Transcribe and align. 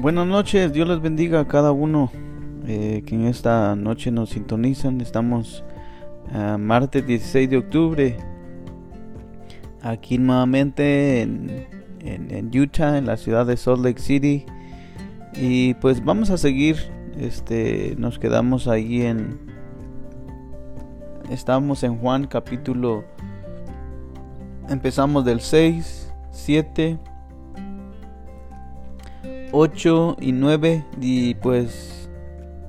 Buenas 0.00 0.26
noches, 0.26 0.72
Dios 0.72 0.88
les 0.88 0.98
bendiga 1.02 1.40
a 1.40 1.46
cada 1.46 1.72
uno 1.72 2.10
eh, 2.66 3.02
que 3.04 3.14
en 3.14 3.26
esta 3.26 3.76
noche 3.76 4.10
nos 4.10 4.30
sintonizan. 4.30 4.98
Estamos 5.02 5.62
a 6.32 6.56
martes 6.56 7.06
16 7.06 7.50
de 7.50 7.58
octubre, 7.58 8.16
aquí 9.82 10.16
nuevamente 10.16 11.20
en, 11.20 11.66
en, 12.00 12.58
Utah, 12.58 12.96
en 12.96 13.04
la 13.04 13.18
ciudad 13.18 13.44
de 13.44 13.58
Salt 13.58 13.84
Lake 13.84 14.00
City. 14.00 14.46
Y 15.34 15.74
pues 15.74 16.02
vamos 16.02 16.30
a 16.30 16.38
seguir, 16.38 16.76
este, 17.18 17.94
nos 17.98 18.18
quedamos 18.18 18.68
ahí 18.68 19.02
en, 19.02 19.38
estamos 21.28 21.82
en 21.82 21.98
Juan 21.98 22.26
capítulo, 22.26 23.04
empezamos 24.70 25.26
del 25.26 25.40
6, 25.40 26.10
7 26.30 26.98
8 29.52 30.16
y 30.20 30.32
9 30.32 30.84
y 31.00 31.34
pues 31.34 32.08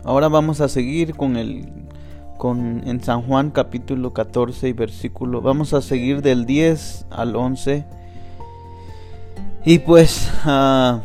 ahora 0.03 0.27
vamos 0.27 0.62
a 0.62 0.67
seguir 0.67 1.16
con 1.16 1.38
el 1.38 1.70
con 2.38 2.88
en 2.88 3.04
San 3.04 3.21
Juan 3.21 3.52
capítulo 3.52 4.13
14 4.13 4.70
y 4.70 4.73
versículo 4.73 5.41
vamos 5.41 5.73
a 5.73 5.81
seguir 5.81 6.21
del 6.21 6.45
10 6.45 7.05
al 7.12 7.35
11 7.35 7.85
y 9.63 9.80
pues 9.80 10.30
uh, 10.45 10.99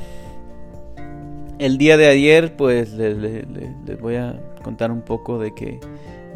el 1.59 1.79
día 1.79 1.97
de 1.97 2.07
ayer 2.07 2.57
pues 2.57 2.93
les, 2.95 3.17
les, 3.19 4.01
voy 4.01 4.17
a 4.17 4.41
contar 4.63 4.91
un 4.91 5.03
poco 5.03 5.39
de 5.39 5.55
que 5.55 5.79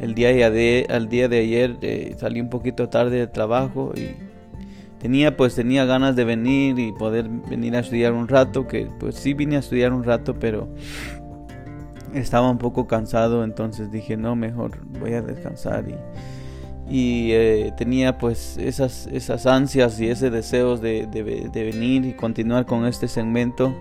el 0.01 0.15
día 0.15 0.51
de, 0.51 0.87
al 0.91 1.09
día 1.09 1.29
de 1.29 1.41
ayer 1.41 1.77
eh, 1.83 2.15
salí 2.19 2.41
un 2.41 2.49
poquito 2.51 2.89
tarde 2.89 3.19
de 3.19 3.27
trabajo 3.27 3.93
y 3.97 4.30
tenía 5.01 5.37
pues 5.37 5.57
tenía 5.57 5.85
ganas 5.85 6.15
de 6.15 6.25
venir 6.25 6.79
y 6.79 6.93
poder 6.93 7.29
venir 7.29 7.75
a 7.75 7.81
estudiar 7.81 8.13
un 8.13 8.29
rato 8.29 8.69
que 8.69 8.87
pues 9.01 9.17
sí 9.17 9.35
vine 9.35 9.57
a 9.57 9.59
estudiar 9.59 9.93
un 9.93 10.05
rato 10.05 10.35
pero 10.39 10.69
estaba 12.15 12.49
un 12.51 12.59
poco 12.59 12.87
cansado 12.87 13.43
entonces 13.43 13.91
dije 13.91 14.17
no 14.17 14.37
mejor 14.37 14.79
voy 15.01 15.15
a 15.15 15.23
descansar 15.23 15.85
y, 15.89 15.95
y 16.91 17.31
eh, 17.33 17.73
tenía 17.77 18.19
pues 18.19 18.57
esas 18.59 19.07
esas 19.13 19.47
ansias 19.47 20.01
y 20.01 20.09
ese 20.09 20.29
deseos 20.29 20.81
de, 20.81 21.07
de, 21.07 21.65
venir 21.65 22.05
y 22.05 22.15
continuar 22.15 22.67
con 22.67 22.85
este 22.85 23.07
segmento. 23.07 23.73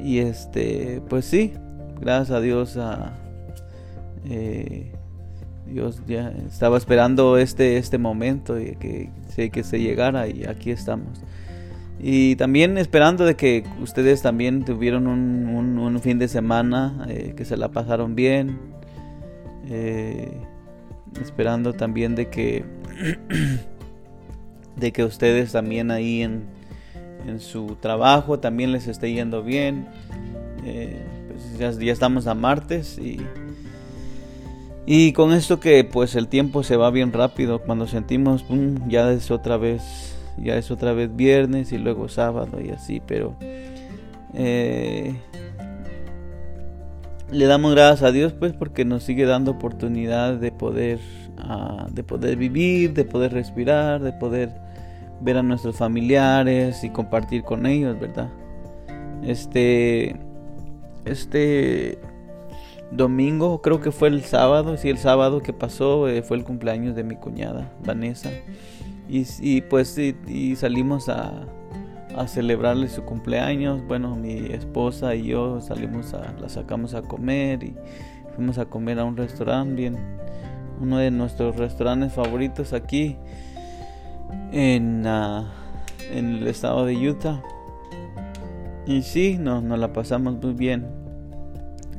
Y 0.00 0.18
este 0.18 1.02
pues 1.08 1.24
sí 1.24 1.54
gracias 2.00 2.30
a 2.30 2.40
Dios 2.40 2.76
a 2.76 3.18
eh, 4.26 4.93
Dios 5.66 6.02
ya 6.06 6.32
estaba 6.46 6.76
esperando 6.76 7.38
este, 7.38 7.78
este 7.78 7.98
momento 7.98 8.60
y 8.60 8.76
que, 8.76 9.10
que 9.50 9.64
se 9.64 9.80
llegara 9.80 10.28
y 10.28 10.44
aquí 10.44 10.70
estamos. 10.70 11.22
Y 12.00 12.36
también 12.36 12.76
esperando 12.76 13.24
de 13.24 13.36
que 13.36 13.64
ustedes 13.80 14.20
también 14.20 14.64
tuvieron 14.64 15.06
un, 15.06 15.78
un, 15.78 16.00
fin 16.00 16.18
de 16.18 16.28
semana, 16.28 17.06
eh, 17.08 17.34
que 17.36 17.44
se 17.44 17.56
la 17.56 17.68
pasaron 17.68 18.14
bien. 18.14 18.58
Eh, 19.68 20.28
esperando 21.22 21.72
también 21.72 22.14
de 22.14 22.28
que 22.28 22.64
de 24.76 24.92
que 24.92 25.04
ustedes 25.04 25.52
también 25.52 25.90
ahí 25.90 26.22
en, 26.22 26.44
en 27.26 27.40
su 27.40 27.76
trabajo 27.80 28.38
también 28.40 28.72
les 28.72 28.86
esté 28.86 29.12
yendo 29.12 29.42
bien. 29.42 29.86
Eh, 30.64 31.00
pues 31.28 31.58
ya, 31.58 31.70
ya 31.70 31.92
estamos 31.92 32.26
a 32.26 32.34
martes 32.34 32.98
y 32.98 33.20
y 34.86 35.12
con 35.12 35.32
esto 35.32 35.60
que 35.60 35.84
pues 35.84 36.14
el 36.14 36.28
tiempo 36.28 36.62
se 36.62 36.76
va 36.76 36.90
bien 36.90 37.12
rápido, 37.12 37.60
cuando 37.60 37.86
sentimos, 37.86 38.44
ya 38.86 39.10
es 39.12 39.30
otra 39.30 39.56
vez, 39.56 40.16
ya 40.36 40.56
es 40.56 40.70
otra 40.70 40.92
vez 40.92 41.14
viernes 41.14 41.72
y 41.72 41.78
luego 41.78 42.08
sábado 42.08 42.60
y 42.60 42.70
así, 42.70 43.00
pero 43.06 43.36
eh, 44.34 45.14
le 47.30 47.46
damos 47.46 47.74
gracias 47.74 48.02
a 48.02 48.12
Dios 48.12 48.32
pues 48.32 48.52
porque 48.52 48.84
nos 48.84 49.04
sigue 49.04 49.24
dando 49.24 49.52
oportunidad 49.52 50.34
de 50.34 50.52
poder, 50.52 50.98
ah, 51.38 51.86
de 51.90 52.02
poder 52.02 52.36
vivir, 52.36 52.92
de 52.92 53.04
poder 53.04 53.32
respirar, 53.32 54.02
de 54.02 54.12
poder 54.12 54.50
ver 55.20 55.38
a 55.38 55.42
nuestros 55.42 55.76
familiares 55.76 56.84
y 56.84 56.90
compartir 56.90 57.42
con 57.42 57.64
ellos, 57.64 57.98
¿verdad? 57.98 58.28
Este, 59.22 60.16
este 61.06 61.98
domingo, 62.96 63.60
creo 63.60 63.80
que 63.80 63.90
fue 63.90 64.08
el 64.08 64.22
sábado, 64.22 64.76
sí, 64.76 64.88
el 64.88 64.98
sábado 64.98 65.40
que 65.40 65.52
pasó 65.52 66.08
eh, 66.08 66.22
fue 66.22 66.36
el 66.36 66.44
cumpleaños 66.44 66.94
de 66.94 67.02
mi 67.02 67.16
cuñada, 67.16 67.72
Vanessa. 67.84 68.30
Y, 69.08 69.60
pues 69.62 69.98
y, 69.98 70.56
salimos 70.56 71.08
a, 71.08 71.46
a, 72.16 72.26
celebrarle 72.26 72.88
su 72.88 73.04
cumpleaños. 73.04 73.86
Bueno, 73.86 74.16
mi 74.16 74.46
esposa 74.46 75.14
y 75.14 75.26
yo 75.26 75.60
salimos 75.60 76.14
a, 76.14 76.32
la 76.40 76.48
sacamos 76.48 76.94
a 76.94 77.02
comer 77.02 77.62
y 77.64 77.74
fuimos 78.34 78.58
a 78.58 78.64
comer 78.64 78.98
a 78.98 79.04
un 79.04 79.16
restaurante 79.16 79.74
bien, 79.74 79.98
uno 80.80 80.98
de 80.98 81.10
nuestros 81.10 81.56
restaurantes 81.56 82.12
favoritos 82.14 82.72
aquí 82.72 83.16
en, 84.52 85.06
ah, 85.06 85.52
en 86.10 86.36
el 86.36 86.46
estado 86.46 86.86
de 86.86 86.96
Utah. 87.08 87.42
Y 88.86 89.02
sí, 89.02 89.36
nos, 89.38 89.62
nos 89.62 89.78
la 89.78 89.92
pasamos 89.92 90.42
muy 90.42 90.54
bien. 90.54 91.03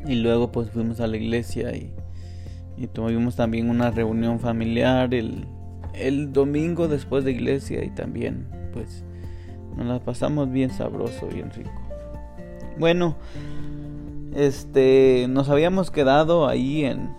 Y 0.07 0.16
luego 0.16 0.51
pues 0.51 0.69
fuimos 0.69 0.99
a 0.99 1.07
la 1.07 1.17
iglesia 1.17 1.71
y, 1.75 1.93
tuvimos 2.93 3.35
también 3.35 3.69
una 3.69 3.89
reunión 3.89 4.39
familiar 4.39 5.13
el, 5.13 5.47
domingo 6.33 6.88
después 6.88 7.23
de 7.23 7.31
iglesia 7.31 7.83
y 7.83 7.89
también 7.89 8.47
pues 8.73 9.03
nos 9.77 9.88
la 9.88 9.99
pasamos 9.99 10.51
bien 10.51 10.69
sabroso, 10.69 11.27
bien 11.27 11.49
rico. 11.51 11.71
Bueno, 12.77 13.16
este 14.35 15.27
nos 15.29 15.49
habíamos 15.49 15.89
quedado 15.91 16.47
ahí 16.47 16.83
en 16.83 17.09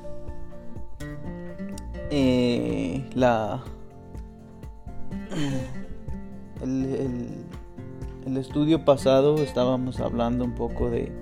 eh, 2.11 3.05
la 3.15 3.65
el 8.27 8.37
estudio 8.37 8.85
pasado 8.85 9.37
estábamos 9.37 10.01
hablando 10.01 10.45
un 10.45 10.55
poco 10.55 10.91
de 10.91 11.13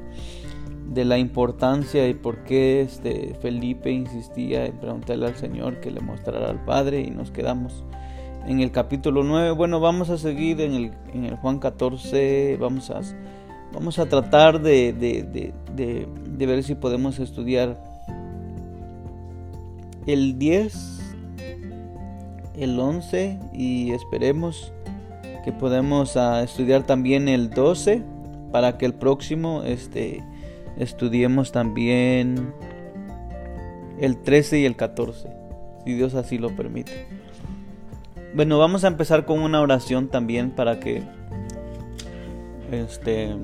de 0.87 1.05
la 1.05 1.19
importancia 1.19 2.07
y 2.09 2.15
por 2.15 2.45
qué 2.45 2.83
este 2.83 3.35
Felipe 3.41 3.91
insistía 3.91 4.67
en 4.67 4.79
preguntarle 4.79 5.27
al 5.27 5.37
Señor 5.37 5.81
que 5.81 5.91
le 5.91 6.01
mostrara 6.01 6.51
al 6.51 6.65
Padre 6.65 7.01
y 7.01 7.11
nos 7.11 7.31
quedamos 7.31 7.85
en 8.47 8.61
el 8.61 8.71
capítulo 8.71 9.25
9. 9.25 9.53
Bueno, 9.53 9.81
vamos 9.81 10.11
a 10.11 10.19
seguir 10.19 10.61
en 10.61 10.75
el, 10.75 10.93
en 11.13 11.25
el 11.25 11.37
Juan 11.37 11.59
14, 11.59 12.59
vamos 12.61 12.91
a, 12.91 13.01
vamos 13.73 13.99
a 13.99 14.07
tratar 14.07 14.61
de, 14.61 14.93
de, 14.93 15.23
de, 15.75 16.07
de, 16.37 16.47
ver 16.47 16.63
si 16.63 16.75
podemos 16.75 17.19
estudiar 17.19 17.83
el 20.07 20.39
10, 20.39 21.15
el 22.57 22.79
11 22.79 23.39
y 23.55 23.93
esperemos 23.93 24.73
que 25.45 25.53
podamos 25.53 26.17
ah, 26.17 26.43
estudiar 26.43 26.85
también 26.85 27.29
el 27.29 27.51
12 27.51 28.03
para 28.53 28.79
que 28.79 28.87
el 28.87 28.95
próximo 28.95 29.63
este 29.65 30.23
estudiemos 30.79 31.53
también 31.53 32.53
el 34.01 34.23
13 34.23 34.61
y 34.61 34.65
el 34.65 34.77
14, 34.77 35.29
si 35.85 35.95
Dios 35.95 36.15
así 36.15 36.39
lo 36.39 36.55
permite. 36.57 37.07
Bueno, 38.35 38.59
vamos 38.59 38.85
a 38.85 38.89
empezar 38.89 39.25
con 39.27 39.41
una 39.41 39.61
oración 39.61 40.09
también 40.09 40.51
para 40.51 40.81
que 40.81 41.03
este 42.73 43.37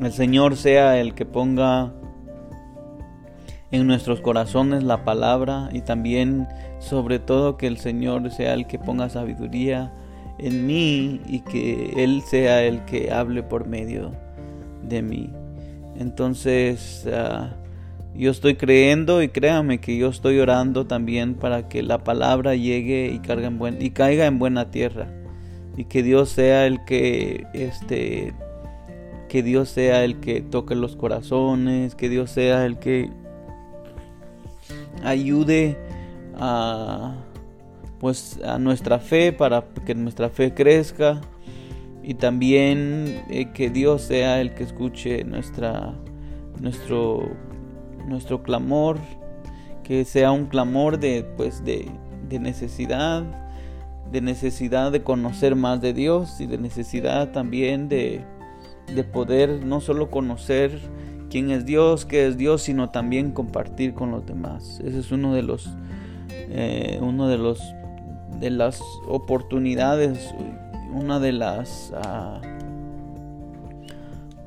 el 0.00 0.12
Señor 0.12 0.56
sea 0.56 1.00
el 1.00 1.14
que 1.14 1.26
ponga 1.26 1.92
en 3.70 3.86
nuestros 3.86 4.20
corazones 4.20 4.82
la 4.84 5.04
palabra 5.04 5.68
y 5.72 5.80
también 5.80 6.46
sobre 6.78 7.18
todo 7.18 7.56
que 7.56 7.66
el 7.66 7.78
Señor 7.78 8.30
sea 8.30 8.54
el 8.54 8.66
que 8.66 8.78
ponga 8.78 9.08
sabiduría 9.08 9.92
en 10.38 10.66
mí 10.66 11.20
y 11.26 11.40
que 11.40 11.94
Él 11.96 12.22
sea 12.22 12.62
el 12.62 12.84
que 12.84 13.12
hable 13.12 13.42
por 13.42 13.66
medio 13.66 14.12
de 14.82 15.02
mí. 15.02 15.30
Entonces, 15.96 17.06
ah, 17.12 17.50
yo 18.14 18.30
estoy 18.30 18.56
creyendo 18.56 19.22
y 19.22 19.28
créame 19.28 19.80
que 19.80 19.96
yo 19.96 20.08
estoy 20.08 20.38
orando 20.38 20.86
también 20.86 21.34
para 21.34 21.68
que 21.68 21.82
la 21.82 22.04
palabra 22.04 22.54
llegue 22.54 23.10
y, 23.12 23.18
carga 23.20 23.50
y 23.78 23.90
caiga 23.90 24.26
en 24.26 24.38
buena 24.38 24.70
tierra. 24.70 25.08
Y 25.76 25.84
que 25.84 26.02
Dios 26.02 26.28
sea 26.28 26.66
el 26.66 26.84
que, 26.84 27.46
este, 27.54 28.34
que 29.28 29.42
Dios 29.42 29.70
sea 29.70 30.04
el 30.04 30.20
que 30.20 30.42
toque 30.42 30.74
los 30.74 30.96
corazones, 30.96 31.94
que 31.94 32.10
Dios 32.10 32.30
sea 32.30 32.66
el 32.66 32.78
que 32.78 33.10
ayude 35.02 35.78
a, 36.38 37.14
pues, 37.98 38.38
a 38.44 38.58
nuestra 38.58 38.98
fe 38.98 39.32
para 39.32 39.64
que 39.86 39.94
nuestra 39.94 40.28
fe 40.28 40.52
crezca 40.52 41.20
y 42.02 42.14
también 42.14 43.22
eh, 43.30 43.50
que 43.54 43.70
Dios 43.70 44.02
sea 44.02 44.40
el 44.40 44.54
que 44.54 44.64
escuche 44.64 45.24
nuestra, 45.24 45.94
nuestro, 46.60 47.28
nuestro 48.06 48.42
clamor, 48.42 48.98
que 49.84 50.04
sea 50.04 50.32
un 50.32 50.46
clamor 50.46 50.98
de, 50.98 51.24
pues, 51.36 51.64
de, 51.64 51.88
de 52.28 52.38
necesidad, 52.38 53.24
de 54.10 54.20
necesidad 54.20 54.92
de 54.92 55.02
conocer 55.02 55.54
más 55.54 55.80
de 55.80 55.92
Dios 55.92 56.40
y 56.40 56.46
de 56.46 56.58
necesidad 56.58 57.30
también 57.32 57.88
de, 57.88 58.24
de 58.94 59.04
poder 59.04 59.64
no 59.64 59.80
solo 59.80 60.10
conocer 60.10 60.78
quién 61.30 61.50
es 61.50 61.64
Dios, 61.64 62.04
qué 62.04 62.26
es 62.26 62.36
Dios, 62.36 62.62
sino 62.62 62.90
también 62.90 63.30
compartir 63.30 63.94
con 63.94 64.10
los 64.10 64.26
demás. 64.26 64.80
Ese 64.84 64.98
es 64.98 65.12
uno 65.12 65.34
de 65.34 65.42
los, 65.42 65.70
eh, 66.30 66.98
uno 67.00 67.28
de 67.28 67.38
los, 67.38 67.60
de 68.38 68.50
las 68.50 68.82
oportunidades, 69.08 70.34
una 70.92 71.18
de 71.18 71.32
las, 71.32 71.92
ah, 71.96 72.40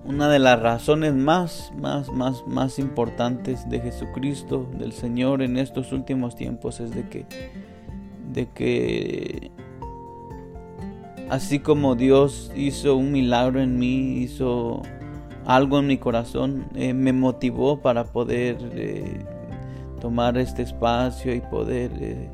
una 0.05 0.29
de 0.29 0.39
las 0.39 0.59
razones 0.59 1.13
más, 1.13 1.71
más, 1.77 2.11
más, 2.11 2.45
más 2.47 2.79
importantes 2.79 3.67
de 3.69 3.79
Jesucristo, 3.79 4.67
del 4.77 4.93
Señor 4.93 5.41
en 5.41 5.57
estos 5.57 5.91
últimos 5.91 6.35
tiempos 6.35 6.79
es 6.79 6.91
de 6.91 7.09
que, 7.09 7.25
de 8.31 8.47
que 8.47 9.51
así 11.29 11.59
como 11.59 11.95
Dios 11.95 12.51
hizo 12.55 12.95
un 12.95 13.11
milagro 13.11 13.61
en 13.61 13.77
mí, 13.79 14.19
hizo 14.19 14.81
algo 15.45 15.79
en 15.79 15.87
mi 15.87 15.97
corazón, 15.97 16.67
eh, 16.75 16.93
me 16.93 17.13
motivó 17.13 17.79
para 17.79 18.05
poder 18.05 18.57
eh, 18.73 19.19
tomar 20.01 20.37
este 20.37 20.63
espacio 20.63 21.33
y 21.33 21.41
poder 21.41 21.91
eh, 21.99 22.29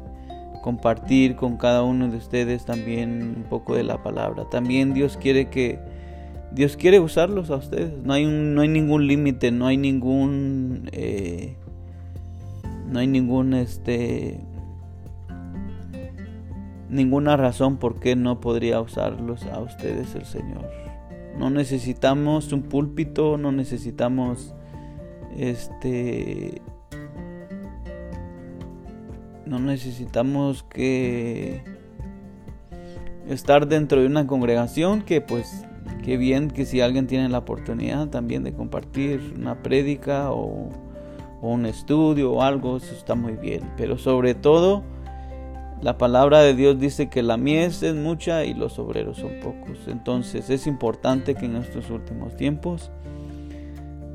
compartir 0.62 1.36
con 1.36 1.58
cada 1.58 1.84
uno 1.84 2.08
de 2.10 2.18
ustedes 2.18 2.66
también 2.66 3.36
un 3.38 3.44
poco 3.44 3.76
de 3.76 3.84
la 3.84 4.02
palabra. 4.04 4.50
También 4.50 4.94
Dios 4.94 5.18
quiere 5.18 5.50
que 5.50 5.80
Dios 6.52 6.78
quiere 6.78 7.00
usarlos 7.00 7.50
a 7.50 7.56
ustedes. 7.56 7.94
No 8.04 8.14
hay 8.14 8.26
no 8.26 8.62
hay 8.62 8.68
ningún 8.68 9.08
límite, 9.08 9.52
no 9.52 9.68
hay 9.68 9.78
ningún 9.78 10.90
no 12.88 13.00
hay 13.00 13.08
ningún 13.08 13.54
este 13.54 14.40
ninguna 16.90 17.38
razón 17.38 17.78
por 17.78 18.00
qué 18.00 18.16
no 18.16 18.42
podría 18.42 18.82
usarlos 18.82 19.46
a 19.46 19.60
ustedes 19.60 20.14
el 20.16 20.26
Señor. 20.26 20.70
No 21.38 21.50
necesitamos 21.50 22.52
un 22.52 22.64
púlpito, 22.64 23.38
no 23.38 23.52
necesitamos 23.52 24.54
este 25.38 26.62
no 29.52 29.60
necesitamos 29.60 30.64
que 30.64 31.62
estar 33.28 33.68
dentro 33.68 34.00
de 34.00 34.08
una 34.08 34.26
congregación 34.26 35.02
que 35.02 35.20
pues 35.20 35.66
qué 36.06 36.16
bien 36.16 36.50
que 36.50 36.66
si 36.66 36.80
alguien 36.80 37.06
tiene 37.06 37.28
la 37.28 37.40
oportunidad 37.40 38.08
también 38.08 38.46
de 38.46 38.54
compartir 38.54 39.34
una 39.38 39.62
prédica 39.62 40.32
o, 40.32 40.70
o 41.42 41.50
un 41.50 41.66
estudio 41.66 42.32
o 42.32 42.42
algo, 42.42 42.78
eso 42.78 42.96
está 42.96 43.14
muy 43.16 43.34
bien, 43.34 43.70
pero 43.76 43.98
sobre 43.98 44.36
todo 44.36 44.84
la 45.82 45.98
palabra 45.98 46.40
de 46.40 46.56
Dios 46.56 46.80
dice 46.80 47.10
que 47.10 47.22
la 47.22 47.36
mies 47.36 47.84
es 47.84 47.94
mucha 47.94 48.46
y 48.46 48.54
los 48.54 48.80
obreros 48.80 49.18
son 49.18 49.32
pocos. 49.42 49.80
Entonces 49.88 50.50
es 50.50 50.66
importante 50.66 51.36
que 51.36 51.48
en 51.48 51.58
estos 51.58 51.90
últimos 51.90 52.38
tiempos 52.38 52.90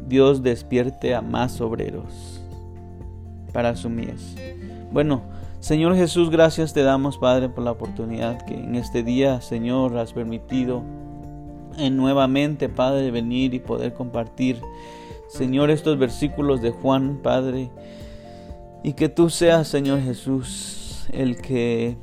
Dios 0.08 0.42
despierte 0.42 1.14
a 1.14 1.20
más 1.20 1.60
obreros 1.60 2.40
para 3.52 3.76
su 3.76 3.90
mies. 3.90 4.34
Bueno, 4.96 5.20
Señor 5.60 5.94
Jesús, 5.94 6.30
gracias 6.30 6.72
te 6.72 6.82
damos, 6.82 7.18
Padre, 7.18 7.50
por 7.50 7.62
la 7.62 7.72
oportunidad 7.72 8.40
que 8.46 8.54
en 8.54 8.76
este 8.76 9.02
día, 9.02 9.42
Señor, 9.42 9.94
has 9.98 10.14
permitido 10.14 10.82
en 11.76 11.98
nuevamente, 11.98 12.70
Padre, 12.70 13.10
venir 13.10 13.52
y 13.52 13.58
poder 13.58 13.92
compartir, 13.92 14.58
Señor, 15.28 15.70
estos 15.70 15.98
versículos 15.98 16.62
de 16.62 16.70
Juan, 16.70 17.20
Padre, 17.22 17.68
y 18.82 18.94
que 18.94 19.10
tú 19.10 19.28
seas, 19.28 19.68
Señor 19.68 20.00
Jesús, 20.00 21.06
el 21.12 21.36
que 21.42 21.98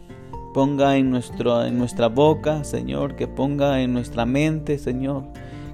ponga 0.54 0.96
en, 0.96 1.10
nuestro, 1.10 1.66
en 1.66 1.80
nuestra 1.80 2.10
boca, 2.10 2.64
Señor, 2.64 3.16
que 3.16 3.28
ponga 3.28 3.82
en 3.82 3.92
nuestra 3.92 4.28
mente, 4.28 4.78
Señor, 4.78 5.24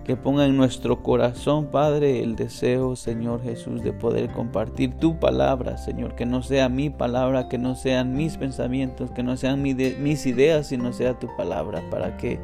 que 0.09 0.17
ponga 0.17 0.47
en 0.47 0.57
nuestro 0.57 1.03
corazón, 1.03 1.67
Padre, 1.67 2.23
el 2.23 2.35
deseo, 2.35 2.95
Señor 2.95 3.43
Jesús, 3.43 3.83
de 3.83 3.93
poder 3.93 4.31
compartir 4.31 4.95
tu 4.95 5.19
palabra, 5.19 5.77
Señor, 5.77 6.15
que 6.15 6.25
no 6.25 6.41
sea 6.41 6.67
mi 6.67 6.89
palabra, 6.89 7.47
que 7.47 7.59
no 7.59 7.75
sean 7.75 8.15
mis 8.15 8.35
pensamientos, 8.35 9.11
que 9.11 9.21
no 9.21 9.37
sean 9.37 9.61
mis 9.61 10.25
ideas, 10.25 10.65
sino 10.65 10.93
sea 10.93 11.19
tu 11.19 11.27
palabra, 11.37 11.83
para 11.91 12.17
que 12.17 12.39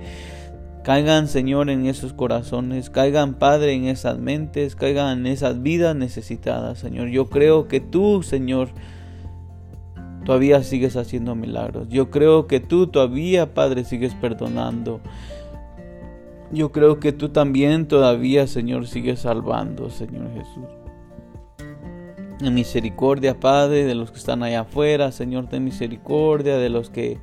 caigan, 0.83 1.27
Señor, 1.27 1.71
en 1.71 1.87
esos 1.87 2.13
corazones, 2.13 2.91
caigan, 2.91 3.33
Padre, 3.33 3.73
en 3.73 3.85
esas 3.85 4.19
mentes, 4.19 4.75
caigan 4.75 5.21
en 5.21 5.25
esas 5.25 5.63
vidas 5.63 5.95
necesitadas, 5.95 6.77
Señor. 6.77 7.07
Yo 7.07 7.31
creo 7.31 7.67
que 7.67 7.79
tú, 7.79 8.21
Señor, 8.21 8.69
todavía 10.23 10.61
sigues 10.61 10.97
haciendo 10.97 11.33
milagros. 11.33 11.89
Yo 11.89 12.11
creo 12.11 12.45
que 12.45 12.59
tú 12.59 12.85
todavía, 12.85 13.55
Padre, 13.55 13.85
sigues 13.85 14.13
perdonando. 14.13 15.01
Yo 16.51 16.71
creo 16.71 16.99
que 16.99 17.11
tú 17.11 17.29
también 17.29 17.87
todavía, 17.87 18.47
Señor, 18.47 18.87
sigues 18.87 19.21
salvando, 19.21 19.89
Señor 19.89 20.31
Jesús. 20.33 20.65
En 22.41 22.53
misericordia, 22.53 23.39
Padre, 23.39 23.85
de 23.85 23.95
los 23.95 24.11
que 24.11 24.17
están 24.17 24.43
allá 24.43 24.61
afuera, 24.61 25.11
Señor, 25.11 25.47
ten 25.47 25.63
misericordia 25.63 26.57
de 26.57 26.69
los 26.69 26.89
que 26.89 27.17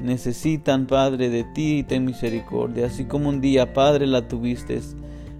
necesitan, 0.00 0.86
Padre, 0.86 1.30
de 1.30 1.44
ti, 1.44 1.84
ten 1.86 2.04
misericordia. 2.04 2.86
Así 2.86 3.04
como 3.04 3.28
un 3.28 3.40
día, 3.40 3.72
Padre, 3.72 4.06
la 4.06 4.28
tuviste 4.28 4.80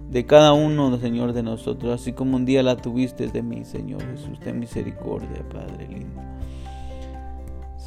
de 0.09 0.25
cada 0.25 0.53
uno, 0.53 0.97
Señor, 0.97 1.33
de 1.33 1.43
nosotros, 1.43 2.01
así 2.01 2.13
como 2.13 2.37
un 2.37 2.45
día 2.45 2.63
la 2.63 2.77
tuviste 2.77 3.27
de 3.27 3.43
mí, 3.43 3.65
Señor 3.65 4.01
Jesús, 4.11 4.39
ten 4.39 4.59
misericordia, 4.59 5.43
Padre 5.49 5.87
lindo. 5.87 6.26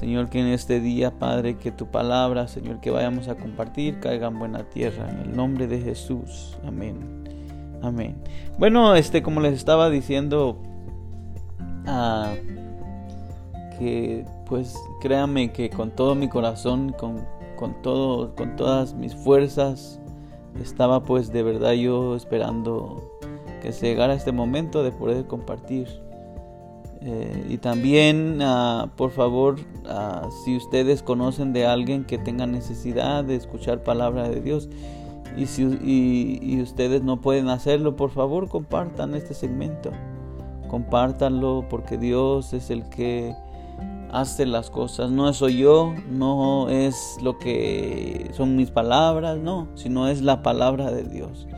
Señor, 0.00 0.31
que 0.31 0.41
en 0.41 0.47
este 0.47 0.81
día, 0.81 1.19
Padre, 1.19 1.58
que 1.58 1.70
tu 1.70 1.88
palabra, 1.88 2.49
Señor, 2.49 2.81
que 2.81 2.91
vayamos 2.91 3.29
a 3.29 3.35
compartir, 3.35 4.00
caiga 4.00 4.29
en 4.29 4.38
buena 4.38 4.64
tierra. 4.64 5.11
En 5.11 5.19
el 5.19 5.37
nombre 5.37 5.67
de 5.67 5.79
Jesús. 5.79 6.56
Amén. 6.67 7.23
Amén. 7.82 8.17
Bueno, 8.58 8.94
este, 8.94 9.23
como 9.23 9.41
les 9.41 9.52
estaba 9.52 9.91
diciendo, 9.91 10.56
ah, 11.87 12.32
que 13.79 14.25
pues 14.47 14.75
créanme 15.02 15.52
que 15.52 15.69
con 15.69 15.91
todo 15.91 16.14
mi 16.14 16.31
corazón, 16.31 16.94
con, 16.99 17.26
con, 17.58 17.82
todo, 17.82 18.35
con 18.37 18.56
todas 18.56 18.94
mis 18.94 19.14
fuerzas, 19.14 20.00
estaba 20.62 21.03
pues 21.03 21.31
de 21.31 21.43
verdad 21.43 21.73
yo 21.73 22.17
esperando 22.17 23.19
que 23.61 23.70
se 23.73 23.88
llegara 23.88 24.14
este 24.14 24.32
momento 24.32 24.82
de 24.82 24.93
poder 24.93 25.26
compartir 25.26 25.88
eh, 27.02 27.47
y 27.49 27.56
también, 27.56 28.41
ah, 28.43 28.91
por 28.97 29.11
favor, 29.11 29.56
ah, 29.87 30.29
si 30.44 30.56
ustedes 30.56 31.02
conocen 31.02 31.52
de 31.52 31.67
alguien 31.67 32.05
que 32.05 32.19
tenga 32.19 32.47
necesidad 32.47 33.24
de 33.24 33.36
escuchar 33.36 33.82
palabra 33.82 34.29
de 34.29 34.41
Dios 34.43 34.69
y 35.36 35.46
si 35.46 35.63
y, 35.63 36.60
ustedes 36.60 37.03
no 37.03 37.20
pueden 37.22 37.48
hacerlo, 37.48 37.96
por 37.96 38.10
favor, 38.10 38.48
compartan 38.48 39.15
este 39.15 39.32
segmento. 39.32 39.93
Compártanlo 40.69 41.65
porque 41.70 41.96
Dios 41.96 42.53
es 42.53 42.69
el 42.70 42.89
que 42.91 43.34
hace 44.13 44.44
las 44.44 44.69
cosas. 44.69 45.10
No 45.10 45.32
soy 45.32 45.56
yo, 45.56 45.94
no 46.10 46.69
es 46.69 47.17
lo 47.22 47.39
que 47.39 48.31
son 48.34 48.56
mis 48.56 48.70
palabras, 48.70 49.39
no, 49.39 49.69
sino 49.74 50.06
es 50.08 50.20
la 50.20 50.43
palabra 50.43 50.91
de 50.91 51.05
Dios. 51.05 51.48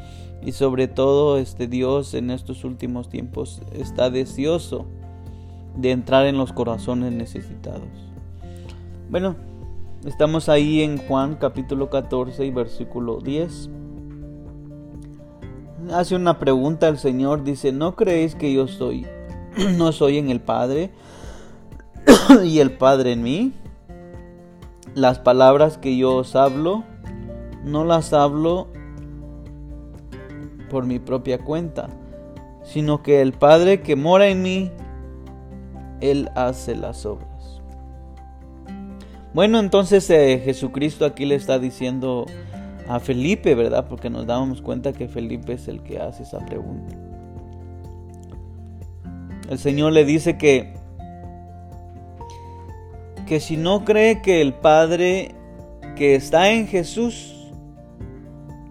Y 0.40 0.52
sobre 0.52 0.86
todo, 0.86 1.36
este 1.38 1.66
Dios 1.66 2.14
en 2.14 2.30
estos 2.30 2.64
últimos 2.64 3.08
tiempos 3.08 3.60
está 3.72 4.08
deseoso 4.08 4.86
de 5.76 5.90
entrar 5.90 6.26
en 6.26 6.36
los 6.36 6.52
corazones 6.52 7.12
necesitados. 7.12 7.88
Bueno, 9.10 9.36
estamos 10.04 10.48
ahí 10.48 10.82
en 10.82 10.98
Juan 10.98 11.36
capítulo 11.36 11.90
14 11.90 12.44
y 12.44 12.50
versículo 12.50 13.18
10. 13.18 13.70
Hace 15.92 16.14
una 16.14 16.38
pregunta 16.38 16.88
el 16.88 16.98
Señor, 16.98 17.42
dice, 17.44 17.72
¿no 17.72 17.96
creéis 17.96 18.34
que 18.34 18.52
yo 18.52 18.68
soy, 18.68 19.06
no 19.76 19.92
soy 19.92 20.18
en 20.18 20.30
el 20.30 20.40
Padre 20.40 20.90
y 22.44 22.60
el 22.60 22.72
Padre 22.72 23.12
en 23.12 23.22
mí? 23.22 23.52
Las 24.94 25.18
palabras 25.18 25.78
que 25.78 25.96
yo 25.96 26.16
os 26.16 26.36
hablo, 26.36 26.84
no 27.64 27.84
las 27.84 28.12
hablo 28.12 28.68
por 30.70 30.86
mi 30.86 30.98
propia 30.98 31.38
cuenta, 31.38 31.88
sino 32.62 33.02
que 33.02 33.20
el 33.20 33.32
Padre 33.32 33.82
que 33.82 33.96
mora 33.96 34.28
en 34.28 34.42
mí, 34.42 34.70
él 36.02 36.30
hace 36.34 36.74
las 36.74 37.06
obras. 37.06 37.60
Bueno, 39.32 39.58
entonces 39.58 40.10
eh, 40.10 40.42
Jesucristo 40.44 41.06
aquí 41.06 41.24
le 41.24 41.36
está 41.36 41.58
diciendo 41.58 42.26
a 42.88 43.00
Felipe, 43.00 43.54
¿verdad? 43.54 43.86
Porque 43.88 44.10
nos 44.10 44.26
dábamos 44.26 44.60
cuenta 44.60 44.92
que 44.92 45.08
Felipe 45.08 45.54
es 45.54 45.68
el 45.68 45.82
que 45.82 45.98
hace 46.00 46.24
esa 46.24 46.44
pregunta. 46.44 46.94
El 49.48 49.58
Señor 49.58 49.92
le 49.92 50.04
dice 50.04 50.36
que 50.36 50.74
que 53.26 53.40
si 53.40 53.56
no 53.56 53.84
cree 53.84 54.20
que 54.20 54.42
el 54.42 54.52
Padre 54.52 55.34
que 55.96 56.14
está 56.14 56.50
en 56.50 56.66
Jesús, 56.66 57.50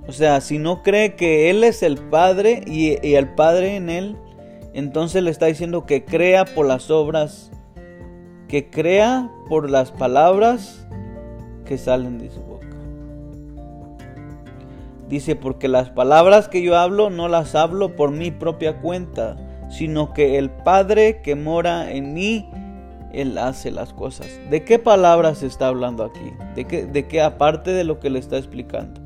o 0.08 0.12
sea, 0.12 0.42
si 0.42 0.60
no 0.60 0.84
cree 0.84 1.16
que 1.16 1.50
Él 1.50 1.64
es 1.64 1.82
el 1.82 1.98
Padre 1.98 2.64
y, 2.68 2.96
y 3.08 3.16
el 3.16 3.30
Padre 3.30 3.78
en 3.78 3.90
Él, 3.90 4.18
entonces 4.74 5.24
le 5.24 5.32
está 5.32 5.48
diciendo 5.48 5.86
que 5.86 6.06
crea 6.06 6.46
por 6.46 6.66
las 6.66 6.90
obras, 6.90 7.52
que 8.48 8.70
crea 8.70 9.30
por 9.50 9.70
las 9.70 9.92
palabras 9.92 10.88
que 11.66 11.78
salen 11.78 12.20
de 12.20 12.30
su 12.30 12.42
boca. 12.42 12.68
Dice, 15.10 15.36
porque 15.36 15.68
las 15.68 15.90
palabras 15.90 16.48
que 16.48 16.62
yo 16.62 16.78
hablo 16.78 17.10
no 17.10 17.28
las 17.28 17.54
hablo 17.56 17.96
por 17.96 18.12
mi 18.12 18.32
propia 18.32 18.80
cuenta, 18.80 19.38
sino 19.70 20.14
que 20.14 20.38
el 20.38 20.50
Padre 20.50 21.22
que 21.22 21.36
mora 21.36 21.92
en 21.92 22.14
mí, 22.14 22.50
Él 23.12 23.38
hace 23.38 23.72
las 23.72 23.92
cosas. 23.92 24.28
¿De 24.50 24.64
qué 24.64 24.80
palabras 24.80 25.44
está 25.44 25.68
hablando 25.68 26.06
aquí? 26.06 26.32
¿De 26.56 26.66
qué, 26.66 26.86
de 26.86 27.08
qué 27.08 27.22
aparte 27.22 27.72
de 27.72 27.84
lo 27.84 28.00
que 28.00 28.10
le 28.10 28.20
está 28.20 28.38
explicando? 28.38 29.01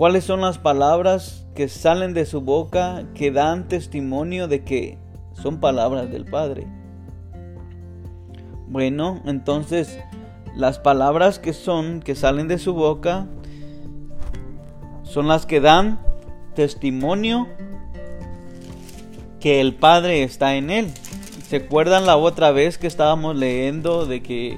¿Cuáles 0.00 0.24
son 0.24 0.40
las 0.40 0.56
palabras 0.56 1.46
que 1.54 1.68
salen 1.68 2.14
de 2.14 2.24
su 2.24 2.40
boca 2.40 3.04
que 3.12 3.30
dan 3.30 3.68
testimonio 3.68 4.48
de 4.48 4.64
que 4.64 4.96
son 5.34 5.60
palabras 5.60 6.10
del 6.10 6.24
Padre? 6.24 6.66
Bueno, 8.66 9.20
entonces 9.26 10.00
las 10.56 10.78
palabras 10.78 11.38
que 11.38 11.52
son, 11.52 12.00
que 12.00 12.14
salen 12.14 12.48
de 12.48 12.56
su 12.56 12.72
boca, 12.72 13.26
son 15.02 15.28
las 15.28 15.44
que 15.44 15.60
dan 15.60 16.00
testimonio 16.54 17.46
que 19.38 19.60
el 19.60 19.74
Padre 19.74 20.22
está 20.22 20.56
en 20.56 20.70
él. 20.70 20.90
¿Se 21.46 21.56
acuerdan 21.56 22.06
la 22.06 22.16
otra 22.16 22.52
vez 22.52 22.78
que 22.78 22.86
estábamos 22.86 23.36
leyendo 23.36 24.06
de 24.06 24.22
que 24.22 24.56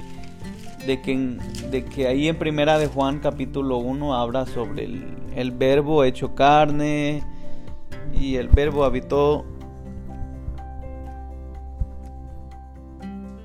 de 0.87 1.01
que, 1.01 1.37
de 1.69 1.83
que 1.83 2.07
ahí 2.07 2.29
en 2.29 2.37
primera 2.37 2.77
de 2.77 2.87
Juan 2.87 3.19
capítulo 3.19 3.77
1 3.77 4.15
habla 4.15 4.45
sobre 4.45 4.85
el, 4.85 5.22
el 5.35 5.51
verbo 5.51 6.03
hecho 6.03 6.35
carne 6.35 7.23
y 8.19 8.35
el 8.35 8.47
verbo 8.47 8.83
habitó. 8.83 9.45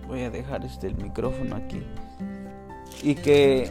Voy 0.06 0.22
a 0.22 0.30
dejar 0.30 0.64
este 0.64 0.86
el 0.86 0.96
micrófono 0.96 1.56
aquí. 1.56 1.82
Y 3.02 3.14
que 3.14 3.70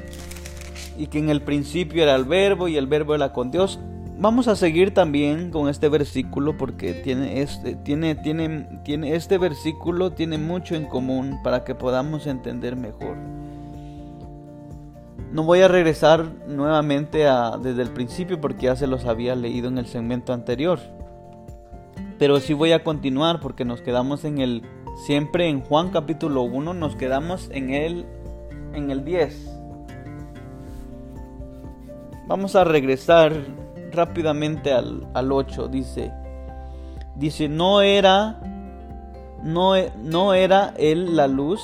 y 0.97 1.07
que 1.07 1.19
en 1.19 1.29
el 1.29 1.41
principio 1.41 2.03
era 2.03 2.15
el 2.15 2.25
verbo 2.25 2.67
y 2.67 2.77
el 2.77 2.88
verbo 2.88 3.15
era 3.15 3.33
con 3.33 3.51
Dios. 3.51 3.79
Vamos 4.19 4.47
a 4.47 4.55
seguir 4.55 4.95
también 4.95 5.51
con 5.51 5.69
este 5.69 5.89
versículo 5.89 6.57
porque 6.57 6.93
tiene 6.93 7.41
este 7.41 7.75
tiene 7.75 8.15
tiene 8.15 8.67
tiene 8.83 9.15
este 9.15 9.38
versículo 9.38 10.12
tiene 10.12 10.39
mucho 10.39 10.75
en 10.75 10.86
común 10.86 11.39
para 11.43 11.63
que 11.63 11.75
podamos 11.75 12.25
entender 12.25 12.75
mejor 12.75 13.15
no 15.31 15.43
voy 15.43 15.62
a 15.62 15.67
regresar 15.67 16.25
nuevamente 16.48 17.27
a, 17.27 17.57
desde 17.57 17.81
el 17.81 17.89
principio 17.89 18.39
porque 18.39 18.67
ya 18.67 18.75
se 18.75 18.88
los 18.88 19.05
había 19.05 19.36
leído 19.36 19.67
en 19.67 19.77
el 19.77 19.88
segmento 19.88 20.34
anterior. 20.34 20.79
Pero 22.17 22.39
sí 22.39 22.53
voy 22.53 22.72
a 22.72 22.84
continuar 22.84 23.39
porque 23.39 23.65
nos 23.65 23.81
quedamos 23.81 24.24
en 24.24 24.39
el 24.39 24.63
siempre 25.05 25.48
en 25.48 25.62
Juan 25.62 25.89
capítulo 25.89 26.41
1 26.43 26.74
nos 26.74 26.96
quedamos 26.96 27.50
en 27.51 27.72
el 27.72 28.05
en 28.74 28.89
el 28.89 29.03
10. 29.03 29.53
Vamos 32.27 32.55
a 32.55 32.63
regresar 32.63 33.34
rápidamente 33.91 34.74
al, 34.74 35.07
al 35.13 35.31
8, 35.31 35.67
dice 35.67 36.12
dice 37.15 37.50
no 37.50 37.81
era 37.81 38.39
no, 39.43 39.74
no 40.03 40.34
era 40.34 40.74
él 40.77 41.15
la 41.15 41.27
luz, 41.27 41.62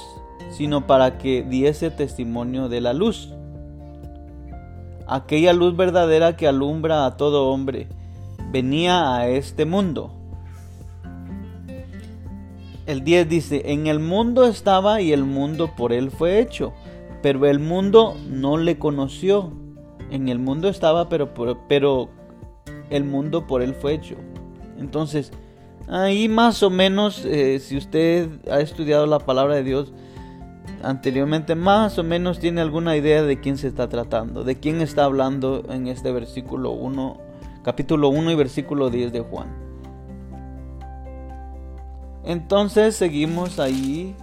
sino 0.52 0.86
para 0.86 1.18
que 1.18 1.44
diese 1.44 1.90
testimonio 1.90 2.70
de 2.70 2.82
la 2.82 2.94
luz 2.94 3.34
aquella 5.08 5.54
luz 5.54 5.76
verdadera 5.76 6.36
que 6.36 6.48
alumbra 6.48 7.06
a 7.06 7.18
todo 7.18 7.50
hombre, 7.50 7.88
venía 8.52 9.16
a 9.16 9.28
este 9.28 9.66
mundo. 9.66 10.12
El 12.86 13.04
10 13.04 13.30
dice, 13.30 13.62
en 13.66 13.88
el 13.88 14.00
mundo 14.00 14.46
estaba 14.46 15.00
y 15.02 15.14
el 15.14 15.24
mundo 15.24 15.72
por 15.76 15.94
él 15.94 16.12
fue 16.12 16.40
hecho, 16.40 16.74
pero 17.22 17.46
el 17.46 17.60
mundo 17.60 18.18
no 18.30 18.58
le 18.58 18.78
conoció. 18.78 19.54
En 20.12 20.28
el 20.28 20.38
mundo 20.38 20.68
estaba, 20.68 21.08
pero, 21.08 21.34
pero 21.68 22.10
el 22.90 23.06
mundo 23.06 23.48
por 23.48 23.62
él 23.62 23.74
fue 23.74 23.94
hecho. 23.94 24.16
Entonces, 24.78 25.32
ahí 25.88 26.28
más 26.28 26.62
o 26.62 26.70
menos, 26.70 27.24
eh, 27.26 27.60
si 27.60 27.78
usted 27.78 28.30
ha 28.52 28.60
estudiado 28.60 29.06
la 29.06 29.20
palabra 29.20 29.56
de 29.56 29.64
Dios, 29.64 29.94
anteriormente 30.82 31.56
más 31.56 31.98
o 31.98 32.04
menos 32.04 32.40
tiene 32.40 32.62
alguna 32.62 32.96
idea 32.96 33.24
de 33.24 33.40
quién 33.40 33.58
se 33.58 33.68
está 33.68 33.90
tratando, 33.90 34.44
de 34.44 34.60
quién 34.60 34.82
está 34.82 35.06
hablando 35.06 35.64
en 35.70 35.88
este 35.88 36.12
versículo 36.12 36.72
1, 36.72 37.18
capítulo 37.64 38.10
1 38.10 38.32
y 38.32 38.36
versículo 38.36 38.90
10 38.90 39.14
de 39.14 39.20
Juan. 39.22 39.48
Entonces 42.26 42.96
seguimos 42.96 43.60
ahí. 43.60 44.16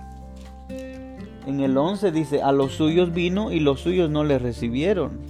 En 1.47 1.61
el 1.61 1.77
11 1.77 2.13
dice, 2.13 2.43
a 2.43 2.53
los 2.53 2.73
suyos 2.73 3.13
vino 3.13 3.51
y 3.51 3.61
los 3.61 3.81
suyos 3.81 4.11
no 4.11 4.25
le 4.25 4.39
recibieron. 4.39 5.21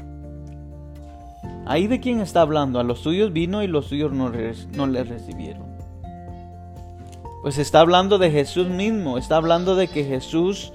Ahí 1.66 1.86
de 1.86 2.00
quién 2.00 2.20
está 2.20 2.40
hablando, 2.40 2.80
a 2.80 2.82
los 2.82 3.00
suyos 3.00 3.32
vino 3.32 3.62
y 3.62 3.68
los 3.68 3.86
suyos 3.86 4.12
no, 4.12 4.30
no 4.74 4.86
le 4.86 5.04
recibieron. 5.04 5.70
Pues 7.42 7.58
está 7.58 7.80
hablando 7.80 8.18
de 8.18 8.30
Jesús 8.30 8.68
mismo, 8.68 9.16
está 9.16 9.36
hablando 9.36 9.76
de 9.76 9.88
que 9.88 10.04
Jesús 10.04 10.72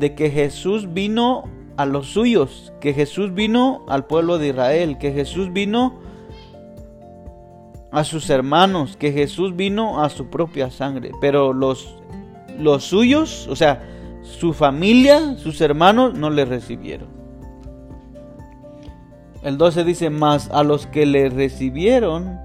de 0.00 0.14
que 0.14 0.30
Jesús 0.30 0.92
vino 0.94 1.44
a 1.76 1.84
los 1.84 2.08
suyos, 2.08 2.72
que 2.80 2.94
Jesús 2.94 3.34
vino 3.34 3.84
al 3.86 4.06
pueblo 4.06 4.38
de 4.38 4.48
Israel, 4.48 4.98
que 4.98 5.12
Jesús 5.12 5.52
vino 5.52 6.00
a 7.92 8.02
sus 8.04 8.30
hermanos, 8.30 8.96
que 8.96 9.12
Jesús 9.12 9.54
vino 9.54 10.02
a 10.02 10.08
su 10.08 10.28
propia 10.28 10.70
sangre, 10.70 11.12
pero 11.20 11.52
los, 11.52 11.94
los 12.58 12.84
suyos, 12.84 13.46
o 13.48 13.56
sea, 13.56 13.82
su 14.22 14.54
familia, 14.54 15.36
sus 15.36 15.60
hermanos, 15.60 16.14
no 16.14 16.30
le 16.30 16.46
recibieron. 16.46 17.08
El 19.42 19.58
12 19.58 19.84
dice, 19.84 20.08
más 20.08 20.50
a 20.50 20.62
los 20.62 20.86
que 20.86 21.04
le 21.04 21.28
recibieron, 21.28 22.38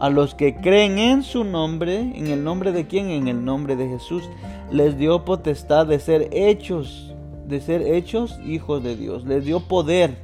a 0.00 0.10
los 0.10 0.34
que 0.34 0.54
creen 0.56 0.98
en 0.98 1.22
su 1.22 1.44
nombre, 1.44 1.98
en 1.98 2.28
el 2.28 2.44
nombre 2.44 2.72
de 2.72 2.86
quién, 2.86 3.10
en 3.10 3.26
el 3.26 3.44
nombre 3.44 3.74
de 3.74 3.88
Jesús, 3.88 4.22
les 4.70 4.96
dio 4.96 5.24
potestad 5.24 5.86
de 5.86 5.98
ser 5.98 6.28
hechos, 6.32 7.14
de 7.46 7.60
ser 7.60 7.82
hechos 7.82 8.38
hijos 8.46 8.82
de 8.82 8.96
Dios. 8.96 9.24
Les 9.24 9.44
dio 9.44 9.60
poder, 9.60 10.16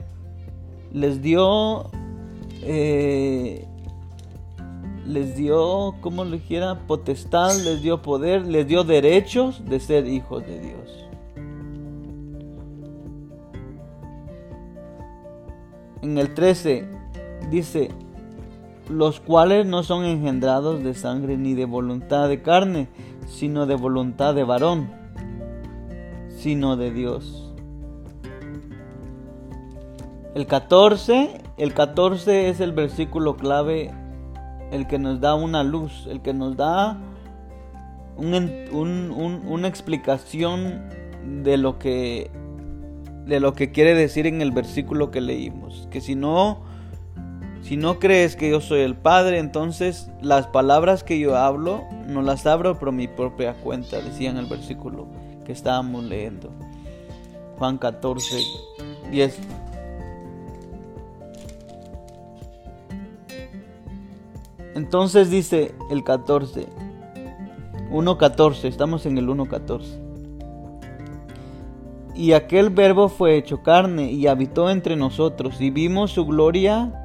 les 0.92 1.22
dio, 1.22 1.90
eh, 2.62 3.66
les 5.06 5.34
dio, 5.36 5.96
como 6.00 6.24
le 6.24 6.38
dijera, 6.38 6.86
potestad, 6.86 7.56
les 7.64 7.82
dio 7.82 8.00
poder, 8.00 8.46
les 8.46 8.68
dio 8.68 8.84
derechos 8.84 9.64
de 9.68 9.80
ser 9.80 10.06
hijos 10.06 10.46
de 10.46 10.60
Dios. 10.60 11.04
En 16.02 16.18
el 16.18 16.32
13 16.34 16.86
dice, 17.50 17.90
los 18.88 19.20
cuales 19.20 19.66
no 19.66 19.82
son 19.82 20.04
engendrados 20.04 20.82
de 20.82 20.94
sangre 20.94 21.36
ni 21.36 21.54
de 21.54 21.64
voluntad 21.64 22.28
de 22.28 22.42
carne, 22.42 22.88
sino 23.26 23.66
de 23.66 23.74
voluntad 23.74 24.34
de 24.34 24.44
varón, 24.44 24.90
sino 26.28 26.76
de 26.76 26.90
Dios. 26.90 27.52
El 30.34 30.46
14, 30.46 31.42
el 31.58 31.74
14 31.74 32.48
es 32.48 32.60
el 32.60 32.72
versículo 32.72 33.36
clave, 33.36 33.92
el 34.72 34.86
que 34.86 34.98
nos 34.98 35.20
da 35.20 35.34
una 35.34 35.62
luz, 35.62 36.06
el 36.08 36.20
que 36.22 36.34
nos 36.34 36.56
da 36.56 36.98
una 38.16 39.68
explicación 39.68 40.88
de 41.42 41.56
lo 41.56 41.78
que 41.78 42.30
de 43.26 43.40
lo 43.40 43.54
que 43.54 43.72
quiere 43.72 43.94
decir 43.94 44.26
en 44.26 44.42
el 44.42 44.52
versículo 44.52 45.10
que 45.10 45.22
leímos, 45.22 45.88
que 45.90 46.02
si 46.02 46.14
no 46.14 46.63
si 47.64 47.78
no 47.78 47.98
crees 47.98 48.36
que 48.36 48.50
yo 48.50 48.60
soy 48.60 48.80
el 48.80 48.94
Padre, 48.94 49.38
entonces 49.38 50.10
las 50.20 50.46
palabras 50.46 51.02
que 51.02 51.18
yo 51.18 51.34
hablo 51.34 51.82
no 52.06 52.20
las 52.20 52.44
abro 52.44 52.78
por 52.78 52.92
mi 52.92 53.08
propia 53.08 53.54
cuenta, 53.54 54.02
decía 54.02 54.28
en 54.28 54.36
el 54.36 54.44
versículo 54.44 55.06
que 55.46 55.52
estábamos 55.52 56.04
leyendo. 56.04 56.50
Juan 57.56 57.78
14, 57.78 58.36
10. 59.10 59.38
Entonces 64.74 65.30
dice 65.30 65.74
el 65.90 66.04
14, 66.04 66.66
1.14, 67.90 68.64
estamos 68.64 69.06
en 69.06 69.16
el 69.16 69.26
1.14. 69.26 70.02
Y 72.14 72.32
aquel 72.32 72.68
verbo 72.68 73.08
fue 73.08 73.38
hecho 73.38 73.62
carne 73.62 74.12
y 74.12 74.26
habitó 74.26 74.68
entre 74.68 74.96
nosotros 74.96 75.62
y 75.62 75.70
vimos 75.70 76.10
su 76.10 76.26
gloria 76.26 77.00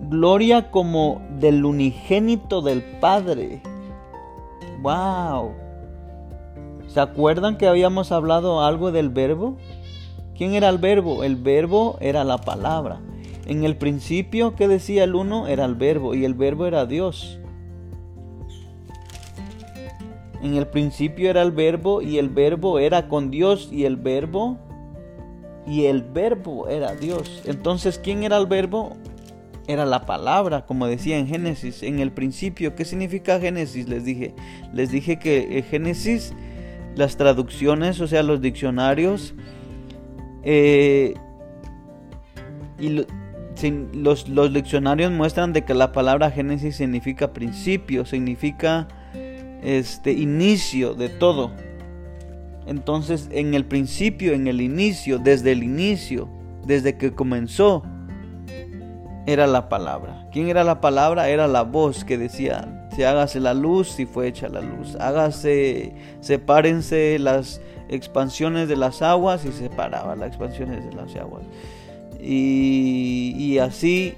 gloria 0.00 0.70
como 0.70 1.20
del 1.38 1.64
unigénito 1.64 2.62
del 2.62 2.82
Padre. 2.82 3.62
¡Wow! 4.82 5.52
¿Se 6.86 7.00
acuerdan 7.00 7.58
que 7.58 7.66
habíamos 7.66 8.12
hablado 8.12 8.64
algo 8.64 8.92
del 8.92 9.10
verbo? 9.10 9.56
¿Quién 10.36 10.54
era 10.54 10.68
el 10.68 10.78
verbo? 10.78 11.24
El 11.24 11.36
verbo 11.36 11.98
era 12.00 12.24
la 12.24 12.38
palabra. 12.38 13.00
En 13.46 13.64
el 13.64 13.76
principio 13.76 14.54
que 14.54 14.68
decía 14.68 15.04
el 15.04 15.14
uno 15.14 15.48
era 15.48 15.64
el 15.64 15.74
verbo 15.74 16.14
y 16.14 16.24
el 16.24 16.34
verbo 16.34 16.66
era 16.66 16.86
Dios. 16.86 17.38
En 20.42 20.54
el 20.54 20.68
principio 20.68 21.30
era 21.30 21.42
el 21.42 21.50
verbo 21.50 22.00
y 22.00 22.18
el 22.18 22.28
verbo 22.28 22.78
era 22.78 23.08
con 23.08 23.30
Dios 23.30 23.68
y 23.72 23.84
el 23.84 23.96
verbo 23.96 24.58
y 25.66 25.86
el 25.86 26.02
verbo 26.02 26.68
era 26.68 26.94
Dios. 26.94 27.42
Entonces, 27.44 27.98
¿quién 27.98 28.22
era 28.22 28.36
el 28.38 28.46
verbo? 28.46 28.96
Era 29.68 29.84
la 29.84 30.06
palabra, 30.06 30.64
como 30.64 30.86
decía 30.86 31.18
en 31.18 31.26
Génesis, 31.26 31.82
en 31.82 32.00
el 32.00 32.10
principio. 32.10 32.74
¿Qué 32.74 32.86
significa 32.86 33.38
Génesis? 33.38 33.86
Les 33.86 34.04
dije, 34.04 34.34
les 34.72 34.90
dije 34.90 35.18
que 35.18 35.62
Génesis, 35.70 36.32
las 36.96 37.18
traducciones, 37.18 38.00
o 38.00 38.06
sea, 38.06 38.22
los 38.22 38.40
diccionarios, 38.40 39.34
eh, 40.42 41.14
y 42.78 43.04
los, 43.92 44.28
los, 44.28 44.52
diccionarios 44.54 45.12
muestran 45.12 45.52
de 45.52 45.64
que 45.64 45.74
la 45.74 45.92
palabra 45.92 46.30
Génesis 46.30 46.76
significa 46.76 47.32
principio, 47.34 48.06
significa 48.06 48.88
este 49.62 50.12
inicio 50.12 50.94
de 50.94 51.10
todo. 51.10 51.52
Entonces, 52.66 53.28
en 53.32 53.54
el 53.54 53.64
principio, 53.64 54.32
en 54.32 54.46
el 54.46 54.60
inicio, 54.60 55.18
desde 55.18 55.52
el 55.52 55.62
inicio, 55.62 56.28
desde 56.64 56.96
que 56.96 57.12
comenzó, 57.12 57.82
era 59.28 59.46
la 59.46 59.68
palabra. 59.68 60.26
¿Quién 60.32 60.48
era 60.48 60.64
la 60.64 60.80
palabra? 60.80 61.28
Era 61.28 61.46
la 61.48 61.62
voz 61.62 62.02
que 62.02 62.16
decía, 62.16 62.88
se 62.96 63.06
hágase 63.06 63.40
la 63.40 63.52
luz 63.52 64.00
y 64.00 64.06
fue 64.06 64.26
hecha 64.26 64.48
la 64.48 64.62
luz. 64.62 64.96
Hágase, 64.96 65.92
sepárense 66.20 67.18
las 67.18 67.60
expansiones 67.90 68.68
de 68.68 68.76
las 68.76 69.02
aguas 69.02 69.44
y 69.44 69.52
separaba 69.52 70.16
las 70.16 70.28
expansiones 70.28 70.82
de 70.82 70.96
las 70.96 71.14
aguas. 71.16 71.42
Y, 72.18 73.58
así, 73.58 74.14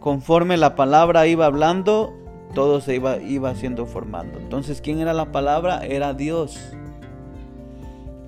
conforme 0.00 0.56
la 0.56 0.74
palabra 0.74 1.28
iba 1.28 1.46
hablando, 1.46 2.12
todo 2.54 2.80
se 2.80 2.96
iba, 2.96 3.18
iba 3.18 3.54
siendo 3.54 3.86
formando. 3.86 4.40
Entonces, 4.40 4.80
¿quién 4.80 4.98
era 4.98 5.12
la 5.12 5.30
palabra? 5.30 5.86
Era 5.86 6.12
Dios. 6.12 6.58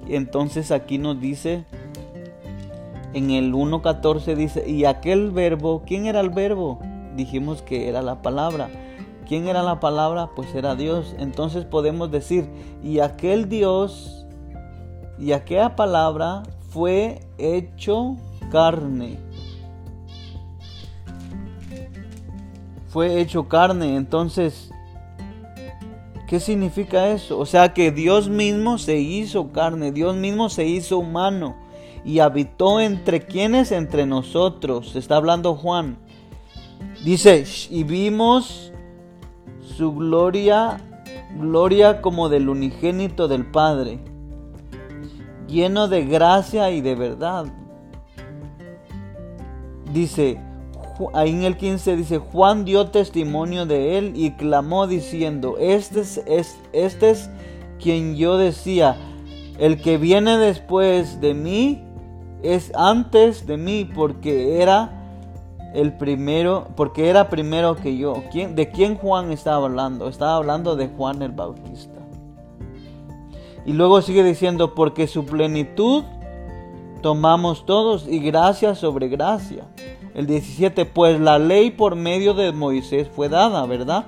Y 0.08 0.14
entonces 0.14 0.70
aquí 0.70 0.98
nos 0.98 1.20
dice, 1.20 1.64
en 3.16 3.30
el 3.30 3.54
1.14 3.54 4.34
dice, 4.36 4.68
y 4.68 4.84
aquel 4.84 5.30
verbo, 5.30 5.82
¿quién 5.86 6.04
era 6.04 6.20
el 6.20 6.28
verbo? 6.28 6.80
Dijimos 7.16 7.62
que 7.62 7.88
era 7.88 8.02
la 8.02 8.20
palabra. 8.20 8.68
¿Quién 9.26 9.48
era 9.48 9.62
la 9.62 9.80
palabra? 9.80 10.32
Pues 10.36 10.54
era 10.54 10.74
Dios. 10.74 11.16
Entonces 11.18 11.64
podemos 11.64 12.10
decir, 12.10 12.46
y 12.84 12.98
aquel 12.98 13.48
Dios, 13.48 14.26
y 15.18 15.32
aquella 15.32 15.76
palabra 15.76 16.42
fue 16.68 17.22
hecho 17.38 18.18
carne. 18.50 19.18
Fue 22.88 23.18
hecho 23.22 23.48
carne, 23.48 23.96
entonces, 23.96 24.70
¿qué 26.28 26.38
significa 26.38 27.08
eso? 27.08 27.38
O 27.38 27.46
sea 27.46 27.72
que 27.72 27.90
Dios 27.90 28.28
mismo 28.28 28.76
se 28.76 28.98
hizo 28.98 29.52
carne, 29.52 29.90
Dios 29.90 30.16
mismo 30.16 30.50
se 30.50 30.66
hizo 30.66 30.98
humano 30.98 31.64
y 32.06 32.20
habitó 32.20 32.80
entre 32.80 33.26
quienes, 33.26 33.72
entre 33.72 34.06
nosotros. 34.06 34.94
Está 34.94 35.16
hablando 35.16 35.56
Juan. 35.56 35.98
Dice, 37.04 37.44
y 37.68 37.82
vimos 37.82 38.72
su 39.60 39.92
gloria, 39.94 40.78
gloria 41.38 42.00
como 42.00 42.28
del 42.28 42.48
unigénito 42.48 43.28
del 43.28 43.44
Padre, 43.44 43.98
lleno 45.48 45.88
de 45.88 46.06
gracia 46.06 46.70
y 46.70 46.80
de 46.80 46.94
verdad 46.94 47.46
dice, 49.92 50.38
ahí 51.14 51.30
en 51.30 51.42
el 51.42 51.56
15 51.56 51.96
dice, 51.96 52.18
Juan 52.18 52.64
dio 52.64 52.88
testimonio 52.88 53.66
de 53.66 53.98
él 53.98 54.12
y 54.14 54.32
clamó 54.32 54.86
diciendo, 54.86 55.56
este 55.58 56.00
es, 56.00 56.22
este 56.72 57.10
es 57.10 57.30
quien 57.80 58.16
yo 58.16 58.36
decía, 58.36 58.96
el 59.58 59.80
que 59.80 59.98
viene 59.98 60.36
después 60.38 61.20
de 61.20 61.34
mí 61.34 61.85
es 62.54 62.72
antes 62.74 63.46
de 63.46 63.56
mí 63.56 63.90
porque 63.92 64.60
era 64.60 64.96
el 65.74 65.92
primero, 65.92 66.68
porque 66.76 67.08
era 67.08 67.28
primero 67.28 67.76
que 67.76 67.96
yo. 67.96 68.22
¿De 68.32 68.70
quién 68.70 68.96
Juan 68.96 69.32
estaba 69.32 69.66
hablando? 69.66 70.08
Estaba 70.08 70.36
hablando 70.36 70.76
de 70.76 70.88
Juan 70.88 71.22
el 71.22 71.32
Bautista. 71.32 72.00
Y 73.66 73.72
luego 73.72 74.00
sigue 74.00 74.22
diciendo, 74.22 74.74
porque 74.74 75.06
su 75.06 75.26
plenitud 75.26 76.04
tomamos 77.02 77.66
todos 77.66 78.06
y 78.08 78.20
gracia 78.20 78.74
sobre 78.74 79.08
gracia. 79.08 79.64
El 80.14 80.26
17, 80.26 80.86
pues 80.86 81.20
la 81.20 81.38
ley 81.38 81.70
por 81.70 81.94
medio 81.94 82.32
de 82.32 82.52
Moisés 82.52 83.08
fue 83.14 83.28
dada, 83.28 83.66
¿verdad? 83.66 84.06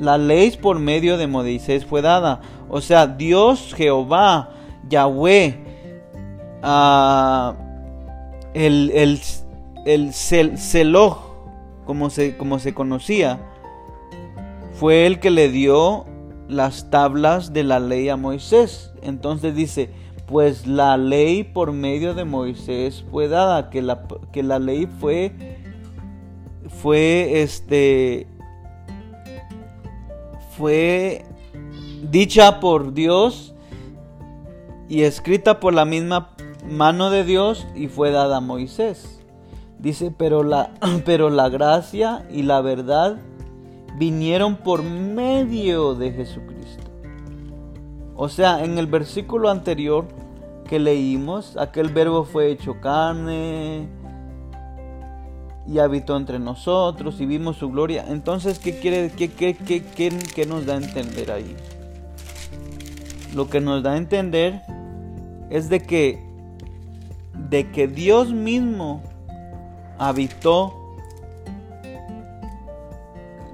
La 0.00 0.18
ley 0.18 0.50
por 0.60 0.80
medio 0.80 1.18
de 1.18 1.28
Moisés 1.28 1.84
fue 1.84 2.02
dada. 2.02 2.40
O 2.68 2.80
sea, 2.80 3.06
Dios, 3.06 3.74
Jehová, 3.76 4.50
Yahweh, 4.88 5.61
uh, 6.62 7.54
el, 8.54 8.90
el, 8.94 9.20
el 9.84 10.12
como 11.84 12.10
se, 12.10 12.36
como 12.36 12.58
se 12.58 12.74
conocía, 12.74 13.40
fue 14.72 15.06
el 15.06 15.20
que 15.20 15.30
le 15.30 15.48
dio 15.48 16.06
las 16.48 16.90
tablas 16.90 17.52
de 17.52 17.64
la 17.64 17.80
ley 17.80 18.08
a 18.08 18.16
Moisés. 18.16 18.92
Entonces 19.02 19.54
dice, 19.54 19.90
pues 20.26 20.66
la 20.66 20.96
ley 20.96 21.44
por 21.44 21.72
medio 21.72 22.14
de 22.14 22.24
Moisés 22.24 23.04
fue 23.10 23.28
dada, 23.28 23.70
que 23.70 23.82
la, 23.82 24.04
que 24.32 24.42
la 24.42 24.58
ley 24.58 24.88
fue, 25.00 25.32
fue, 26.68 27.42
este, 27.42 28.26
fue 30.56 31.24
dicha 32.10 32.60
por 32.60 32.92
Dios 32.92 33.54
y 34.88 35.02
escrita 35.02 35.60
por 35.60 35.74
la 35.74 35.84
misma 35.84 36.36
mano 36.68 37.10
de 37.10 37.24
Dios 37.24 37.66
y 37.74 37.88
fue 37.88 38.10
dada 38.10 38.38
a 38.38 38.40
Moisés. 38.40 39.20
Dice, 39.78 40.12
pero 40.16 40.42
la, 40.42 40.70
pero 41.04 41.30
la 41.30 41.48
gracia 41.48 42.26
y 42.30 42.42
la 42.42 42.60
verdad 42.60 43.18
vinieron 43.98 44.56
por 44.56 44.82
medio 44.82 45.94
de 45.94 46.12
Jesucristo. 46.12 46.82
O 48.14 48.28
sea, 48.28 48.64
en 48.64 48.78
el 48.78 48.86
versículo 48.86 49.50
anterior 49.50 50.06
que 50.68 50.78
leímos, 50.78 51.56
aquel 51.56 51.88
verbo 51.88 52.24
fue 52.24 52.50
hecho 52.50 52.80
carne 52.80 53.88
y 55.66 55.78
habitó 55.78 56.16
entre 56.16 56.38
nosotros 56.38 57.20
y 57.20 57.26
vimos 57.26 57.56
su 57.56 57.70
gloria. 57.70 58.04
Entonces, 58.08 58.58
¿qué 58.58 58.78
quiere, 58.78 59.10
qué, 59.10 59.30
qué, 59.30 59.54
qué, 59.54 59.82
qué 60.34 60.46
nos 60.46 60.66
da 60.66 60.74
a 60.74 60.76
entender 60.76 61.30
ahí? 61.30 61.56
Lo 63.34 63.48
que 63.48 63.60
nos 63.60 63.82
da 63.82 63.92
a 63.92 63.96
entender 63.96 64.62
es 65.50 65.68
de 65.68 65.80
que, 65.80 66.31
de 67.34 67.70
que 67.70 67.88
Dios 67.88 68.32
mismo 68.32 69.02
habitó 69.98 70.96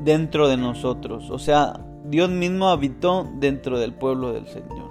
dentro 0.01 0.49
de 0.49 0.57
nosotros. 0.57 1.31
O 1.31 1.39
sea, 1.39 1.81
Dios 2.05 2.31
mismo 2.31 2.69
habitó 2.69 3.29
dentro 3.35 3.79
del 3.79 3.93
pueblo 3.93 4.33
del 4.33 4.47
Señor. 4.47 4.89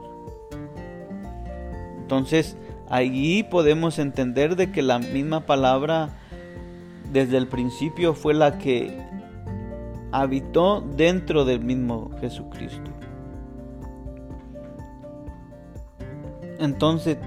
Entonces, 2.00 2.58
allí 2.90 3.44
podemos 3.44 4.00
entender 4.00 4.56
de 4.56 4.72
que 4.72 4.82
la 4.82 5.00
misma 5.00 5.46
palabra 5.46 6.10
desde 7.12 7.38
el 7.38 7.48
principio 7.48 8.14
fue 8.14 8.34
la 8.34 8.58
que 8.58 8.98
habitó 10.12 10.82
dentro 10.82 11.46
del 11.46 11.62
mismo 11.62 12.12
Jesucristo. 12.22 12.92
Entonces, 16.60 17.18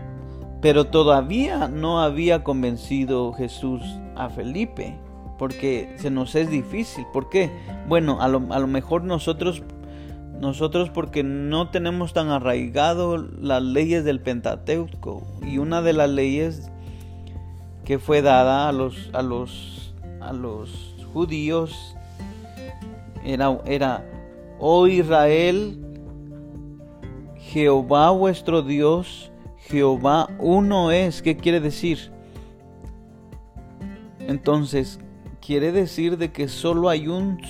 pero 0.61 0.87
todavía 0.87 1.69
no 1.69 2.01
había 2.01 2.45
convencido 2.45 3.33
Jesús 3.33 3.83
a 4.17 4.29
Felipe, 4.29 4.99
porque 5.39 5.95
se 5.97 6.11
nos 6.11 6.35
es 6.35 6.51
difícil. 6.51 7.07
¿Por 7.13 7.31
qué? 7.31 7.51
Bueno, 7.89 8.21
a 8.21 8.29
lo, 8.29 8.41
mejor 8.41 9.05
nosotros 9.05 9.63
nosotros 10.39 10.89
porque 10.89 11.23
no 11.23 11.69
tenemos 11.69 12.15
tan 12.15 12.31
arraigado 12.31 13.19
las 13.19 13.63
leyes 13.63 14.05
del 14.05 14.21
Pentateuco 14.21 15.23
y 15.47 15.59
una 15.59 15.83
de 15.83 15.93
las 15.93 16.09
leyes 16.09 16.71
que 17.85 17.99
fue 17.99 18.23
dada 18.23 18.69
a 18.69 18.73
los 18.73 19.11
a 19.13 19.21
los 19.21 19.95
a 20.23 20.33
los 20.33 20.95
judíos 21.13 21.95
era 23.23 23.59
era 23.67 24.07
oh 24.59 24.87
Israel 24.87 25.79
Jehová 27.37 28.11
vuestro 28.11 28.63
Dios 28.63 29.30
Jehová 29.71 30.29
uno 30.39 30.91
es 30.91 31.23
¿qué 31.23 31.37
quiere 31.37 31.61
decir? 31.61 32.11
Entonces 34.21 35.01
quiere 35.45 35.73
decir 35.73 36.19
de 36.19 36.33
que 36.33 36.49
solo 36.49 36.89
hay 36.89 37.09
un, 37.09 37.41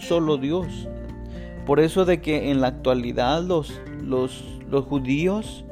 solo 0.00 0.36
Dios 0.36 0.88
por 1.66 1.80
eso 1.80 2.04
de 2.04 2.20
que 2.20 2.50
en 2.50 2.60
la 2.60 2.68
actualidad 2.68 3.42
los, 3.42 3.80
los, 4.00 4.44
los 4.70 4.84
judíos, 4.84 5.64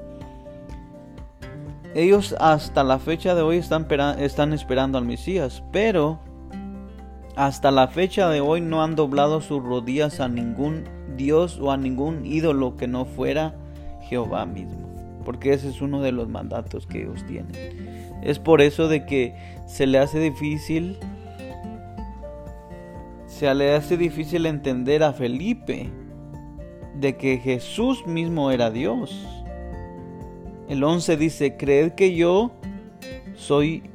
ellos 1.94 2.34
hasta 2.40 2.82
la 2.82 2.98
fecha 2.98 3.36
de 3.36 3.42
hoy 3.42 3.58
están, 3.58 3.86
están 4.18 4.52
esperando 4.52 4.98
al 4.98 5.04
Mesías, 5.04 5.62
pero 5.70 6.18
hasta 7.36 7.70
la 7.70 7.86
fecha 7.86 8.28
de 8.28 8.40
hoy 8.40 8.60
no 8.60 8.82
han 8.82 8.96
doblado 8.96 9.40
sus 9.40 9.62
rodillas 9.62 10.18
a 10.18 10.28
ningún 10.28 10.84
Dios 11.16 11.60
o 11.60 11.70
a 11.70 11.76
ningún 11.76 12.26
ídolo 12.26 12.76
que 12.76 12.88
no 12.88 13.04
fuera 13.04 13.54
Jehová 14.02 14.46
mismo. 14.46 14.93
Porque 15.24 15.52
ese 15.52 15.68
es 15.68 15.80
uno 15.80 16.00
de 16.02 16.12
los 16.12 16.28
mandatos 16.28 16.86
que 16.86 17.02
ellos 17.02 17.24
tienen. 17.26 18.20
Es 18.22 18.38
por 18.38 18.60
eso 18.60 18.88
de 18.88 19.06
que 19.06 19.34
se 19.66 19.86
le 19.86 19.98
hace 19.98 20.18
difícil 20.18 20.98
se 23.34 23.52
le 23.52 23.74
hace 23.74 23.96
difícil 23.96 24.46
entender 24.46 25.02
a 25.02 25.12
Felipe 25.12 25.90
de 26.94 27.16
que 27.16 27.38
Jesús 27.38 28.06
mismo 28.06 28.52
era 28.52 28.70
Dios. 28.70 29.26
El 30.68 30.84
11 30.84 31.16
dice, 31.16 31.56
creed 31.56 31.92
que 31.92 32.14
yo 32.14 32.52
soy 33.34 33.90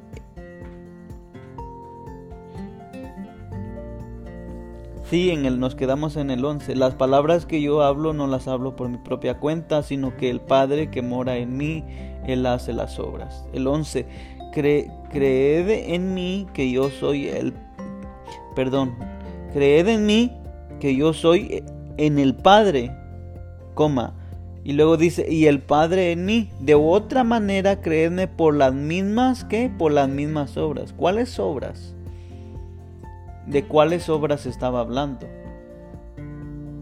Sí, 5.09 5.31
en 5.31 5.47
el 5.47 5.59
nos 5.59 5.73
quedamos 5.73 6.17
en 6.17 6.29
el 6.29 6.45
11. 6.45 6.75
Las 6.75 6.93
palabras 6.93 7.47
que 7.47 7.63
yo 7.63 7.81
hablo 7.81 8.13
no 8.13 8.27
las 8.27 8.47
hablo 8.47 8.75
por 8.75 8.89
mi 8.89 8.97
propia 8.97 9.39
cuenta, 9.39 9.81
sino 9.81 10.15
que 10.15 10.29
el 10.29 10.39
Padre 10.39 10.91
que 10.91 11.01
mora 11.01 11.37
en 11.37 11.57
mí, 11.57 11.83
Él 12.27 12.45
hace 12.45 12.73
las 12.73 12.99
obras. 12.99 13.43
El 13.51 13.65
11. 13.65 14.05
creed 14.53 15.69
en 15.91 16.13
mí 16.13 16.45
que 16.53 16.69
yo 16.69 16.91
soy 16.91 17.27
el... 17.27 17.55
Perdón. 18.55 18.95
Creed 19.51 19.87
en 19.87 20.05
mí 20.05 20.31
que 20.79 20.95
yo 20.95 21.13
soy 21.13 21.63
en 21.97 22.19
el 22.19 22.35
Padre, 22.35 22.95
coma. 23.73 24.13
Y 24.63 24.73
luego 24.73 24.95
dice, 24.95 25.25
y 25.27 25.47
el 25.47 25.59
Padre 25.59 26.11
en 26.11 26.25
mí. 26.25 26.51
De 26.59 26.75
otra 26.75 27.23
manera, 27.23 27.81
creedme 27.81 28.27
por 28.27 28.55
las 28.55 28.75
mismas 28.75 29.43
que 29.43 29.71
por 29.75 29.91
las 29.91 30.07
mismas 30.07 30.55
obras. 30.55 30.93
¿Cuáles 30.93 31.39
obras? 31.39 31.95
¿De 33.49 33.65
cuáles 33.65 34.09
obras 34.09 34.45
estaba 34.45 34.79
hablando? 34.79 35.27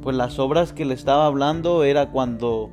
Pues 0.02 0.18
las 0.18 0.38
obras 0.38 0.74
que 0.74 0.84
le 0.84 0.96
estaba 0.96 1.26
hablando 1.26 1.86
era 1.86 2.10
cuando 2.10 2.70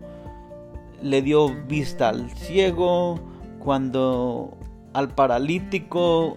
le 1.01 1.23
dio 1.23 1.49
vista 1.69 2.09
al 2.09 2.29
ciego, 2.31 3.21
cuando 3.61 4.57
al 4.95 5.11
paralítico 5.11 6.37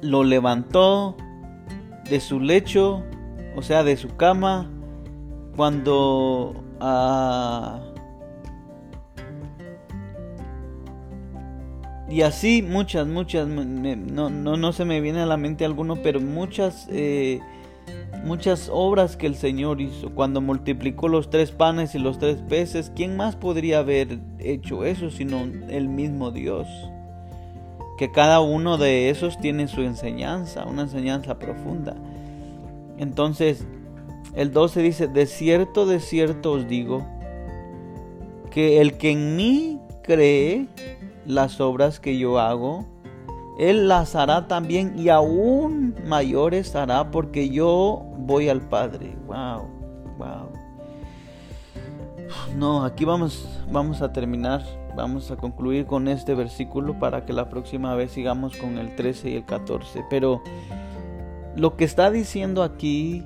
lo 0.00 0.24
levantó 0.24 1.16
de 2.08 2.20
su 2.20 2.40
lecho, 2.40 3.02
o 3.54 3.60
sea, 3.60 3.84
de 3.84 3.98
su 3.98 4.16
cama, 4.16 4.70
cuando 5.54 6.54
a 6.80 7.85
Y 12.08 12.22
así 12.22 12.62
muchas, 12.62 13.06
muchas, 13.06 13.48
no, 13.48 14.30
no, 14.30 14.56
no, 14.56 14.72
se 14.72 14.84
me 14.84 15.00
viene 15.00 15.20
a 15.20 15.26
la 15.26 15.36
mente 15.36 15.64
alguno, 15.64 15.96
pero 15.96 16.20
muchas, 16.20 16.86
eh, 16.90 17.40
muchas 18.24 18.70
obras 18.72 19.16
que 19.16 19.26
el 19.26 19.34
Señor 19.34 19.80
hizo. 19.80 20.10
Cuando 20.14 20.40
multiplicó 20.40 21.08
los 21.08 21.30
tres 21.30 21.50
panes 21.50 21.96
y 21.96 21.98
los 21.98 22.18
tres 22.20 22.36
peces, 22.48 22.92
¿quién 22.94 23.16
más 23.16 23.34
podría 23.34 23.80
haber 23.80 24.20
hecho 24.38 24.84
eso 24.84 25.10
sino 25.10 25.42
el 25.68 25.88
mismo 25.88 26.30
Dios? 26.30 26.68
Que 27.98 28.12
cada 28.12 28.40
uno 28.40 28.78
de 28.78 29.10
esos 29.10 29.40
tiene 29.40 29.66
su 29.66 29.82
enseñanza, 29.82 30.64
una 30.64 30.82
enseñanza 30.82 31.40
profunda. 31.40 31.96
Entonces, 32.98 33.66
el 34.34 34.52
12 34.52 34.82
dice, 34.82 35.08
de 35.08 35.26
cierto, 35.26 35.86
de 35.86 35.98
cierto 35.98 36.52
os 36.52 36.68
digo, 36.68 37.04
que 38.50 38.80
el 38.80 38.96
que 38.96 39.10
en 39.10 39.34
mí 39.34 39.80
cree, 40.02 40.66
las 41.26 41.60
obras 41.60 42.00
que 42.00 42.18
yo 42.18 42.38
hago, 42.38 42.86
Él 43.58 43.88
las 43.88 44.14
hará 44.14 44.48
también 44.48 44.98
y 44.98 45.08
aún 45.08 45.94
mayores 46.04 46.74
hará 46.76 47.10
porque 47.10 47.48
yo 47.48 48.02
voy 48.18 48.48
al 48.48 48.60
Padre. 48.62 49.16
Wow, 49.26 49.68
wow. 50.18 50.66
No, 52.56 52.84
aquí 52.84 53.04
vamos, 53.04 53.48
vamos 53.70 54.02
a 54.02 54.12
terminar, 54.12 54.62
vamos 54.96 55.30
a 55.30 55.36
concluir 55.36 55.86
con 55.86 56.08
este 56.08 56.34
versículo 56.34 56.98
para 56.98 57.24
que 57.24 57.32
la 57.32 57.48
próxima 57.48 57.94
vez 57.94 58.12
sigamos 58.12 58.56
con 58.56 58.78
el 58.78 58.96
13 58.96 59.30
y 59.30 59.34
el 59.36 59.44
14. 59.44 60.04
Pero 60.10 60.42
lo 61.54 61.76
que 61.76 61.84
está 61.84 62.10
diciendo 62.10 62.62
aquí, 62.62 63.24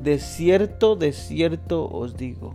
de 0.00 0.18
cierto, 0.18 0.96
de 0.96 1.12
cierto 1.12 1.88
os 1.88 2.16
digo, 2.16 2.54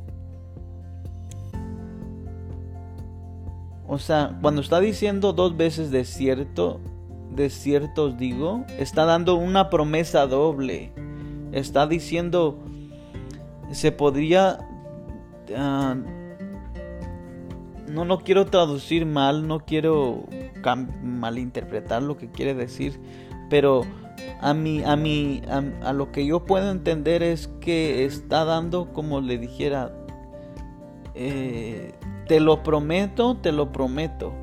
O 3.88 4.00
sea, 4.00 4.38
cuando 4.42 4.62
está 4.62 4.80
diciendo 4.80 5.34
dos 5.34 5.56
veces 5.58 5.92
de 5.92 6.06
cierto, 6.06 6.80
de 7.32 7.50
cierto 7.50 8.06
os 8.06 8.18
digo, 8.18 8.66
está 8.80 9.06
dando 9.06 9.36
una 9.36 9.70
promesa 9.70 10.26
doble. 10.26 10.92
Está 11.52 11.88
diciendo, 11.88 12.58
se 13.72 13.92
podría... 13.92 14.60
Ah, 15.56 15.96
no 17.88 18.04
lo 18.04 18.20
quiero 18.20 18.46
traducir 18.48 19.06
mal, 19.06 19.48
no 19.48 19.60
quiero 19.60 20.24
malinterpretar 21.04 22.02
lo 22.02 22.18
que 22.18 22.30
quiere 22.30 22.54
decir, 22.54 23.00
pero 23.50 23.84
a 24.42 24.54
mí, 24.54 24.84
a 24.84 24.96
mí, 24.96 25.42
a 25.48 25.94
lo 25.94 26.12
que 26.12 26.26
yo 26.26 26.46
puedo 26.46 26.72
entender 26.72 27.24
es 27.24 27.48
que 27.62 28.06
está 28.06 28.44
dando, 28.44 28.92
como 28.92 29.22
le 29.22 29.38
dijera, 29.38 29.94
eh, 31.14 31.94
te 32.28 32.40
lo 32.40 32.64
prometo, 32.64 33.38
te 33.38 33.52
lo 33.52 33.72
prometo. 33.72 34.34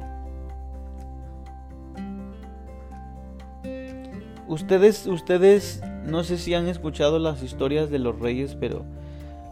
Ustedes, 4.49 5.07
ustedes, 5.07 5.83
no 6.07 6.25
sé 6.25 6.37
si 6.37 6.55
han 6.55 6.69
escuchado 6.69 7.19
las 7.19 7.43
historias 7.43 7.91
de 7.91 7.99
los 7.99 8.19
reyes, 8.19 8.57
pero 8.59 8.85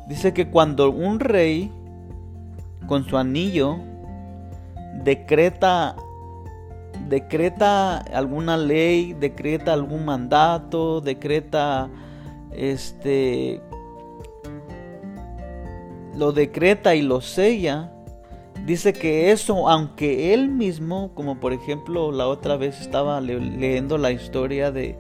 dice 0.09 0.35
que 0.35 0.51
cuando 0.51 0.91
un 0.91 1.21
rey 1.21 1.73
con 2.87 3.05
su 3.05 3.17
anillo 3.17 3.79
decreta 5.05 5.97
decreta 7.09 7.99
alguna 7.99 8.57
ley, 8.57 9.15
decreta 9.15 9.73
algún 9.73 10.05
mandato, 10.05 11.01
decreta 11.01 11.89
este 12.53 13.61
lo 16.17 16.33
decreta 16.33 16.95
y 16.95 17.03
lo 17.03 17.21
sella, 17.21 17.93
dice 18.67 18.93
que 18.93 19.31
eso, 19.31 19.69
aunque 19.69 20.35
él 20.35 20.49
mismo, 20.49 21.13
como 21.15 21.41
por 21.41 21.53
ejemplo 21.53 22.13
la 22.13 22.29
otra 22.29 22.57
vez 22.57 22.81
estaba 22.81 23.21
leyendo 23.21 23.99
la 23.99 24.13
historia 24.13 24.71
de, 24.71 24.97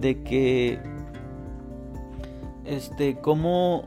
de 0.00 0.22
que, 0.22 0.78
este, 2.64 3.16
como 3.16 3.84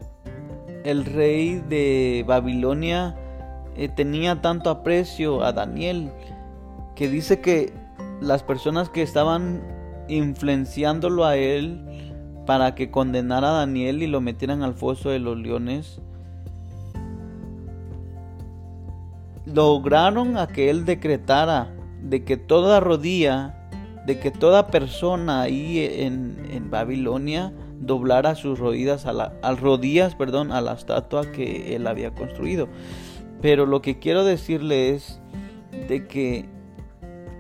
el 0.84 1.06
rey 1.06 1.64
de 1.70 2.24
Babilonia 2.28 3.16
eh, 3.76 3.90
tenía 3.90 4.42
tanto 4.42 4.70
aprecio 4.70 5.44
a 5.44 5.54
Daniel, 5.54 6.12
que 6.96 7.10
dice 7.10 7.40
que 7.40 7.74
las 8.22 8.44
personas 8.44 8.90
que 8.90 9.02
estaban 9.02 9.62
influenciándolo 10.08 11.26
a 11.26 11.38
él 11.38 11.84
para 12.46 12.76
que 12.76 12.92
condenara 12.92 13.50
a 13.50 13.60
Daniel 13.60 14.04
y 14.04 14.08
lo 14.08 14.22
metieran 14.22 14.64
al 14.64 14.74
foso 14.74 15.10
de 15.10 15.20
los 15.20 15.38
leones, 15.38 16.02
lograron 19.46 20.38
a 20.38 20.48
que 20.48 20.70
él 20.70 20.86
decretara 20.86 21.74
de 22.02 22.24
que 22.24 22.38
toda 22.38 22.80
rodilla, 22.80 23.70
de 24.06 24.20
que 24.20 24.32
toda 24.32 24.68
persona 24.68 25.42
ahí 25.42 25.80
en, 25.80 26.38
en 26.52 26.70
Babilonia 26.70 27.54
doblara 27.86 28.36
sus 28.36 28.60
rodillas 28.60 29.06
a 29.06 29.14
la, 29.14 29.34
rodillas, 29.60 30.16
perdón, 30.16 30.52
a 30.52 30.62
la 30.62 30.74
estatua 30.74 31.32
que 31.32 31.76
él 31.76 31.88
había 31.88 32.12
construido. 32.12 32.68
Pero 33.42 33.66
lo 33.66 33.82
que 33.82 34.00
quiero 34.00 34.24
decirle 34.24 34.92
es 34.92 35.20
de 35.88 36.08
que 36.08 36.46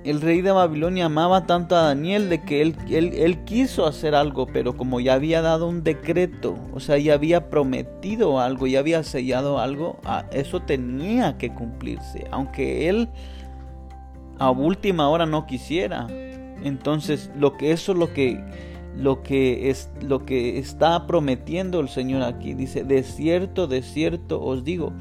el 0.03 0.21
rey 0.21 0.41
de 0.41 0.51
Babilonia 0.51 1.05
amaba 1.05 1.45
tanto 1.45 1.75
a 1.75 1.83
Daniel 1.83 2.29
de 2.29 2.41
que 2.41 2.61
él, 2.61 2.75
él, 2.89 3.43
quiso 3.45 3.85
hacer 3.85 4.15
algo, 4.15 4.47
pero 4.47 4.75
como 4.75 4.99
ya 4.99 5.13
había 5.13 5.41
dado 5.41 5.67
un 5.67 5.83
decreto, 5.83 6.57
o 6.73 6.79
sea, 6.79 6.97
ya 6.97 7.13
había 7.13 7.49
prometido 7.49 8.39
algo, 8.39 8.67
ya 8.67 8.79
había 8.79 9.03
sellado 9.03 9.59
algo, 9.59 9.97
eso 10.31 10.61
tenía 10.61 11.37
que 11.37 11.53
cumplirse, 11.53 12.27
aunque 12.31 12.89
él 12.89 13.09
a 14.39 14.51
última 14.51 15.09
hora 15.09 15.25
no 15.25 15.45
quisiera. 15.45 16.07
Entonces, 16.63 17.31
lo 17.35 17.55
que 17.57 17.71
eso 17.71 17.93
es 17.93 17.97
lo 17.97 18.13
que 18.13 18.43
lo 18.95 19.23
que 19.23 19.71
es 19.71 19.89
lo 20.01 20.23
que 20.23 20.59
está 20.59 21.07
prometiendo 21.07 21.79
el 21.79 21.89
Señor 21.89 22.21
aquí 22.21 22.53
dice, 22.53 22.83
"De 22.83 23.01
cierto, 23.03 23.67
de 23.67 23.81
cierto 23.81 24.39
os 24.41 24.63
digo, 24.63 24.93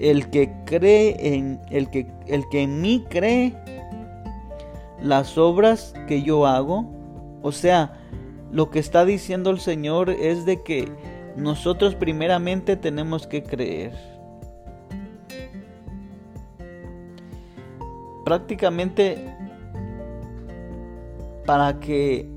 el 0.00 0.28
que 0.30 0.52
cree 0.66 1.34
en 1.34 1.60
el 1.70 1.88
que 1.88 2.06
el 2.26 2.44
que 2.50 2.62
en 2.62 2.82
mí 2.82 3.04
cree 3.08 3.54
las 5.02 5.36
obras 5.38 5.94
que 6.06 6.22
yo 6.22 6.46
hago. 6.46 6.90
O 7.42 7.52
sea, 7.52 7.98
lo 8.50 8.70
que 8.70 8.78
está 8.78 9.04
diciendo 9.04 9.50
el 9.50 9.60
Señor 9.60 10.10
es 10.10 10.44
de 10.44 10.62
que 10.62 10.88
nosotros 11.36 11.94
primeramente 11.94 12.76
tenemos 12.76 13.26
que 13.26 13.42
creer. 13.42 13.92
Prácticamente 18.24 19.34
para 21.44 21.80
que 21.80 22.30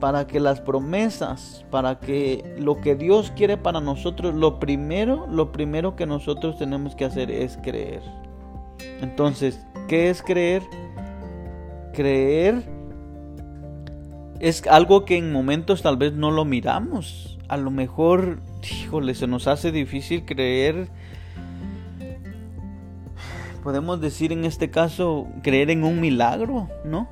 para 0.00 0.26
que 0.26 0.40
las 0.40 0.60
promesas, 0.60 1.64
para 1.70 1.98
que 1.98 2.54
lo 2.58 2.80
que 2.80 2.96
Dios 2.96 3.32
quiere 3.34 3.56
para 3.56 3.80
nosotros, 3.80 4.34
lo 4.34 4.60
primero, 4.60 5.26
lo 5.26 5.52
primero 5.52 5.96
que 5.96 6.04
nosotros 6.04 6.58
tenemos 6.58 6.94
que 6.94 7.06
hacer 7.06 7.30
es 7.30 7.58
creer. 7.62 8.02
Entonces, 9.00 9.66
¿qué 9.88 10.10
es 10.10 10.22
creer? 10.22 10.62
Creer 11.92 12.76
es 14.40 14.66
algo 14.66 15.04
que 15.04 15.16
en 15.16 15.32
momentos 15.32 15.82
tal 15.82 15.96
vez 15.96 16.12
no 16.12 16.30
lo 16.30 16.44
miramos. 16.44 17.38
A 17.48 17.56
lo 17.56 17.70
mejor, 17.70 18.40
híjole, 18.62 19.14
se 19.14 19.26
nos 19.26 19.46
hace 19.46 19.72
difícil 19.72 20.24
creer. 20.24 20.88
Podemos 23.62 24.00
decir 24.00 24.32
en 24.32 24.44
este 24.44 24.70
caso, 24.70 25.26
creer 25.42 25.70
en 25.70 25.84
un 25.84 26.00
milagro, 26.00 26.68
¿no? 26.84 27.08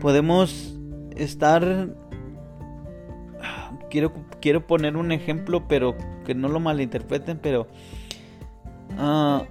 Podemos 0.00 0.74
estar... 1.16 1.88
Quiero, 3.90 4.12
quiero 4.40 4.66
poner 4.66 4.96
un 4.96 5.12
ejemplo, 5.12 5.68
pero 5.68 5.94
que 6.24 6.34
no 6.34 6.48
lo 6.48 6.60
malinterpreten, 6.60 7.38
pero... 7.40 7.68
Ah, 8.98 9.44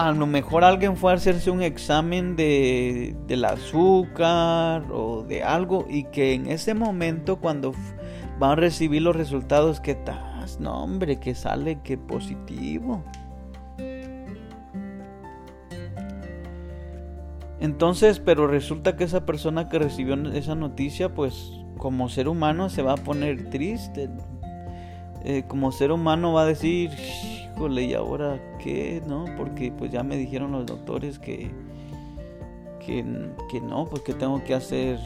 a 0.00 0.12
lo 0.12 0.26
mejor 0.26 0.64
alguien 0.64 0.96
fue 0.96 1.12
a 1.12 1.16
hacerse 1.16 1.50
un 1.50 1.60
examen 1.60 2.34
de, 2.34 3.14
del 3.26 3.44
azúcar 3.44 4.84
o 4.90 5.24
de 5.24 5.42
algo 5.42 5.84
y 5.90 6.04
que 6.04 6.32
en 6.32 6.46
ese 6.46 6.72
momento 6.72 7.36
cuando 7.36 7.74
van 8.38 8.52
a 8.52 8.54
recibir 8.54 9.02
los 9.02 9.14
resultados 9.14 9.78
que 9.78 9.90
estás, 9.90 10.58
no 10.58 10.82
hombre, 10.82 11.20
que 11.20 11.34
sale 11.34 11.80
que 11.82 11.98
positivo. 11.98 13.04
Entonces, 17.60 18.20
pero 18.20 18.46
resulta 18.46 18.96
que 18.96 19.04
esa 19.04 19.26
persona 19.26 19.68
que 19.68 19.78
recibió 19.78 20.14
esa 20.32 20.54
noticia, 20.54 21.14
pues 21.14 21.52
como 21.76 22.08
ser 22.08 22.26
humano 22.26 22.70
se 22.70 22.80
va 22.80 22.94
a 22.94 22.96
poner 22.96 23.50
triste. 23.50 24.08
Eh, 25.24 25.44
como 25.46 25.70
ser 25.70 25.92
humano 25.92 26.32
va 26.32 26.44
a 26.44 26.46
decir, 26.46 26.90
híjole, 27.60 27.82
¿y 27.82 27.92
ahora 27.92 28.40
qué? 28.58 29.02
¿No? 29.06 29.26
Porque 29.36 29.70
pues 29.70 29.90
ya 29.90 30.02
me 30.02 30.16
dijeron 30.16 30.52
los 30.52 30.64
doctores 30.64 31.18
que, 31.18 31.50
que, 32.84 33.04
que 33.50 33.60
no, 33.60 33.84
pues 33.84 34.02
que 34.02 34.14
tengo 34.14 34.42
que 34.42 34.54
hacer, 34.54 34.98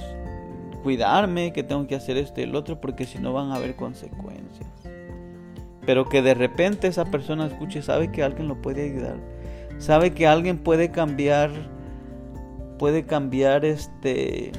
cuidarme, 0.84 1.52
que 1.52 1.64
tengo 1.64 1.84
que 1.88 1.96
hacer 1.96 2.16
esto 2.16 2.40
y 2.40 2.44
el 2.44 2.54
otro, 2.54 2.80
porque 2.80 3.06
si 3.06 3.18
no 3.18 3.32
van 3.32 3.50
a 3.50 3.56
haber 3.56 3.74
consecuencias. 3.74 4.68
Pero 5.84 6.08
que 6.08 6.22
de 6.22 6.34
repente 6.34 6.86
esa 6.86 7.06
persona 7.06 7.46
escuche, 7.46 7.82
sabe 7.82 8.12
que 8.12 8.22
alguien 8.22 8.46
lo 8.46 8.62
puede 8.62 8.84
ayudar, 8.84 9.16
sabe 9.78 10.12
que 10.12 10.28
alguien 10.28 10.58
puede 10.58 10.92
cambiar 10.92 11.50
puede 12.78 13.04
cambiar 13.04 13.64
este 13.64 14.52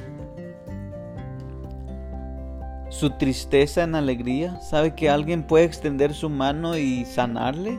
su 2.98 3.10
tristeza 3.10 3.82
en 3.82 3.94
alegría, 3.94 4.58
sabe 4.62 4.94
que 4.94 5.10
alguien 5.10 5.42
puede 5.42 5.64
extender 5.64 6.14
su 6.14 6.30
mano 6.30 6.78
y 6.78 7.04
sanarle. 7.04 7.78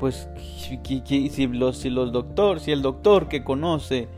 Pues 0.00 0.28
si 0.58 1.46
los, 1.46 1.78
si 1.78 1.88
los 1.88 2.12
doctores, 2.12 2.64
si 2.64 2.72
el 2.72 2.82
doctor 2.82 3.28
que 3.28 3.44
conoce, 3.44 4.08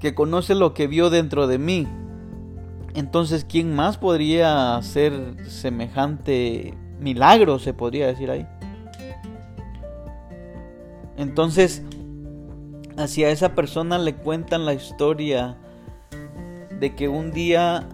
que 0.00 0.14
conoce 0.14 0.54
lo 0.54 0.72
que 0.72 0.86
vio 0.86 1.10
dentro 1.10 1.46
de 1.46 1.58
mí, 1.58 1.86
entonces 2.94 3.44
¿quién 3.44 3.74
más 3.74 3.98
podría 3.98 4.76
hacer 4.76 5.36
semejante 5.46 6.72
milagro, 6.98 7.58
se 7.58 7.74
podría 7.74 8.06
decir 8.06 8.30
ahí? 8.30 8.46
Entonces, 11.18 11.82
hacia 12.96 13.28
esa 13.28 13.54
persona 13.54 13.98
le 13.98 14.14
cuentan 14.14 14.64
la 14.64 14.72
historia 14.72 15.58
de 16.80 16.94
que 16.94 17.08
un 17.08 17.30
día 17.30 17.86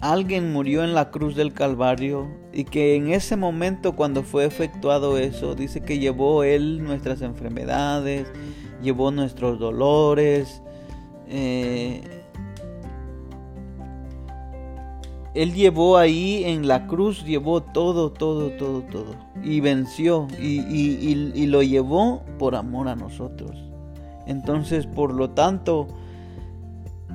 alguien 0.00 0.52
murió 0.52 0.84
en 0.84 0.94
la 0.94 1.10
cruz 1.10 1.34
del 1.34 1.52
Calvario 1.52 2.28
y 2.52 2.64
que 2.64 2.94
en 2.94 3.08
ese 3.12 3.36
momento 3.36 3.96
cuando 3.96 4.22
fue 4.22 4.44
efectuado 4.44 5.18
eso, 5.18 5.54
dice 5.54 5.80
que 5.80 5.98
llevó 5.98 6.44
él 6.44 6.82
nuestras 6.82 7.22
enfermedades, 7.22 8.26
llevó 8.82 9.10
nuestros 9.10 9.58
dolores, 9.58 10.62
eh, 11.28 12.18
Él 15.38 15.54
llevó 15.54 15.98
ahí 15.98 16.42
en 16.44 16.66
la 16.66 16.88
cruz, 16.88 17.24
llevó 17.24 17.62
todo, 17.62 18.10
todo, 18.10 18.50
todo, 18.56 18.82
todo. 18.82 19.14
Y 19.44 19.60
venció. 19.60 20.26
Y, 20.40 21.46
lo 21.46 21.62
llevó 21.62 22.24
por 22.40 22.56
amor 22.56 22.88
a 22.88 22.96
nosotros. 22.96 23.52
Entonces, 24.26 24.86
por 24.86 25.14
lo 25.14 25.30
tanto, 25.30 25.86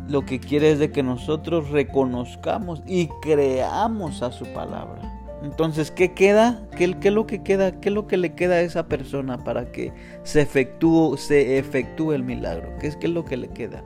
lo 0.08 0.26
que 0.26 0.40
quiere 0.40 0.72
es 0.72 0.80
de 0.80 0.92
que 0.92 1.04
nosotros 1.04 1.70
reconozcamos 1.70 2.82
y 2.86 3.08
creamos 3.22 4.22
a 4.22 4.32
su 4.32 4.46
palabra. 4.54 5.02
Entonces, 5.44 5.92
¿qué 5.92 6.14
queda? 6.14 6.62
¿Qué, 6.78 6.98
¿Qué, 7.00 7.10
es 7.10 7.14
lo 7.14 7.28
que 7.28 7.44
queda? 7.44 7.80
¿Qué 7.80 7.90
es 7.90 7.96
lo 7.96 8.08
que 8.08 8.16
le 8.16 8.34
queda 8.34 8.56
a 8.56 8.62
esa 8.62 8.88
persona 8.88 9.44
para 9.44 9.72
que 9.72 9.92
se 10.24 10.42
efectúe, 10.42 11.18
se 11.18 11.58
efectúe 11.58 12.14
el 12.14 12.24
milagro? 12.24 12.70
¿Qué 12.80 12.88
es, 12.88 12.96
qué 12.96 13.08
es 13.08 13.14
lo 13.14 13.26
que 13.26 13.36
le 13.36 13.50
queda? 13.50 13.84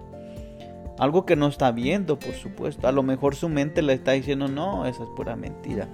Algo 1.00 1.26
que 1.26 1.36
no 1.36 1.48
está 1.48 1.72
viendo, 1.72 2.18
por 2.18 2.34
supuesto. 2.34 2.88
A 2.88 2.92
lo 2.92 3.04
mejor 3.04 3.36
su 3.36 3.50
mente 3.50 3.82
le 3.82 3.94
está 3.94 4.14
diciendo, 4.14 4.48
no, 4.48 4.86
esa 4.86 5.04
es 5.04 5.10
pura 5.16 5.36
mentira. 5.36 5.88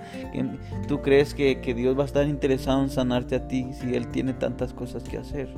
Tú 0.88 1.02
crees 1.02 1.34
que, 1.34 1.56
Dios 1.74 1.98
va 1.98 2.04
a 2.04 2.06
estar 2.06 2.28
interesado 2.28 2.82
en 2.82 2.90
sanarte 2.90 3.36
a 3.36 3.48
ti 3.48 3.68
si 3.74 3.96
Él 3.96 4.08
tiene 4.08 4.34
tantas 4.34 4.74
cosas 4.74 5.04
que 5.04 5.18
hacer. 5.18 5.54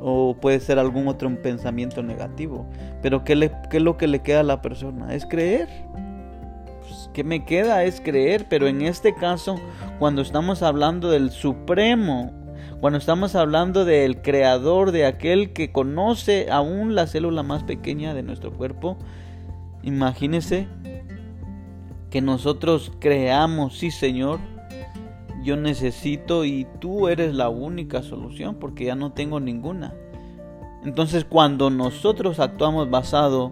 O 0.00 0.36
puede 0.40 0.60
ser 0.60 0.78
algún 0.78 1.08
otro 1.08 1.30
pensamiento 1.42 2.02
negativo. 2.02 2.66
Pero 3.02 3.24
¿qué, 3.24 3.36
le, 3.36 3.50
qué 3.70 3.78
es 3.78 3.82
lo 3.82 3.96
que 3.96 4.06
le 4.06 4.20
queda 4.20 4.40
a 4.40 4.44
la 4.44 4.60
persona? 4.60 5.14
Es 5.14 5.24
creer. 5.24 5.68
Pues, 6.80 7.10
¿Qué 7.12 7.24
me 7.24 7.44
queda? 7.44 7.84
Es 7.84 8.00
creer. 8.00 8.46
Pero 8.48 8.66
en 8.66 8.82
este 8.82 9.14
caso, 9.14 9.56
cuando 9.98 10.22
estamos 10.22 10.62
hablando 10.62 11.10
del 11.10 11.30
supremo 11.30 12.32
cuando 12.84 12.98
estamos 12.98 13.34
hablando 13.34 13.86
del 13.86 14.20
creador, 14.20 14.92
de 14.92 15.06
aquel 15.06 15.54
que 15.54 15.72
conoce 15.72 16.50
aún 16.50 16.94
la 16.94 17.06
célula 17.06 17.42
más 17.42 17.62
pequeña 17.62 18.12
de 18.12 18.22
nuestro 18.22 18.52
cuerpo, 18.52 18.98
imagínese 19.82 20.68
que 22.10 22.20
nosotros 22.20 22.92
creamos, 23.00 23.78
sí 23.78 23.90
Señor, 23.90 24.38
yo 25.44 25.56
necesito 25.56 26.44
y 26.44 26.66
tú 26.80 27.08
eres 27.08 27.34
la 27.34 27.48
única 27.48 28.02
solución 28.02 28.56
porque 28.56 28.86
ya 28.86 28.96
no 28.96 29.12
tengo 29.12 29.38
ninguna. 29.38 29.94
Entonces 30.84 31.24
cuando 31.24 31.70
nosotros 31.70 32.40
actuamos 32.40 32.90
basado 32.90 33.50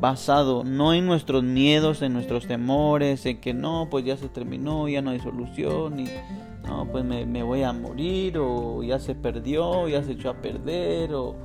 basado 0.00 0.64
no 0.64 0.94
en 0.94 1.06
nuestros 1.06 1.42
miedos, 1.42 2.00
en 2.02 2.14
nuestros 2.14 2.46
temores, 2.46 3.26
en 3.26 3.38
que 3.38 3.52
no, 3.52 3.88
pues 3.90 4.04
ya 4.04 4.16
se 4.16 4.28
terminó, 4.28 4.88
ya 4.88 5.02
no 5.02 5.10
hay 5.10 5.20
solución 5.20 6.00
y 6.00 6.06
no, 6.66 6.86
pues 6.90 7.04
me, 7.04 7.42
voy 7.42 7.62
a 7.62 7.72
morir 7.72 8.38
o 8.38 8.82
ya 8.82 8.98
se 8.98 9.14
perdió, 9.14 9.88
ya 9.88 10.02
se 10.02 10.12
echó 10.12 10.30
a 10.30 10.34
perder 10.34 11.14
o 11.14 11.36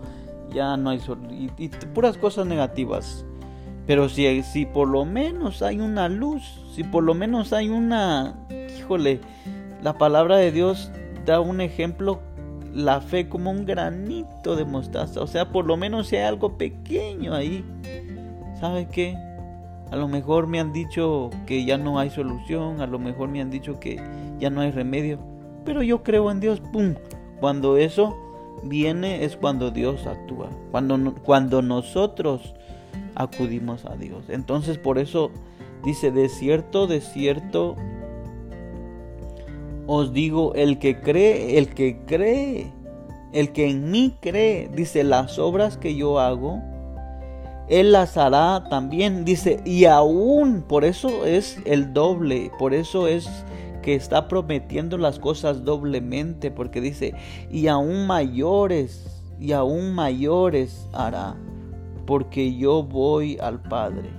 ya 0.53 0.77
no 0.77 0.91
hay 0.91 1.01
y, 1.31 1.49
y 1.57 1.69
puras 1.93 2.17
cosas 2.17 2.47
negativas. 2.47 3.25
Pero 3.87 4.09
si, 4.09 4.41
si 4.43 4.65
por 4.65 4.87
lo 4.87 5.05
menos 5.05 5.61
hay 5.61 5.79
una 5.79 6.09
luz, 6.09 6.41
si 6.73 6.83
por 6.83 7.03
lo 7.03 7.13
menos 7.13 7.53
hay 7.53 7.69
una, 7.69 8.35
híjole, 8.79 9.19
la 9.85 9.99
palabra 9.99 10.37
de 10.37 10.51
Dios 10.51 10.89
da 11.27 11.39
un 11.39 11.61
ejemplo, 11.61 12.19
la 12.73 13.01
fe 13.01 13.29
como 13.29 13.51
un 13.51 13.67
granito 13.67 14.55
de 14.55 14.65
mostaza, 14.65 15.21
o 15.21 15.27
sea, 15.27 15.51
por 15.51 15.67
lo 15.67 15.77
menos 15.77 16.11
hay 16.11 16.21
algo 16.21 16.57
pequeño 16.57 17.35
ahí, 17.35 17.63
¿sabe 18.59 18.87
qué? 18.87 19.15
A 19.91 19.95
lo 19.95 20.07
mejor 20.07 20.47
me 20.47 20.59
han 20.59 20.73
dicho 20.73 21.29
que 21.45 21.65
ya 21.65 21.77
no 21.77 21.99
hay 21.99 22.09
solución, 22.09 22.81
a 22.81 22.87
lo 22.87 22.97
mejor 22.97 23.29
me 23.29 23.41
han 23.41 23.51
dicho 23.51 23.79
que 23.79 24.01
ya 24.39 24.49
no 24.49 24.61
hay 24.61 24.71
remedio, 24.71 25.19
pero 25.65 25.83
yo 25.83 26.01
creo 26.01 26.31
en 26.31 26.39
Dios, 26.39 26.63
¡pum! 26.73 26.95
Cuando 27.39 27.77
eso 27.77 28.17
viene 28.63 29.23
es 29.23 29.37
cuando 29.37 29.69
Dios 29.69 30.07
actúa, 30.07 30.49
cuando, 30.71 31.13
cuando 31.23 31.61
nosotros 31.61 32.55
acudimos 33.13 33.85
a 33.85 33.95
Dios. 33.97 34.29
Entonces 34.29 34.79
por 34.79 34.97
eso 34.97 35.29
dice, 35.83 36.09
de 36.09 36.27
cierto, 36.27 36.87
de 36.87 37.01
cierto, 37.01 37.75
os 39.87 40.13
digo, 40.13 40.53
el 40.55 40.79
que 40.79 40.99
cree, 41.01 41.57
el 41.57 41.73
que 41.73 41.99
cree, 42.05 42.71
el 43.33 43.51
que 43.51 43.69
en 43.69 43.91
mí 43.91 44.15
cree, 44.21 44.69
dice, 44.73 45.03
las 45.03 45.37
obras 45.39 45.77
que 45.77 45.95
yo 45.95 46.19
hago, 46.19 46.61
él 47.67 47.91
las 47.91 48.17
hará 48.17 48.63
también, 48.69 49.25
dice, 49.25 49.59
y 49.65 49.85
aún, 49.85 50.63
por 50.67 50.85
eso 50.85 51.25
es 51.25 51.59
el 51.65 51.93
doble, 51.93 52.51
por 52.59 52.73
eso 52.73 53.07
es 53.07 53.27
que 53.81 53.95
está 53.95 54.27
prometiendo 54.27 54.97
las 54.97 55.19
cosas 55.19 55.63
doblemente, 55.63 56.51
porque 56.51 56.81
dice, 56.81 57.13
y 57.51 57.67
aún 57.67 58.07
mayores, 58.07 59.23
y 59.39 59.51
aún 59.51 59.93
mayores 59.93 60.87
hará, 60.93 61.35
porque 62.05 62.55
yo 62.55 62.83
voy 62.83 63.37
al 63.39 63.61
Padre. 63.61 64.09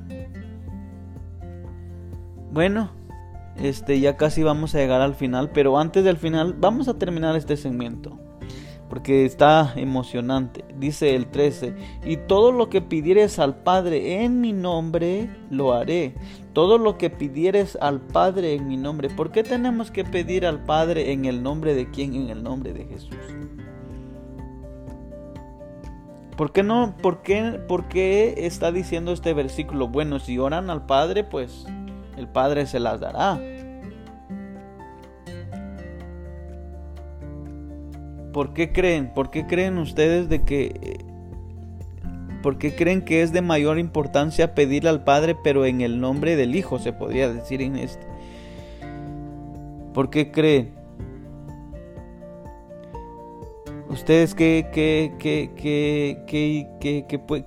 Bueno, 2.53 2.91
este 3.59 4.01
ya 4.01 4.17
casi 4.17 4.43
vamos 4.43 4.75
a 4.75 4.79
llegar 4.79 5.01
al 5.01 5.15
final, 5.15 5.51
pero 5.51 5.79
antes 5.79 6.05
del 6.05 6.17
final 6.17 6.55
vamos 6.55 6.89
a 6.89 6.95
terminar 6.95 7.37
este 7.37 7.57
segmento. 7.57 8.19
porque 8.89 9.25
está 9.25 9.73
emocionante. 9.75 10.65
Dice 10.79 11.17
el 11.17 11.27
13, 11.27 11.75
y 12.05 12.19
todo 12.19 12.53
lo 12.53 12.69
que 12.71 12.81
pidieres 12.81 13.41
al 13.41 13.57
Padre 13.57 14.23
en 14.23 14.41
mi 14.41 14.53
nombre, 14.53 15.29
lo 15.51 15.73
haré. 15.73 16.15
Todo 16.53 16.79
lo 16.79 16.97
que 16.97 17.11
pidieres 17.11 17.77
al 17.81 18.01
Padre 18.01 18.55
en 18.55 18.69
mi 18.69 18.77
nombre. 18.77 19.11
¿Por 19.11 19.33
qué 19.33 19.43
tenemos 19.43 19.91
que 19.91 20.05
pedir 20.05 20.47
al 20.47 20.63
Padre 20.63 21.11
en 21.11 21.25
el 21.25 21.43
nombre 21.43 21.75
de 21.75 21.91
quién? 21.91 22.15
En 22.15 22.31
el 22.31 22.45
nombre 22.45 22.73
de 22.73 22.85
Jesús. 22.85 23.17
¿Por 26.37 26.53
qué 26.53 26.63
no? 26.63 26.95
¿Por 27.03 27.23
qué, 27.23 27.61
¿Por 27.67 27.89
qué 27.89 28.35
está 28.47 28.71
diciendo 28.71 29.13
este 29.13 29.33
versículo? 29.33 29.89
Bueno, 29.89 30.19
si 30.19 30.39
oran 30.39 30.69
al 30.69 30.85
Padre, 30.85 31.25
pues 31.25 31.67
el 32.17 32.29
Padre 32.29 32.67
se 32.67 32.81
las 32.81 33.01
dará. 33.01 33.39
¿Por 38.33 38.53
qué 38.53 38.73
creen? 38.73 39.13
¿Por 39.15 39.31
qué 39.31 39.47
creen 39.47 39.79
ustedes 39.79 40.29
de 40.29 40.43
que... 40.43 41.05
¿Por 42.43 42.59
qué 42.59 42.77
creen 42.77 43.03
que 43.03 43.23
es 43.23 43.33
de 43.33 43.41
mayor 43.43 43.79
importancia 43.79 44.55
pedirle 44.55 44.91
al 44.91 45.03
Padre 45.05 45.37
pero 45.43 45.65
en 45.65 45.81
el 45.81 46.01
nombre 46.01 46.37
del 46.37 46.55
Hijo 46.55 46.79
se 46.79 46.93
podría 46.93 47.33
decir 47.33 47.63
en 47.63 47.77
este? 47.77 48.07
¿Por 49.95 50.11
qué 50.11 50.31
creen? 50.31 50.75
¿Ustedes 53.97 54.35
qué, 54.35 54.69
qué, 54.75 55.15
qué, 55.19 56.19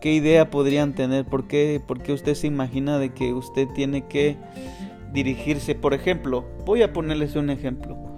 qué, 0.02 0.12
idea 0.12 0.50
podrían 0.50 0.96
tener? 0.96 1.24
¿Por 1.26 1.48
qué, 1.48 1.80
¿Por 1.86 2.02
qué 2.02 2.12
usted 2.12 2.34
se 2.34 2.48
imagina 2.48 2.98
de 2.98 3.14
que 3.14 3.34
usted 3.34 3.68
tiene 3.76 4.08
que 4.08 4.36
dirigirse? 5.14 5.76
Por 5.76 5.94
ejemplo, 5.94 6.44
voy 6.66 6.82
a 6.82 6.92
ponerles 6.92 7.36
un 7.36 7.52
ejemplo. 7.52 8.10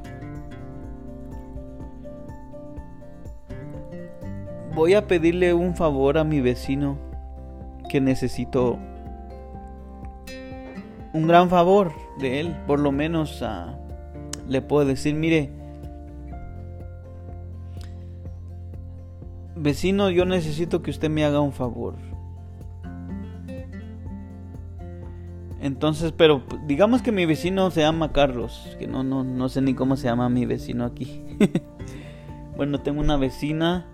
voy 4.74 4.94
a 4.94 5.08
pedirle 5.08 5.54
un 5.54 5.76
favor 5.76 6.18
a 6.18 6.24
mi 6.24 6.40
vecino 6.40 6.98
que 7.90 8.00
necesito 8.00 8.80
un 11.12 11.28
gran 11.28 11.50
favor 11.50 11.92
de 12.18 12.40
él. 12.40 12.56
Por 12.66 12.80
lo 12.80 12.94
menos 12.94 13.42
ah, 13.44 13.78
le 14.48 14.62
puedo 14.62 14.88
decir, 14.88 15.16
mire, 15.16 15.61
vecino, 19.62 20.10
yo 20.10 20.26
necesito 20.26 20.82
que 20.82 20.92
usted 20.92 21.10
me 21.10 21.24
haga 21.24 21.40
un 21.40 21.54
favor. 21.54 21.96
Entonces, 25.62 26.12
pero 26.12 26.44
digamos 26.66 27.02
que 27.02 27.12
mi 27.12 27.26
vecino 27.26 27.70
se 27.70 27.82
llama 27.82 28.12
Carlos, 28.12 28.76
que 28.80 28.88
no, 28.88 29.04
no, 29.04 29.24
no 29.24 29.48
sé 29.48 29.62
ni 29.62 29.76
cómo 29.76 29.96
se 29.96 30.08
llama 30.08 30.28
mi 30.28 30.46
vecino 30.46 30.86
aquí. 30.86 31.24
bueno, 32.58 32.80
tengo 32.80 33.00
una 33.00 33.18
vecina 33.18 33.86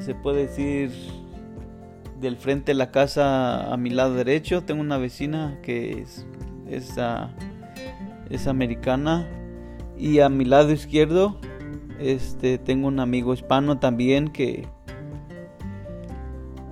se 0.00 0.14
puede 0.14 0.46
decir 0.46 0.90
del 2.20 2.36
frente 2.36 2.72
de 2.72 2.78
la 2.78 2.90
casa 2.90 3.72
a 3.72 3.76
mi 3.76 3.90
lado 3.90 4.14
derecho 4.14 4.62
tengo 4.62 4.80
una 4.80 4.98
vecina 4.98 5.58
que 5.62 6.00
es, 6.00 6.26
es, 6.68 6.98
ah, 6.98 7.30
es 8.30 8.46
americana 8.46 9.26
y 9.96 10.20
a 10.20 10.28
mi 10.28 10.44
lado 10.44 10.72
izquierdo 10.72 11.38
este 12.00 12.58
tengo 12.58 12.88
un 12.88 13.00
amigo 13.00 13.34
hispano 13.34 13.78
también 13.78 14.28
que 14.28 14.66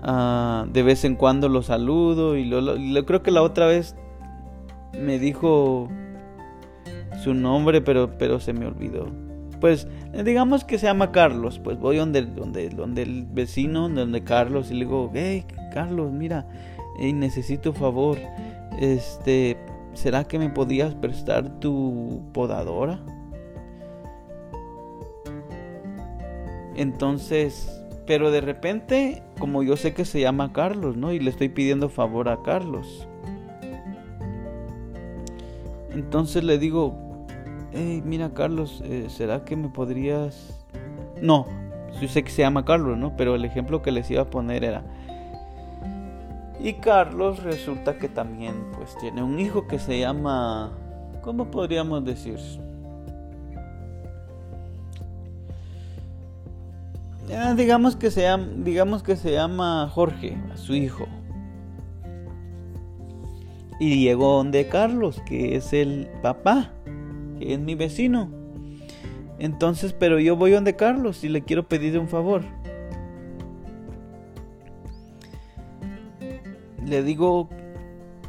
ah, 0.03 0.67
de 0.73 0.83
vez 0.83 1.05
en 1.05 1.17
cuando 1.17 1.49
lo 1.49 1.63
saludo 1.63 2.37
y 2.37 2.45
lo, 2.45 3.07
creo 3.07 3.23
que 3.23 3.31
la 3.31 3.43
otra 3.43 3.67
vez 3.67 3.97
me 4.99 5.19
dijo 5.19 5.89
su 7.23 7.35
nombre 7.35 7.81
pero 7.81 8.17
pero 8.19 8.41
se 8.41 8.53
me 8.53 8.67
olvidó 8.67 9.07
pues 9.61 9.87
digamos 10.25 10.65
que 10.65 10.77
se 10.77 10.87
llama 10.87 11.13
Carlos, 11.13 11.61
pues 11.63 11.79
voy 11.79 11.97
donde, 11.97 12.23
donde, 12.23 12.69
donde 12.69 13.03
el 13.03 13.25
vecino, 13.27 13.89
donde 13.89 14.25
Carlos 14.25 14.73
y 14.73 14.75
le 14.75 14.81
digo, 14.81 15.09
hey 15.15 15.45
Carlos, 15.73 16.11
mira, 16.11 16.49
necesito 16.99 17.73
favor, 17.73 18.19
este, 18.81 19.57
¿será 19.95 20.25
que 20.25 20.41
me 20.41 20.51
podías 20.51 20.97
prestar 20.97 21.61
tu 21.61 22.23
podadora? 22.33 23.01
Entonces, 26.75 27.83
pero 28.07 28.31
de 28.31 28.41
repente, 28.41 29.23
como 29.39 29.63
yo 29.63 29.77
sé 29.77 29.95
que 29.95 30.05
se 30.05 30.21
llama 30.21 30.53
Carlos, 30.53 30.97
¿no? 30.97 31.13
Y 31.13 31.21
le 31.21 31.31
estoy 31.31 31.49
pidiendo 31.49 31.89
favor 31.89 32.29
a 32.29 32.43
Carlos. 32.43 33.07
Entonces 35.91 36.43
le 36.43 36.59
digo, 36.59 36.95
hey, 37.73 38.03
mira 38.05 38.33
Carlos, 38.33 38.83
eh, 38.85 39.07
¿será 39.09 39.45
que 39.45 39.57
me 39.57 39.69
podrías... 39.69 40.59
No, 41.21 41.47
yo 42.01 42.09
sé 42.09 42.25
que 42.25 42.31
se 42.31 42.43
llama 42.43 42.65
Carlos, 42.65 42.97
¿no? 42.99 43.17
Pero 43.17 43.35
el 43.35 43.45
ejemplo 43.45 43.83
que 43.83 43.93
les 43.93 44.11
iba 44.11 44.23
a 44.23 44.31
poner 44.31 44.65
era... 44.65 44.83
Y 46.61 46.75
Carlos 46.75 47.43
resulta 47.43 47.99
que 47.99 48.09
también 48.09 48.55
pues 48.77 48.97
tiene 48.99 49.23
un 49.23 49.39
hijo 49.39 49.67
que 49.67 49.79
se 49.79 49.99
llama... 49.99 50.73
¿Cómo 51.21 51.51
podríamos 51.51 52.05
decir? 52.05 52.39
Digamos 57.57 57.97
que 57.97 58.11
se 58.11 58.23
llama, 58.23 58.49
digamos 58.57 59.03
que 59.03 59.17
se 59.17 59.33
llama 59.33 59.89
Jorge, 59.89 60.37
a 60.53 60.57
su 60.57 60.75
hijo. 60.75 61.07
Y 63.81 64.05
llegó 64.05 64.37
donde 64.37 64.69
Carlos, 64.69 65.21
que 65.27 65.57
es 65.57 65.73
el 65.73 66.09
papá 66.23 66.73
es 67.51 67.59
mi 67.59 67.75
vecino. 67.75 68.29
Entonces, 69.39 69.93
pero 69.93 70.21
yo 70.21 70.37
voy 70.37 70.53
donde 70.53 70.77
Carlos 70.77 71.25
y 71.25 71.29
le 71.29 71.43
quiero 71.43 71.69
pedir 71.69 71.99
un 71.99 72.09
favor. 72.09 72.43
Le 76.87 77.03
digo, 77.03 77.49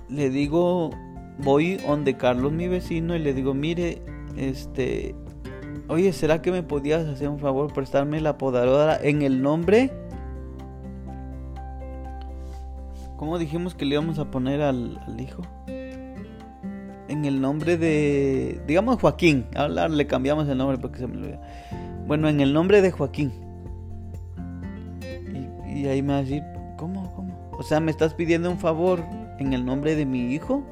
le 0.09 0.29
digo, 0.29 0.91
voy 1.39 1.77
donde 1.77 2.15
Carlos, 2.15 2.51
mi 2.51 2.67
vecino, 2.67 3.15
y 3.15 3.19
le 3.19 3.33
digo, 3.33 3.53
mire, 3.53 4.01
este, 4.37 5.15
oye, 5.87 6.13
¿será 6.13 6.41
que 6.41 6.51
me 6.51 6.63
podías 6.63 7.07
hacer 7.07 7.29
un 7.29 7.39
favor, 7.39 7.73
prestarme 7.73 8.21
la 8.21 8.37
podadora 8.37 8.99
en 9.01 9.21
el 9.21 9.41
nombre? 9.41 9.91
¿Cómo 13.17 13.39
dijimos 13.39 13.75
que 13.75 13.85
le 13.85 13.95
íbamos 13.95 14.19
a 14.19 14.29
poner 14.31 14.61
al, 14.61 14.99
hijo? 15.19 15.43
en 17.09 17.25
el 17.25 17.41
nombre 17.41 17.77
de, 17.77 18.59
digamos 18.65 18.99
Joaquín, 18.99 19.45
hablar 19.55 19.91
le 19.91 20.07
cambiamos 20.07 20.47
el 20.49 20.57
nombre 20.57 20.77
porque 20.79 20.99
se 20.99 21.07
me 21.07 21.17
olvidó. 21.17 21.39
Bueno, 22.07 22.27
en 22.27 22.41
el 22.41 22.53
nombre 22.53 22.81
de 22.81 22.91
Joaquín. 22.91 23.31
Y, 25.65 25.87
ahí 25.87 26.01
me 26.01 26.13
va 26.13 26.19
a 26.19 26.21
decir, 26.23 26.43
¿cómo, 26.77 27.13
cómo? 27.15 27.49
O 27.51 27.63
sea, 27.63 27.79
¿me 27.79 27.91
estás 27.91 28.13
pidiendo 28.13 28.49
un 28.49 28.57
favor 28.57 29.03
en 29.39 29.53
el 29.53 29.63
nombre 29.63 29.95
de 29.95 30.05
mi 30.05 30.33
hijo? 30.33 30.63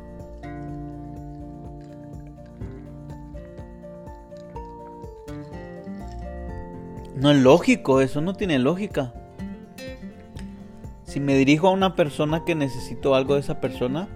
No 7.22 7.30
es 7.30 7.38
lógico, 7.38 8.02
eso 8.02 8.20
no 8.20 8.34
tiene 8.34 8.58
lógica. 8.58 9.14
Si 11.04 11.20
me 11.20 11.36
dirijo 11.36 11.68
a 11.68 11.72
una 11.72 11.96
persona 11.96 12.44
que 12.44 12.56
necesito 12.56 13.14
algo 13.14 13.36
de 13.36 13.42
esa 13.42 13.62
persona, 13.62 14.08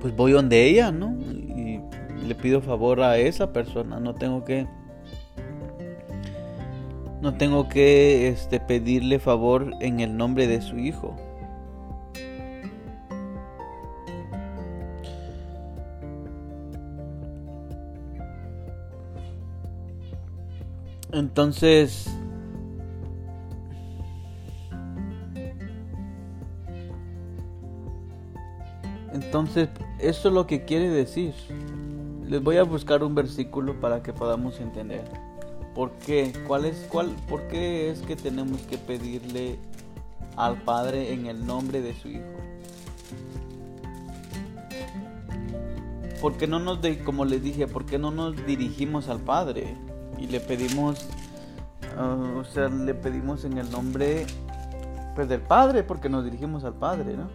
pues 0.00 0.14
voy 0.14 0.30
donde 0.30 0.64
ella, 0.64 0.92
¿no? 0.92 1.18
Y 1.18 1.80
le 2.24 2.34
pido 2.36 2.60
favor 2.60 3.02
a 3.02 3.18
esa 3.18 3.52
persona, 3.52 3.98
no 3.98 4.14
tengo 4.14 4.44
que 4.44 4.68
no 7.20 7.34
tengo 7.34 7.68
que 7.68 8.28
este, 8.28 8.60
pedirle 8.60 9.18
favor 9.18 9.72
en 9.80 9.98
el 9.98 10.16
nombre 10.16 10.46
de 10.46 10.62
su 10.62 10.78
hijo. 10.78 11.16
Entonces, 21.12 22.06
entonces 29.12 29.68
eso 29.98 30.28
es 30.28 30.34
lo 30.34 30.46
que 30.46 30.64
quiere 30.64 30.88
decir. 30.88 31.34
Les 32.26 32.42
voy 32.42 32.56
a 32.56 32.62
buscar 32.62 33.04
un 33.04 33.14
versículo 33.14 33.78
para 33.78 34.02
que 34.02 34.14
podamos 34.14 34.58
entender. 34.58 35.04
¿Por 35.74 35.90
qué? 35.98 36.32
¿Cuál 36.46 36.64
es, 36.64 36.86
cuál, 36.90 37.10
¿Por 37.28 37.46
qué 37.48 37.90
es 37.90 38.00
que 38.00 38.16
tenemos 38.16 38.62
que 38.62 38.78
pedirle 38.78 39.58
al 40.36 40.62
Padre 40.62 41.12
en 41.12 41.26
el 41.26 41.44
nombre 41.44 41.82
de 41.82 41.94
su 41.94 42.08
Hijo? 42.08 42.22
¿Por 46.22 46.38
qué 46.38 46.46
no 46.46 46.58
nos, 46.58 46.78
como 47.04 47.26
les 47.26 47.42
dije, 47.42 47.66
por 47.66 47.84
qué 47.84 47.98
no 47.98 48.10
nos 48.10 48.46
dirigimos 48.46 49.08
al 49.08 49.20
Padre 49.20 49.76
y 50.22 50.28
le 50.28 50.38
pedimos, 50.38 51.08
ah, 51.98 52.16
o 52.36 52.44
sea, 52.44 52.68
le 52.68 52.94
pedimos 52.94 53.44
en 53.44 53.58
el 53.58 53.68
nombre 53.70 54.24
pues, 55.16 55.28
del 55.28 55.40
Padre, 55.40 55.82
porque 55.82 56.08
nos 56.08 56.24
dirigimos 56.24 56.62
al 56.64 56.74
Padre, 56.74 57.16
¿no? 57.16 57.28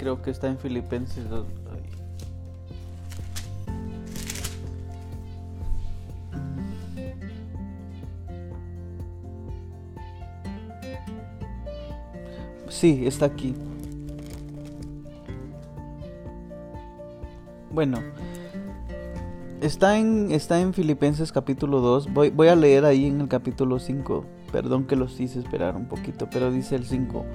Creo 0.00 0.22
que 0.22 0.30
está 0.30 0.48
en 0.48 0.56
Filipenses 0.56 1.28
2. 1.28 1.46
Sí, 12.70 13.02
está 13.06 13.26
aquí. 13.26 13.54
Bueno, 17.70 17.98
está 19.60 19.98
en, 19.98 20.32
está 20.32 20.62
en 20.62 20.72
Filipenses 20.72 21.30
capítulo 21.30 21.80
2. 21.80 22.10
Voy, 22.14 22.30
voy 22.30 22.48
a 22.48 22.56
leer 22.56 22.86
ahí 22.86 23.04
en 23.04 23.20
el 23.20 23.28
capítulo 23.28 23.78
5. 23.78 24.24
Perdón 24.50 24.86
que 24.86 24.96
los 24.96 25.20
hice 25.20 25.40
esperar 25.40 25.76
un 25.76 25.88
poquito, 25.88 26.26
pero 26.30 26.50
dice 26.50 26.74
el 26.74 26.86
5. 26.86 27.26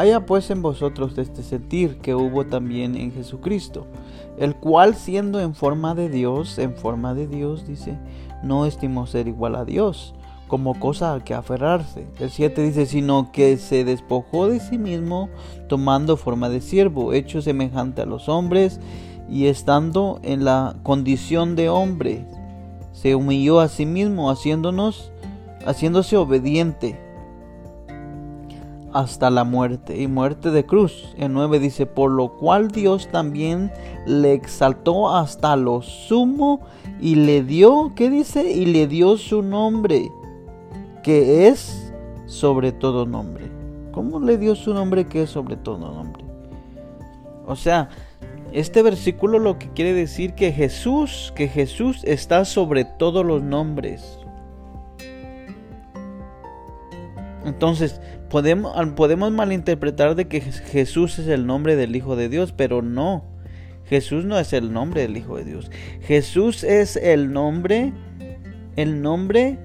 Haya 0.00 0.24
pues 0.24 0.48
en 0.48 0.62
vosotros 0.62 1.18
este 1.18 1.42
sentir 1.42 1.98
que 1.98 2.14
hubo 2.14 2.46
también 2.46 2.96
en 2.96 3.12
Jesucristo, 3.12 3.86
el 4.38 4.56
cual 4.56 4.94
siendo 4.94 5.40
en 5.40 5.54
forma 5.54 5.94
de 5.94 6.08
Dios, 6.08 6.58
en 6.58 6.74
forma 6.74 7.12
de 7.12 7.26
Dios, 7.26 7.66
dice, 7.66 7.98
no 8.42 8.64
estimó 8.64 9.06
ser 9.06 9.28
igual 9.28 9.56
a 9.56 9.66
Dios, 9.66 10.14
como 10.48 10.80
cosa 10.80 11.12
a 11.12 11.22
que 11.22 11.34
aferrarse. 11.34 12.06
El 12.18 12.30
7 12.30 12.62
dice, 12.62 12.86
sino 12.86 13.30
que 13.30 13.58
se 13.58 13.84
despojó 13.84 14.48
de 14.48 14.60
sí 14.60 14.78
mismo, 14.78 15.28
tomando 15.68 16.16
forma 16.16 16.48
de 16.48 16.62
siervo, 16.62 17.12
hecho 17.12 17.42
semejante 17.42 18.00
a 18.00 18.06
los 18.06 18.30
hombres, 18.30 18.80
y 19.28 19.48
estando 19.48 20.18
en 20.22 20.46
la 20.46 20.76
condición 20.82 21.56
de 21.56 21.68
hombre, 21.68 22.24
se 22.92 23.14
humilló 23.14 23.60
a 23.60 23.68
sí 23.68 23.84
mismo, 23.84 24.30
haciéndonos, 24.30 25.12
haciéndose 25.66 26.16
obediente 26.16 27.09
hasta 28.92 29.30
la 29.30 29.44
muerte 29.44 30.00
y 30.00 30.06
muerte 30.06 30.50
de 30.50 30.66
cruz. 30.66 31.14
El 31.16 31.32
9 31.32 31.58
dice, 31.58 31.86
por 31.86 32.10
lo 32.10 32.36
cual 32.36 32.70
Dios 32.70 33.08
también 33.10 33.72
le 34.06 34.32
exaltó 34.32 35.14
hasta 35.14 35.56
lo 35.56 35.82
sumo 35.82 36.60
y 37.00 37.14
le 37.14 37.42
dio, 37.42 37.92
¿qué 37.94 38.10
dice? 38.10 38.50
Y 38.50 38.66
le 38.66 38.86
dio 38.86 39.16
su 39.16 39.42
nombre, 39.42 40.10
que 41.02 41.48
es 41.48 41.92
sobre 42.26 42.72
todo 42.72 43.06
nombre. 43.06 43.50
¿Cómo 43.92 44.20
le 44.20 44.38
dio 44.38 44.54
su 44.54 44.72
nombre 44.72 45.06
que 45.06 45.22
es 45.22 45.30
sobre 45.30 45.56
todo 45.56 45.92
nombre? 45.92 46.24
O 47.46 47.56
sea, 47.56 47.88
este 48.52 48.82
versículo 48.82 49.38
lo 49.38 49.58
que 49.58 49.68
quiere 49.70 49.92
decir 49.92 50.34
que 50.34 50.52
Jesús, 50.52 51.32
que 51.34 51.48
Jesús 51.48 52.02
está 52.04 52.44
sobre 52.44 52.84
todos 52.84 53.24
los 53.24 53.42
nombres. 53.42 54.18
Entonces, 57.44 58.00
podemos, 58.30 59.32
malinterpretar 59.32 60.14
de 60.14 60.28
que 60.28 60.40
Jesús 60.40 61.18
es 61.18 61.28
el 61.28 61.46
nombre 61.46 61.76
del 61.76 61.94
Hijo 61.94 62.16
de 62.16 62.28
Dios, 62.28 62.52
pero 62.52 62.80
no. 62.80 63.24
Jesús 63.84 64.24
no 64.24 64.38
es 64.38 64.52
el 64.52 64.72
nombre 64.72 65.02
del 65.02 65.16
Hijo 65.16 65.36
de 65.36 65.44
Dios. 65.44 65.70
Jesús 66.02 66.64
es 66.64 66.96
el 66.96 67.32
nombre, 67.32 67.92
el 68.76 69.02
nombre, 69.02 69.58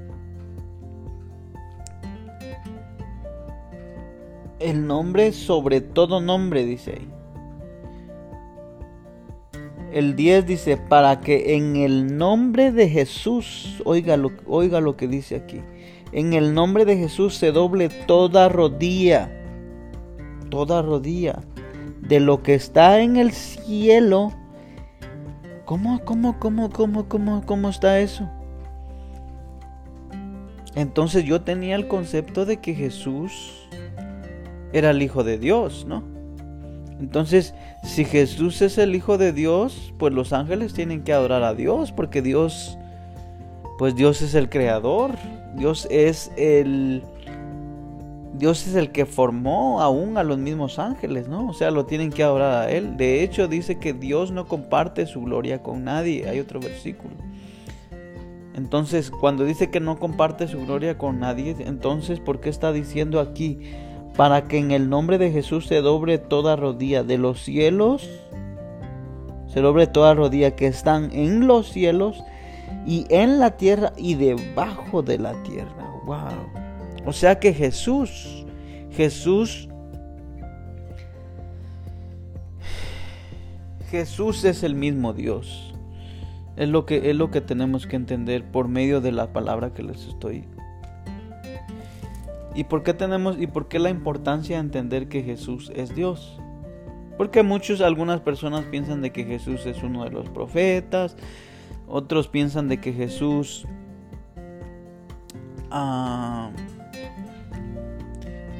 el 4.59 4.87
nombre 4.87 5.31
sobre 5.31 5.79
todo 5.79 6.19
nombre, 6.19 6.65
dice 6.65 6.91
ahí. 6.93 7.09
El 9.93 10.17
10 10.17 10.45
dice, 10.45 10.75
para 10.75 11.21
que 11.21 11.55
en 11.55 11.77
el 11.77 12.17
nombre 12.17 12.73
de 12.73 12.89
Jesús, 12.89 13.81
oiga 13.85 14.17
lo, 14.17 14.31
oiga 14.45 14.81
lo 14.81 14.97
que 14.97 15.07
dice 15.07 15.37
aquí 15.37 15.61
en 16.15 16.31
el 16.31 16.53
nombre 16.53 16.85
de 16.85 16.95
Jesús 16.95 17.35
se 17.35 17.51
doble 17.51 17.89
toda 17.89 18.47
rodilla, 18.47 19.29
toda 20.49 20.81
rodilla 20.81 21.41
de 21.99 22.21
lo 22.21 22.41
que 22.41 22.53
está 22.53 23.01
en 23.01 23.17
el 23.17 23.33
cielo. 23.33 24.31
¿Cómo, 25.65 25.99
cómo, 26.05 26.39
cómo, 26.39 26.69
cómo, 26.69 27.09
cómo, 27.09 27.45
cómo 27.45 27.67
está 27.67 27.99
eso? 27.99 28.29
Entonces 30.73 31.25
yo 31.25 31.41
tenía 31.41 31.75
el 31.75 31.89
concepto 31.89 32.45
de 32.45 32.61
que 32.61 32.73
Jesús 32.73 33.67
era 34.71 34.91
el 34.91 35.01
Hijo 35.01 35.25
de 35.25 35.37
Dios, 35.37 35.85
¿no? 35.85 36.01
Entonces, 36.97 37.53
si 37.83 38.05
Jesús 38.05 38.61
es 38.61 38.77
el 38.77 38.95
Hijo 38.95 39.17
de 39.17 39.33
Dios, 39.33 39.93
pues 39.97 40.13
los 40.13 40.31
ángeles 40.31 40.73
tienen 40.73 41.03
que 41.03 41.11
adorar 41.11 41.43
a 41.43 41.53
Dios, 41.53 41.91
porque 41.91 42.21
Dios 42.21 42.77
pues 43.77 43.95
Dios 43.95 44.21
es 44.21 44.35
el 44.35 44.49
creador, 44.49 45.11
Dios 45.55 45.87
es 45.91 46.31
el 46.37 47.03
Dios 48.37 48.67
es 48.67 48.75
el 48.75 48.91
que 48.91 49.05
formó 49.05 49.81
aún 49.81 50.17
a 50.17 50.23
los 50.23 50.37
mismos 50.37 50.77
ángeles, 50.77 51.29
¿no? 51.29 51.47
O 51.47 51.53
sea, 51.53 51.71
lo 51.71 51.85
tienen 51.85 52.11
que 52.11 52.23
adorar 52.23 52.63
a 52.63 52.69
él. 52.69 52.97
De 52.97 53.23
hecho, 53.23 53.47
dice 53.47 53.79
que 53.79 53.93
Dios 53.93 54.31
no 54.31 54.45
comparte 54.47 55.05
su 55.05 55.21
gloria 55.21 55.63
con 55.63 55.85
nadie. 55.85 56.27
Hay 56.27 56.39
otro 56.41 56.59
versículo. 56.59 57.15
Entonces, 58.53 59.09
cuando 59.09 59.45
dice 59.45 59.69
que 59.69 59.79
no 59.79 59.99
comparte 59.99 60.47
su 60.47 60.65
gloria 60.65 60.97
con 60.97 61.19
nadie, 61.19 61.55
entonces, 61.59 62.19
¿por 62.19 62.41
qué 62.41 62.49
está 62.49 62.73
diciendo 62.73 63.19
aquí? 63.19 63.59
Para 64.17 64.47
que 64.47 64.57
en 64.57 64.71
el 64.71 64.89
nombre 64.89 65.17
de 65.17 65.31
Jesús 65.31 65.67
se 65.67 65.81
doble 65.81 66.17
toda 66.17 66.55
rodilla 66.55 67.03
de 67.03 67.17
los 67.17 67.41
cielos, 67.41 68.09
se 69.47 69.61
doble 69.61 69.87
toda 69.87 70.13
rodilla 70.13 70.55
que 70.55 70.67
están 70.67 71.11
en 71.13 71.47
los 71.47 71.69
cielos 71.69 72.23
y 72.85 73.05
en 73.09 73.39
la 73.39 73.57
tierra 73.57 73.93
y 73.97 74.15
debajo 74.15 75.01
de 75.01 75.17
la 75.17 75.33
tierra. 75.43 75.91
Wow. 76.05 77.05
O 77.05 77.13
sea 77.13 77.39
que 77.39 77.53
Jesús, 77.53 78.45
Jesús, 78.91 79.67
Jesús 83.89 84.43
es 84.43 84.63
el 84.63 84.75
mismo 84.75 85.13
Dios. 85.13 85.73
Es 86.55 86.69
lo 86.69 86.85
que 86.85 87.09
es 87.09 87.15
lo 87.15 87.31
que 87.31 87.41
tenemos 87.41 87.85
que 87.85 87.95
entender 87.95 88.43
por 88.43 88.67
medio 88.67 89.01
de 89.01 89.11
la 89.11 89.33
palabra 89.33 89.73
que 89.73 89.83
les 89.83 90.07
estoy. 90.07 90.45
¿Y 92.55 92.63
por 92.63 92.83
qué 92.83 92.93
tenemos 92.93 93.37
y 93.37 93.47
por 93.47 93.67
qué 93.67 93.79
la 93.79 93.89
importancia 93.89 94.55
de 94.55 94.61
entender 94.61 95.09
que 95.09 95.21
Jesús 95.21 95.71
es 95.75 95.93
Dios? 95.93 96.39
Porque 97.17 97.43
muchos, 97.43 97.81
algunas 97.81 98.21
personas 98.21 98.65
piensan 98.65 99.01
de 99.01 99.11
que 99.11 99.25
Jesús 99.25 99.65
es 99.65 99.83
uno 99.83 100.05
de 100.05 100.11
los 100.11 100.29
profetas, 100.29 101.17
otros 101.87 102.27
piensan 102.27 102.67
de 102.67 102.79
que 102.79 102.93
Jesús 102.93 103.65
ah, 105.71 106.51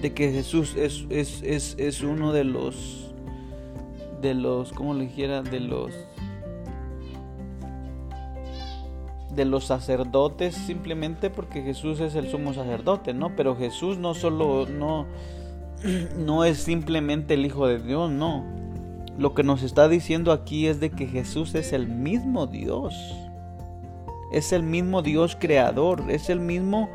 de 0.01 0.13
que 0.13 0.31
Jesús 0.31 0.75
es, 0.75 1.05
es, 1.09 1.75
es, 1.79 2.01
uno 2.01 2.31
de 2.31 2.43
los 2.43 3.13
de 4.21 4.33
los 4.33 4.71
¿cómo 4.71 4.93
le 4.93 5.05
dijera? 5.05 5.41
de 5.41 5.59
los 5.59 5.91
de 9.35 9.45
los 9.45 9.65
sacerdotes 9.65 10.55
simplemente 10.55 11.29
porque 11.29 11.61
Jesús 11.61 11.99
es 11.99 12.15
el 12.15 12.29
sumo 12.29 12.53
sacerdote, 12.53 13.13
¿no? 13.13 13.35
Pero 13.35 13.57
Jesús 13.57 13.97
no 13.97 14.13
solo 14.13 14.65
no 14.65 15.05
no 16.17 16.45
es 16.45 16.59
simplemente 16.59 17.33
el 17.33 17.45
hijo 17.45 17.67
de 17.67 17.79
Dios, 17.79 18.09
no. 18.11 18.64
Lo 19.17 19.33
que 19.33 19.43
nos 19.43 19.63
está 19.63 19.87
diciendo 19.87 20.31
aquí 20.31 20.67
es 20.67 20.79
de 20.79 20.91
que 20.91 21.07
Jesús 21.07 21.55
es 21.55 21.73
el 21.73 21.87
mismo 21.87 22.47
Dios. 22.47 22.93
Es 24.31 24.51
el 24.51 24.63
mismo 24.63 25.01
Dios 25.01 25.37
creador, 25.39 26.03
es 26.09 26.29
el 26.29 26.39
mismo 26.39 26.89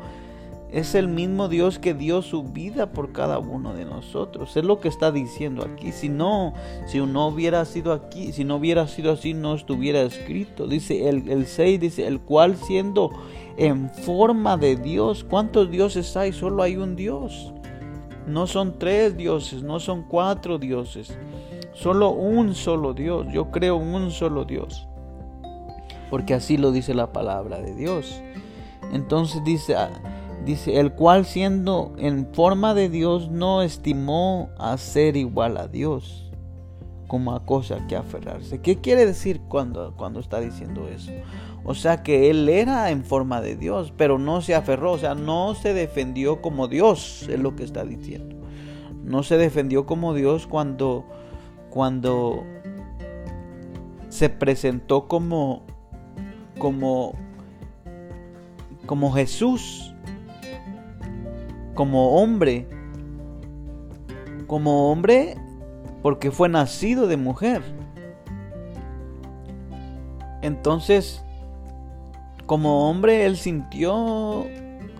es 0.71 0.95
el 0.95 1.09
mismo 1.09 1.49
Dios 1.49 1.79
que 1.79 1.93
dio 1.93 2.21
su 2.21 2.43
vida 2.43 2.93
por 2.93 3.11
cada 3.11 3.39
uno 3.39 3.73
de 3.73 3.83
nosotros. 3.83 4.55
Es 4.55 4.63
lo 4.63 4.79
que 4.79 4.87
está 4.87 5.11
diciendo 5.11 5.65
aquí. 5.65 5.91
Si 5.91 6.07
no, 6.07 6.53
si 6.87 6.99
no 7.01 7.27
hubiera 7.27 7.65
sido 7.65 7.91
aquí, 7.91 8.31
si 8.31 8.45
no 8.45 8.55
hubiera 8.55 8.87
sido 8.87 9.11
así, 9.11 9.33
no 9.33 9.53
estuviera 9.53 10.01
escrito. 10.01 10.67
Dice 10.67 11.09
el, 11.09 11.27
el 11.29 11.45
6, 11.45 11.77
dice, 11.77 12.07
el 12.07 12.21
cual 12.21 12.55
siendo 12.55 13.11
en 13.57 13.89
forma 13.89 14.55
de 14.55 14.77
Dios. 14.77 15.25
¿Cuántos 15.25 15.69
dioses 15.69 16.15
hay? 16.15 16.31
Solo 16.31 16.63
hay 16.63 16.77
un 16.77 16.95
Dios. 16.95 17.51
No 18.25 18.47
son 18.47 18.79
tres 18.79 19.17
dioses, 19.17 19.63
no 19.63 19.81
son 19.81 20.03
cuatro 20.03 20.57
dioses. 20.57 21.17
Solo 21.73 22.11
un 22.11 22.55
solo 22.55 22.93
Dios. 22.93 23.27
Yo 23.31 23.51
creo 23.51 23.77
un 23.77 24.11
solo 24.11 24.45
Dios. 24.45 24.87
Porque 26.09 26.33
así 26.33 26.57
lo 26.57 26.71
dice 26.71 26.93
la 26.93 27.13
palabra 27.13 27.59
de 27.59 27.73
Dios. 27.75 28.21
Entonces 28.91 29.43
dice, 29.43 29.75
ah, 29.75 29.89
Dice, 30.45 30.79
el 30.79 30.93
cual 30.93 31.25
siendo 31.25 31.93
en 31.99 32.27
forma 32.33 32.73
de 32.73 32.89
Dios 32.89 33.29
no 33.29 33.61
estimó 33.61 34.49
a 34.57 34.75
ser 34.77 35.15
igual 35.15 35.57
a 35.57 35.67
Dios 35.67 36.31
como 37.07 37.35
a 37.35 37.45
cosa 37.45 37.85
que 37.87 37.95
aferrarse. 37.95 38.59
¿Qué 38.59 38.77
quiere 38.77 39.05
decir 39.05 39.41
cuando, 39.47 39.93
cuando 39.95 40.19
está 40.19 40.39
diciendo 40.39 40.87
eso? 40.87 41.11
O 41.63 41.75
sea 41.75 42.01
que 42.01 42.31
él 42.31 42.49
era 42.49 42.89
en 42.89 43.03
forma 43.03 43.39
de 43.39 43.55
Dios, 43.55 43.93
pero 43.95 44.17
no 44.17 44.41
se 44.41 44.55
aferró, 44.55 44.93
o 44.93 44.97
sea, 44.97 45.13
no 45.13 45.53
se 45.53 45.75
defendió 45.75 46.41
como 46.41 46.67
Dios, 46.67 47.27
es 47.29 47.39
lo 47.39 47.55
que 47.55 47.63
está 47.63 47.83
diciendo. 47.83 48.37
No 49.03 49.21
se 49.21 49.37
defendió 49.37 49.85
como 49.85 50.15
Dios 50.15 50.47
cuando, 50.47 51.05
cuando 51.71 52.43
se 54.09 54.29
presentó 54.29 55.07
como, 55.07 55.63
como, 56.59 57.13
como 58.85 59.11
Jesús 59.11 59.91
como 61.73 62.21
hombre, 62.21 62.67
como 64.47 64.91
hombre 64.91 65.35
porque 66.01 66.31
fue 66.31 66.49
nacido 66.49 67.07
de 67.07 67.17
mujer. 67.17 67.61
Entonces, 70.41 71.23
como 72.45 72.89
hombre, 72.89 73.25
él 73.25 73.37
sintió 73.37 74.45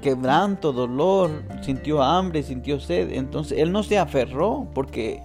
quebranto, 0.02 0.72
dolor, 0.72 1.44
sintió 1.62 2.02
hambre, 2.02 2.44
sintió 2.44 2.80
sed. 2.80 3.12
Entonces, 3.14 3.60
él 3.60 3.72
no 3.72 3.84
se 3.84 3.98
aferró 3.98 4.68
porque 4.74 5.22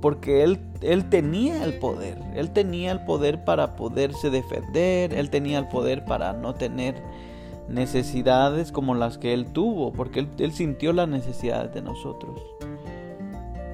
porque 0.00 0.42
él, 0.42 0.60
él 0.82 1.08
tenía 1.08 1.64
el 1.64 1.74
poder, 1.78 2.18
él 2.34 2.50
tenía 2.50 2.92
el 2.92 3.04
poder 3.04 3.44
para 3.44 3.76
poderse 3.76 4.30
defender, 4.30 5.12
él 5.14 5.30
tenía 5.30 5.58
el 5.58 5.68
poder 5.68 6.04
para 6.04 6.32
no 6.32 6.54
tener 6.54 7.02
necesidades 7.68 8.72
como 8.72 8.94
las 8.94 9.18
que 9.18 9.32
Él 9.32 9.46
tuvo, 9.46 9.92
porque 9.92 10.26
Él, 10.38 10.52
sintió 10.52 10.92
las 10.92 11.08
necesidades 11.08 11.72
de 11.74 11.82
nosotros. 11.82 12.40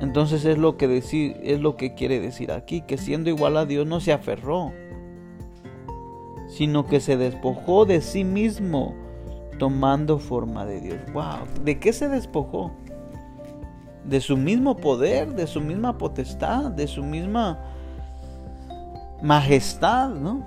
Entonces 0.00 0.44
es 0.44 0.58
lo 0.58 0.76
que 0.76 0.88
decir, 0.88 1.40
es 1.42 1.60
lo 1.60 1.76
que 1.76 1.94
quiere 1.94 2.20
decir 2.20 2.52
aquí, 2.52 2.82
que 2.82 2.98
siendo 2.98 3.30
igual 3.30 3.56
a 3.56 3.64
Dios 3.64 3.86
no 3.86 4.00
se 4.00 4.12
aferró, 4.12 4.72
sino 6.48 6.86
que 6.86 7.00
se 7.00 7.16
despojó 7.16 7.86
de 7.86 8.00
sí 8.00 8.24
mismo 8.24 8.94
tomando 9.58 10.18
forma 10.18 10.66
de 10.66 10.80
Dios. 10.80 10.98
Wow, 11.12 11.46
¿de 11.62 11.78
qué 11.78 11.92
se 11.92 12.08
despojó? 12.08 12.72
De 14.04 14.20
su 14.20 14.36
mismo 14.36 14.76
poder, 14.76 15.34
de 15.34 15.46
su 15.46 15.60
misma 15.60 15.96
potestad, 15.98 16.70
de 16.70 16.86
su 16.86 17.02
misma 17.02 17.58
majestad, 19.22 20.10
¿no? 20.10 20.44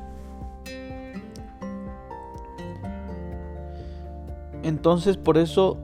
Entonces 4.63 5.17
por 5.17 5.37
eso 5.37 5.77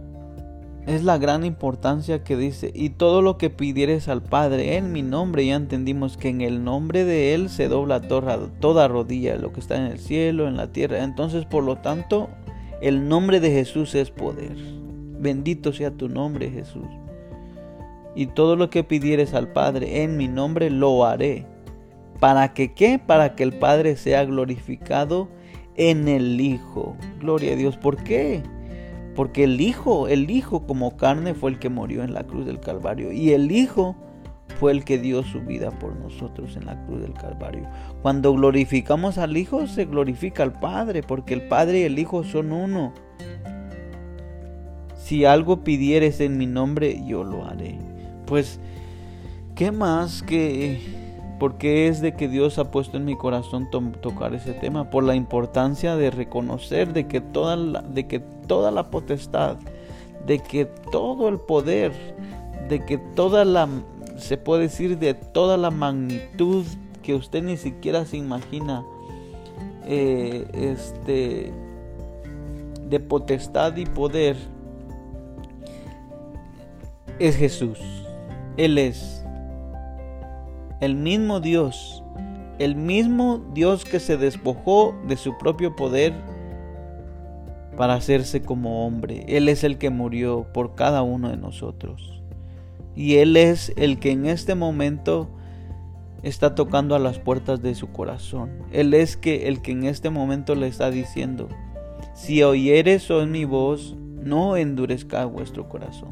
es 0.85 1.03
la 1.03 1.17
gran 1.17 1.45
importancia 1.45 2.23
que 2.23 2.35
dice, 2.35 2.71
y 2.75 2.89
todo 2.89 3.21
lo 3.21 3.37
que 3.37 3.49
pidieres 3.49 4.09
al 4.09 4.21
Padre 4.21 4.75
en 4.75 4.91
mi 4.91 5.01
nombre, 5.01 5.45
ya 5.45 5.55
entendimos 5.55 6.17
que 6.17 6.27
en 6.27 6.41
el 6.41 6.63
nombre 6.63 7.05
de 7.05 7.33
Él 7.33 7.49
se 7.49 7.69
dobla 7.69 8.01
toda, 8.01 8.49
toda 8.59 8.89
rodilla, 8.89 9.37
lo 9.37 9.53
que 9.53 9.61
está 9.61 9.77
en 9.77 9.85
el 9.85 9.99
cielo, 9.99 10.47
en 10.47 10.57
la 10.57 10.71
tierra. 10.71 11.03
Entonces 11.03 11.45
por 11.45 11.63
lo 11.63 11.77
tanto, 11.77 12.29
el 12.81 13.07
nombre 13.07 13.39
de 13.39 13.51
Jesús 13.51 13.95
es 13.95 14.11
poder. 14.11 14.57
Bendito 15.19 15.71
sea 15.71 15.91
tu 15.91 16.09
nombre 16.09 16.51
Jesús. 16.51 16.83
Y 18.15 18.27
todo 18.27 18.55
lo 18.55 18.69
que 18.69 18.83
pidieres 18.83 19.33
al 19.33 19.51
Padre 19.51 20.03
en 20.03 20.17
mi 20.17 20.27
nombre 20.27 20.69
lo 20.69 21.05
haré. 21.05 21.45
¿Para 22.19 22.53
que 22.53 22.73
qué? 22.73 22.99
Para 22.99 23.35
que 23.35 23.43
el 23.43 23.53
Padre 23.53 23.95
sea 23.97 24.23
glorificado 24.25 25.29
en 25.75 26.07
el 26.07 26.39
Hijo. 26.39 26.95
Gloria 27.19 27.53
a 27.53 27.55
Dios. 27.55 27.77
¿Por 27.77 28.03
qué? 28.03 28.43
Porque 29.15 29.43
el 29.43 29.59
Hijo, 29.61 30.07
el 30.07 30.29
Hijo 30.29 30.65
como 30.65 30.97
carne 30.97 31.33
fue 31.33 31.51
el 31.51 31.59
que 31.59 31.69
murió 31.69 32.03
en 32.03 32.13
la 32.13 32.23
cruz 32.23 32.45
del 32.45 32.59
Calvario. 32.59 33.11
Y 33.11 33.31
el 33.31 33.51
Hijo 33.51 33.95
fue 34.59 34.71
el 34.71 34.85
que 34.85 34.97
dio 34.97 35.23
su 35.23 35.41
vida 35.41 35.71
por 35.71 35.95
nosotros 35.95 36.55
en 36.55 36.65
la 36.65 36.83
cruz 36.85 37.01
del 37.01 37.13
Calvario. 37.13 37.67
Cuando 38.01 38.33
glorificamos 38.33 39.17
al 39.17 39.35
Hijo, 39.35 39.67
se 39.67 39.85
glorifica 39.85 40.43
al 40.43 40.53
Padre, 40.59 41.03
porque 41.03 41.33
el 41.33 41.47
Padre 41.47 41.81
y 41.81 41.83
el 41.83 41.99
Hijo 41.99 42.23
son 42.23 42.51
uno. 42.51 42.93
Si 44.95 45.25
algo 45.25 45.63
pidieres 45.63 46.21
en 46.21 46.37
mi 46.37 46.45
nombre, 46.45 47.03
yo 47.05 47.23
lo 47.23 47.45
haré. 47.45 47.77
Pues, 48.25 48.59
¿qué 49.55 49.71
más 49.71 50.23
que 50.23 51.03
porque 51.43 51.89
es 51.89 51.99
de 51.99 52.13
que 52.13 52.29
Dios 52.29 52.57
ha 52.57 52.71
puesto 52.71 52.95
en 52.95 53.03
mi 53.03 53.17
corazón 53.17 53.69
tocar 53.69 54.33
ese 54.33 54.53
tema, 54.53 54.89
por 54.89 55.03
la 55.03 55.13
importancia 55.13 55.97
de 55.97 56.09
reconocer 56.09 56.93
de 56.93 57.05
que 57.07 57.19
toda 57.19 57.57
la, 57.57 57.81
de 57.81 58.07
que 58.07 58.21
toda 58.21 58.71
la 58.71 58.89
potestad, 58.89 59.57
de 60.25 60.39
que 60.39 60.63
todo 60.63 61.27
el 61.27 61.39
poder, 61.39 61.91
de 62.69 62.85
que 62.85 62.97
toda 62.97 63.43
la, 63.43 63.67
se 64.15 64.37
puede 64.37 64.63
decir, 64.63 64.97
de 64.99 65.15
toda 65.15 65.57
la 65.57 65.69
magnitud 65.69 66.65
que 67.01 67.13
usted 67.13 67.43
ni 67.43 67.57
siquiera 67.57 68.05
se 68.05 68.15
imagina, 68.15 68.85
eh, 69.85 70.47
este, 70.53 71.51
de 72.87 72.99
potestad 73.01 73.75
y 73.75 73.85
poder, 73.85 74.37
es 77.19 77.35
Jesús. 77.35 78.02
Él 78.57 78.77
es 78.77 79.25
el 80.79 80.95
mismo 80.95 81.39
Dios, 81.39 82.03
el 82.59 82.75
mismo 82.75 83.43
Dios 83.53 83.85
que 83.85 83.99
se 83.99 84.17
despojó 84.17 84.95
de 85.07 85.17
su 85.17 85.37
propio 85.37 85.75
poder 85.75 86.13
para 87.77 87.95
hacerse 87.95 88.41
como 88.41 88.85
hombre. 88.85 89.25
Él 89.27 89.49
es 89.49 89.63
el 89.63 89.77
que 89.77 89.89
murió 89.89 90.45
por 90.53 90.75
cada 90.75 91.01
uno 91.01 91.29
de 91.29 91.37
nosotros. 91.37 92.21
Y 92.95 93.15
Él 93.15 93.37
es 93.37 93.73
el 93.75 93.99
que 93.99 94.11
en 94.11 94.25
este 94.25 94.55
momento 94.55 95.29
está 96.21 96.55
tocando 96.55 96.95
a 96.95 96.99
las 96.99 97.19
puertas 97.19 97.61
de 97.61 97.75
su 97.75 97.91
corazón. 97.91 98.51
Él 98.71 98.93
es 98.93 99.17
que 99.17 99.47
el 99.47 99.61
que 99.61 99.71
en 99.71 99.85
este 99.85 100.09
momento 100.09 100.53
le 100.55 100.67
está 100.67 100.91
diciendo, 100.91 101.49
si 102.13 102.43
oyeres 102.43 103.09
hoy 103.09 103.25
mi 103.25 103.45
voz, 103.45 103.95
no 104.21 104.55
endurezca 104.55 105.25
vuestro 105.25 105.67
corazón. 105.67 106.11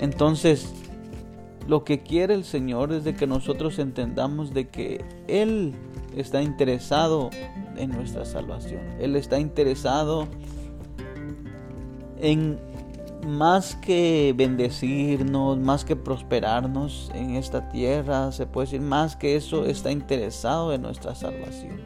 Entonces, 0.00 0.72
lo 1.66 1.84
que 1.84 2.00
quiere 2.02 2.34
el 2.34 2.44
Señor 2.44 2.92
es 2.92 3.04
de 3.04 3.14
que 3.14 3.26
nosotros 3.26 3.78
entendamos 3.78 4.52
de 4.52 4.68
que 4.68 5.04
Él 5.28 5.74
está 6.16 6.42
interesado 6.42 7.30
en 7.76 7.90
nuestra 7.90 8.24
salvación. 8.24 8.82
Él 9.00 9.16
está 9.16 9.38
interesado 9.38 10.28
en 12.20 12.58
más 13.26 13.76
que 13.76 14.34
bendecirnos, 14.36 15.58
más 15.58 15.84
que 15.84 15.96
prosperarnos 15.96 17.10
en 17.14 17.36
esta 17.36 17.68
tierra, 17.70 18.30
se 18.32 18.46
puede 18.46 18.66
decir 18.66 18.80
más 18.80 19.16
que 19.16 19.36
eso, 19.36 19.64
está 19.64 19.90
interesado 19.90 20.72
en 20.72 20.82
nuestra 20.82 21.14
salvación. 21.14 21.80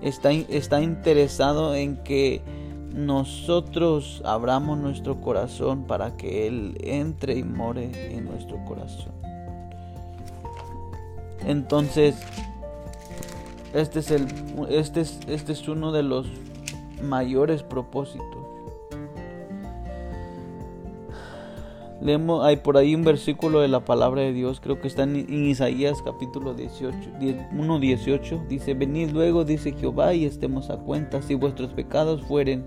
Está, 0.00 0.32
está 0.32 0.82
interesado 0.82 1.74
en 1.74 1.96
que 1.98 2.42
nosotros 2.94 4.22
abramos 4.24 4.78
nuestro 4.78 5.20
corazón 5.20 5.84
para 5.84 6.16
que 6.16 6.46
Él 6.46 6.76
entre 6.82 7.36
y 7.36 7.44
more 7.44 7.90
en 8.14 8.24
nuestro 8.24 8.62
corazón. 8.64 9.12
Entonces, 11.46 12.16
este 13.72 14.00
es, 14.00 14.10
el, 14.10 14.26
este 14.68 15.00
es, 15.00 15.18
este 15.26 15.52
es 15.52 15.68
uno 15.68 15.92
de 15.92 16.02
los 16.02 16.26
mayores 17.02 17.62
propósitos. 17.62 18.41
Leemos, 22.02 22.44
hay 22.44 22.56
por 22.56 22.76
ahí 22.76 22.96
un 22.96 23.04
versículo 23.04 23.60
de 23.60 23.68
la 23.68 23.84
palabra 23.84 24.22
de 24.22 24.32
Dios, 24.32 24.60
creo 24.60 24.80
que 24.80 24.88
está 24.88 25.04
en, 25.04 25.32
Isaías 25.32 26.02
capítulo 26.02 26.52
18, 26.52 26.98
1, 27.52 27.78
18. 27.78 28.44
Dice, 28.48 28.74
venid 28.74 29.10
luego, 29.10 29.44
dice 29.44 29.72
Jehová, 29.72 30.12
y 30.12 30.24
estemos 30.24 30.68
a 30.70 30.78
cuenta, 30.78 31.22
si 31.22 31.36
vuestros 31.36 31.72
pecados 31.72 32.22
fueren 32.22 32.64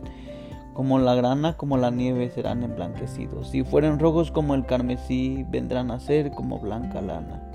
como 0.73 0.99
la 0.99 1.15
grana, 1.15 1.57
como 1.57 1.75
la 1.75 1.91
nieve 1.91 2.29
serán 2.29 2.63
emblanquecidos. 2.63 3.49
Si 3.49 3.63
fueren 3.63 3.99
rojos 3.99 4.31
como 4.31 4.55
el 4.55 4.65
carmesí, 4.65 5.45
vendrán 5.49 5.91
a 5.91 5.99
ser 5.99 6.31
como 6.31 6.59
blanca 6.59 7.01
lana. 7.01 7.51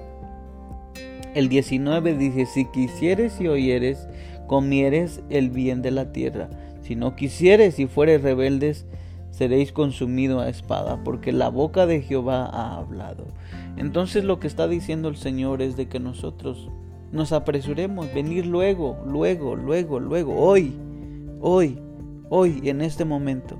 El 1.34 1.48
19 1.48 2.14
dice, 2.14 2.44
si 2.44 2.66
quisieres 2.66 3.40
y 3.40 3.48
oyeres, 3.48 4.06
comieres 4.46 5.22
el 5.30 5.48
bien 5.48 5.80
de 5.80 5.92
la 5.92 6.12
tierra. 6.12 6.50
Si 6.82 6.94
no 6.94 7.16
quisieres 7.16 7.78
y 7.78 7.86
fueres 7.86 8.20
rebeldes, 8.20 8.84
seréis 9.30 9.72
consumidos 9.72 10.42
a 10.42 10.48
espada, 10.48 11.02
porque 11.04 11.32
la 11.32 11.48
boca 11.48 11.86
de 11.86 12.02
Jehová 12.02 12.46
ha 12.46 12.76
hablado. 12.76 13.24
Entonces 13.76 14.24
lo 14.24 14.40
que 14.40 14.46
está 14.46 14.68
diciendo 14.68 15.08
el 15.08 15.16
Señor 15.16 15.62
es 15.62 15.76
de 15.76 15.88
que 15.88 16.00
nosotros 16.00 16.68
nos 17.12 17.32
apresuremos, 17.32 18.12
venir 18.14 18.46
luego, 18.46 18.98
luego, 19.06 19.56
luego, 19.56 19.98
luego, 19.98 20.36
hoy, 20.36 20.74
hoy, 21.40 21.78
hoy, 22.28 22.60
en 22.64 22.82
este 22.82 23.04
momento. 23.04 23.58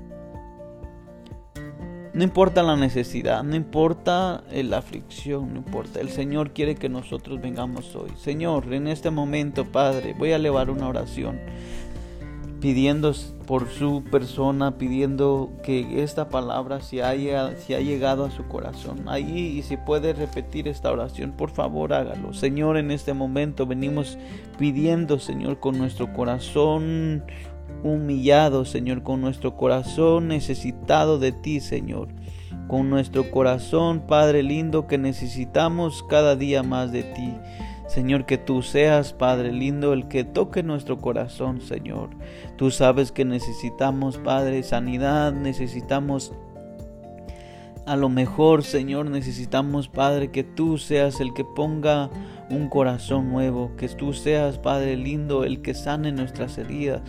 No 2.13 2.25
importa 2.25 2.61
la 2.61 2.75
necesidad, 2.75 3.41
no 3.41 3.55
importa 3.55 4.43
la 4.51 4.77
aflicción, 4.77 5.53
no 5.53 5.59
importa. 5.59 6.01
El 6.01 6.09
Señor 6.09 6.51
quiere 6.51 6.75
que 6.75 6.89
nosotros 6.89 7.39
vengamos 7.39 7.95
hoy. 7.95 8.11
Señor, 8.17 8.73
en 8.73 8.87
este 8.87 9.11
momento, 9.11 9.63
Padre, 9.65 10.13
voy 10.17 10.33
a 10.33 10.35
elevar 10.35 10.69
una 10.69 10.89
oración 10.89 11.39
pidiendo 12.61 13.11
por 13.47 13.67
su 13.67 14.03
persona, 14.03 14.77
pidiendo 14.77 15.51
que 15.63 16.03
esta 16.03 16.29
palabra 16.29 16.79
se 16.79 17.03
haya, 17.03 17.53
llegado 17.67 18.23
a 18.23 18.31
su 18.31 18.47
corazón. 18.47 19.09
Allí, 19.09 19.57
y 19.57 19.63
si 19.63 19.77
puede 19.77 20.13
repetir 20.13 20.67
esta 20.67 20.91
oración, 20.91 21.31
por 21.31 21.49
favor 21.49 21.91
hágalo. 21.91 22.33
Señor, 22.33 22.77
en 22.77 22.91
este 22.91 23.13
momento 23.13 23.65
venimos 23.65 24.17
pidiendo, 24.59 25.19
Señor, 25.19 25.59
con 25.59 25.77
nuestro 25.77 26.13
corazón 26.13 27.23
humillado, 27.83 28.63
Señor, 28.63 29.01
con 29.01 29.21
nuestro 29.21 29.57
corazón 29.57 30.27
necesitado 30.27 31.17
de 31.17 31.31
ti, 31.31 31.59
Señor. 31.59 32.09
Con 32.67 32.89
nuestro 32.89 33.31
corazón, 33.31 34.01
Padre 34.07 34.43
lindo, 34.43 34.87
que 34.87 34.99
necesitamos 34.99 36.03
cada 36.03 36.35
día 36.35 36.61
más 36.61 36.91
de 36.91 37.03
ti. 37.03 37.33
Señor, 37.91 38.25
que 38.25 38.37
tú 38.37 38.61
seas, 38.61 39.11
Padre 39.11 39.51
lindo, 39.51 39.91
el 39.91 40.07
que 40.07 40.23
toque 40.23 40.63
nuestro 40.63 40.99
corazón, 40.99 41.59
Señor. 41.59 42.11
Tú 42.61 42.69
sabes 42.69 43.11
que 43.11 43.25
necesitamos, 43.25 44.19
Padre, 44.19 44.61
sanidad, 44.61 45.33
necesitamos 45.33 46.31
a 47.87 47.95
lo 47.95 48.07
mejor, 48.07 48.63
Señor, 48.63 49.09
necesitamos, 49.09 49.87
Padre, 49.87 50.29
que 50.29 50.43
tú 50.43 50.77
seas 50.77 51.19
el 51.21 51.33
que 51.33 51.43
ponga 51.43 52.11
un 52.51 52.69
corazón 52.69 53.31
nuevo, 53.31 53.75
que 53.77 53.89
tú 53.89 54.13
seas, 54.13 54.59
Padre 54.59 54.95
lindo, 54.95 55.43
el 55.43 55.63
que 55.63 55.73
sane 55.73 56.11
nuestras 56.11 56.59
heridas, 56.59 57.01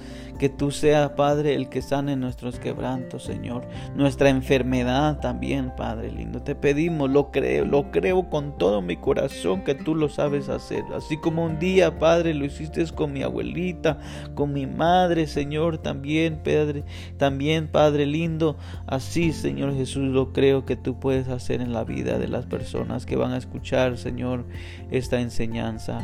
que 0.42 0.48
tú 0.48 0.72
seas, 0.72 1.10
Padre, 1.10 1.54
el 1.54 1.68
que 1.68 1.82
sane 1.82 2.16
nuestros 2.16 2.58
quebrantos, 2.58 3.22
Señor, 3.22 3.64
nuestra 3.94 4.28
enfermedad 4.28 5.20
también, 5.20 5.70
Padre 5.76 6.10
lindo. 6.10 6.42
Te 6.42 6.56
pedimos, 6.56 7.08
lo 7.08 7.30
creo, 7.30 7.64
lo 7.64 7.92
creo 7.92 8.28
con 8.28 8.58
todo 8.58 8.82
mi 8.82 8.96
corazón 8.96 9.62
que 9.62 9.76
tú 9.76 9.94
lo 9.94 10.08
sabes 10.08 10.48
hacer, 10.48 10.82
así 10.96 11.16
como 11.16 11.44
un 11.44 11.60
día, 11.60 11.96
Padre, 12.00 12.34
lo 12.34 12.44
hiciste 12.44 12.84
con 12.92 13.12
mi 13.12 13.22
abuelita, 13.22 14.00
con 14.34 14.52
mi 14.52 14.66
madre, 14.66 15.28
Señor, 15.28 15.78
también, 15.78 16.40
Padre, 16.42 16.82
también, 17.18 17.68
Padre 17.68 18.04
lindo, 18.04 18.56
así, 18.88 19.32
Señor 19.32 19.76
Jesús, 19.76 20.08
lo 20.08 20.32
creo 20.32 20.66
que 20.66 20.74
tú 20.74 20.98
puedes 20.98 21.28
hacer 21.28 21.60
en 21.60 21.72
la 21.72 21.84
vida 21.84 22.18
de 22.18 22.26
las 22.26 22.46
personas 22.46 23.06
que 23.06 23.14
van 23.14 23.30
a 23.30 23.38
escuchar, 23.38 23.96
Señor, 23.96 24.44
esta 24.90 25.20
enseñanza. 25.20 26.00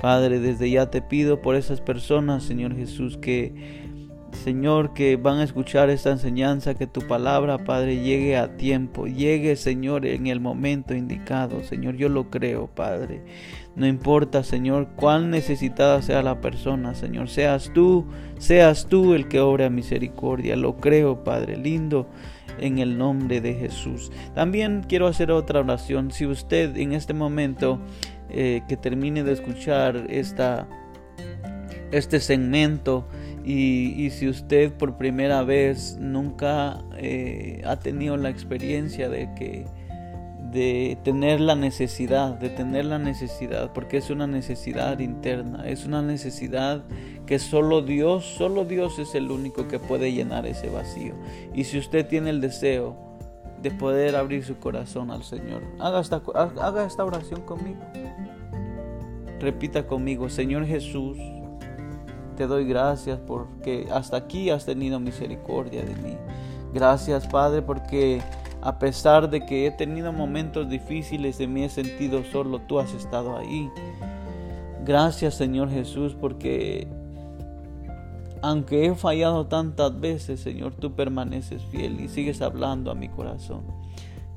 Padre, 0.00 0.40
desde 0.40 0.70
ya 0.70 0.90
te 0.90 1.02
pido 1.02 1.42
por 1.42 1.56
esas 1.56 1.80
personas, 1.80 2.42
Señor 2.42 2.74
Jesús, 2.74 3.18
que 3.18 3.81
Señor, 4.32 4.92
que 4.92 5.16
van 5.16 5.38
a 5.38 5.44
escuchar 5.44 5.90
esta 5.90 6.10
enseñanza, 6.10 6.74
que 6.74 6.86
tu 6.86 7.02
palabra, 7.02 7.58
Padre, 7.58 8.00
llegue 8.02 8.36
a 8.36 8.56
tiempo, 8.56 9.06
llegue, 9.06 9.56
Señor, 9.56 10.06
en 10.06 10.26
el 10.26 10.40
momento 10.40 10.94
indicado. 10.94 11.62
Señor, 11.62 11.96
yo 11.96 12.08
lo 12.08 12.30
creo, 12.30 12.66
Padre. 12.66 13.22
No 13.76 13.86
importa, 13.86 14.42
Señor, 14.42 14.88
cuán 14.96 15.30
necesitada 15.30 16.02
sea 16.02 16.22
la 16.22 16.40
persona, 16.40 16.94
Señor, 16.94 17.28
seas 17.28 17.70
tú, 17.72 18.04
seas 18.38 18.86
tú 18.86 19.14
el 19.14 19.28
que 19.28 19.40
obra 19.40 19.70
misericordia. 19.70 20.56
Lo 20.56 20.76
creo, 20.76 21.22
Padre 21.24 21.56
lindo, 21.56 22.08
en 22.58 22.78
el 22.78 22.98
nombre 22.98 23.40
de 23.40 23.54
Jesús. 23.54 24.10
También 24.34 24.84
quiero 24.88 25.06
hacer 25.06 25.30
otra 25.30 25.60
oración. 25.60 26.10
Si 26.10 26.26
usted 26.26 26.76
en 26.76 26.92
este 26.92 27.14
momento 27.14 27.80
eh, 28.28 28.62
que 28.68 28.76
termine 28.76 29.22
de 29.24 29.32
escuchar 29.32 30.06
esta, 30.08 30.66
este 31.92 32.18
segmento 32.18 33.06
y, 33.44 34.10
si 34.10 34.28
usted 34.28 34.72
por 34.72 34.96
primera 34.96 35.42
vez 35.42 35.96
nunca 35.98 36.82
eh, 36.96 37.62
ha 37.64 37.78
tenido 37.78 38.16
la 38.16 38.30
experiencia 38.30 39.08
de 39.08 39.66
tener 41.02 41.40
la 41.40 41.56
necesidad, 41.56 42.34
de 42.34 42.50
tener 42.50 42.84
la 42.84 42.98
necesidad, 42.98 43.72
porque 43.72 43.96
es 43.96 44.10
una 44.10 44.26
necesidad 44.26 44.98
interna, 45.00 45.68
es 45.68 45.86
una 45.86 46.02
necesidad 46.02 46.84
que 47.26 47.38
solo 47.38 47.82
Dios, 47.82 48.24
solo 48.24 48.64
Dios 48.64 48.98
es 48.98 49.14
el 49.14 49.30
único 49.30 49.66
que 49.66 49.78
puede 49.78 50.12
llenar 50.12 50.46
ese 50.46 50.68
vacío. 50.68 51.14
Y 51.54 51.64
si 51.64 51.78
usted 51.78 52.06
tiene 52.06 52.30
el 52.30 52.40
deseo 52.40 52.96
de 53.60 53.70
poder 53.70 54.16
abrir 54.16 54.44
su 54.44 54.58
corazón 54.58 55.10
al 55.10 55.22
Señor, 55.24 55.62
haga 55.78 56.00
esta 56.00 57.04
oración 57.04 57.42
conmigo. 57.42 57.80
Repita 59.40 59.86
conmigo, 59.86 60.28
Señor 60.28 60.66
Jesús, 60.66 61.18
te 62.32 62.46
doy 62.46 62.64
gracias 62.66 63.18
porque 63.26 63.88
hasta 63.92 64.16
aquí 64.16 64.50
has 64.50 64.66
tenido 64.66 65.00
misericordia 65.00 65.82
de 65.82 65.94
mí. 65.96 66.16
Gracias 66.74 67.26
Padre 67.26 67.62
porque 67.62 68.22
a 68.60 68.78
pesar 68.78 69.30
de 69.30 69.44
que 69.44 69.66
he 69.66 69.70
tenido 69.70 70.12
momentos 70.12 70.68
difíciles 70.68 71.40
y 71.40 71.46
me 71.46 71.64
he 71.64 71.68
sentido 71.68 72.24
solo, 72.24 72.60
tú 72.60 72.78
has 72.78 72.92
estado 72.94 73.36
ahí. 73.36 73.70
Gracias 74.84 75.34
Señor 75.34 75.70
Jesús 75.70 76.16
porque 76.18 76.88
aunque 78.42 78.86
he 78.86 78.94
fallado 78.96 79.46
tantas 79.46 79.98
veces, 80.00 80.40
Señor, 80.40 80.74
tú 80.74 80.94
permaneces 80.94 81.62
fiel 81.66 82.00
y 82.00 82.08
sigues 82.08 82.42
hablando 82.42 82.90
a 82.90 82.94
mi 82.94 83.08
corazón. 83.08 83.81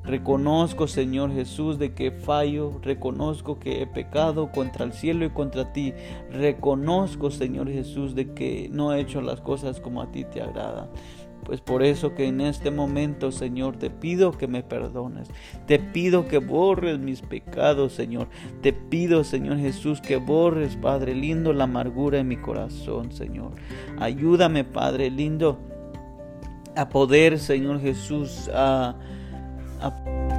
Reconozco, 0.06 0.86
Señor 0.86 1.32
Jesús, 1.32 1.78
de 1.78 1.92
que 1.92 2.12
fallo, 2.12 2.78
reconozco 2.82 3.58
que 3.58 3.82
he 3.82 3.86
pecado 3.86 4.52
contra 4.52 4.84
el 4.84 4.92
cielo 4.92 5.24
y 5.24 5.30
contra 5.30 5.72
ti. 5.72 5.94
Reconozco, 6.30 7.30
Señor 7.30 7.68
Jesús, 7.68 8.14
de 8.14 8.32
que 8.32 8.68
no 8.72 8.92
he 8.92 9.00
hecho 9.00 9.20
las 9.20 9.40
cosas 9.40 9.80
como 9.80 10.00
a 10.00 10.12
ti 10.12 10.24
te 10.24 10.40
agrada. 10.40 10.88
Pues 11.46 11.60
por 11.60 11.84
eso 11.84 12.14
que 12.14 12.26
en 12.26 12.40
este 12.40 12.70
momento, 12.72 13.30
Señor, 13.30 13.76
te 13.76 13.88
pido 13.88 14.32
que 14.32 14.48
me 14.48 14.62
perdones. 14.62 15.28
Te 15.66 15.78
pido 15.78 16.26
que 16.26 16.38
borres 16.38 16.98
mis 16.98 17.22
pecados, 17.22 17.92
Señor. 17.92 18.28
Te 18.62 18.72
pido, 18.72 19.22
Señor 19.22 19.58
Jesús, 19.58 20.00
que 20.00 20.16
borres, 20.16 20.76
Padre 20.76 21.14
lindo, 21.14 21.52
la 21.52 21.64
amargura 21.64 22.18
en 22.18 22.28
mi 22.28 22.36
corazón, 22.36 23.12
Señor. 23.12 23.52
Ayúdame, 23.98 24.64
Padre 24.64 25.10
lindo, 25.10 25.58
a 26.74 26.88
poder, 26.88 27.38
Señor 27.38 27.80
Jesús, 27.80 28.50
a 28.52 28.96
up 29.80 30.35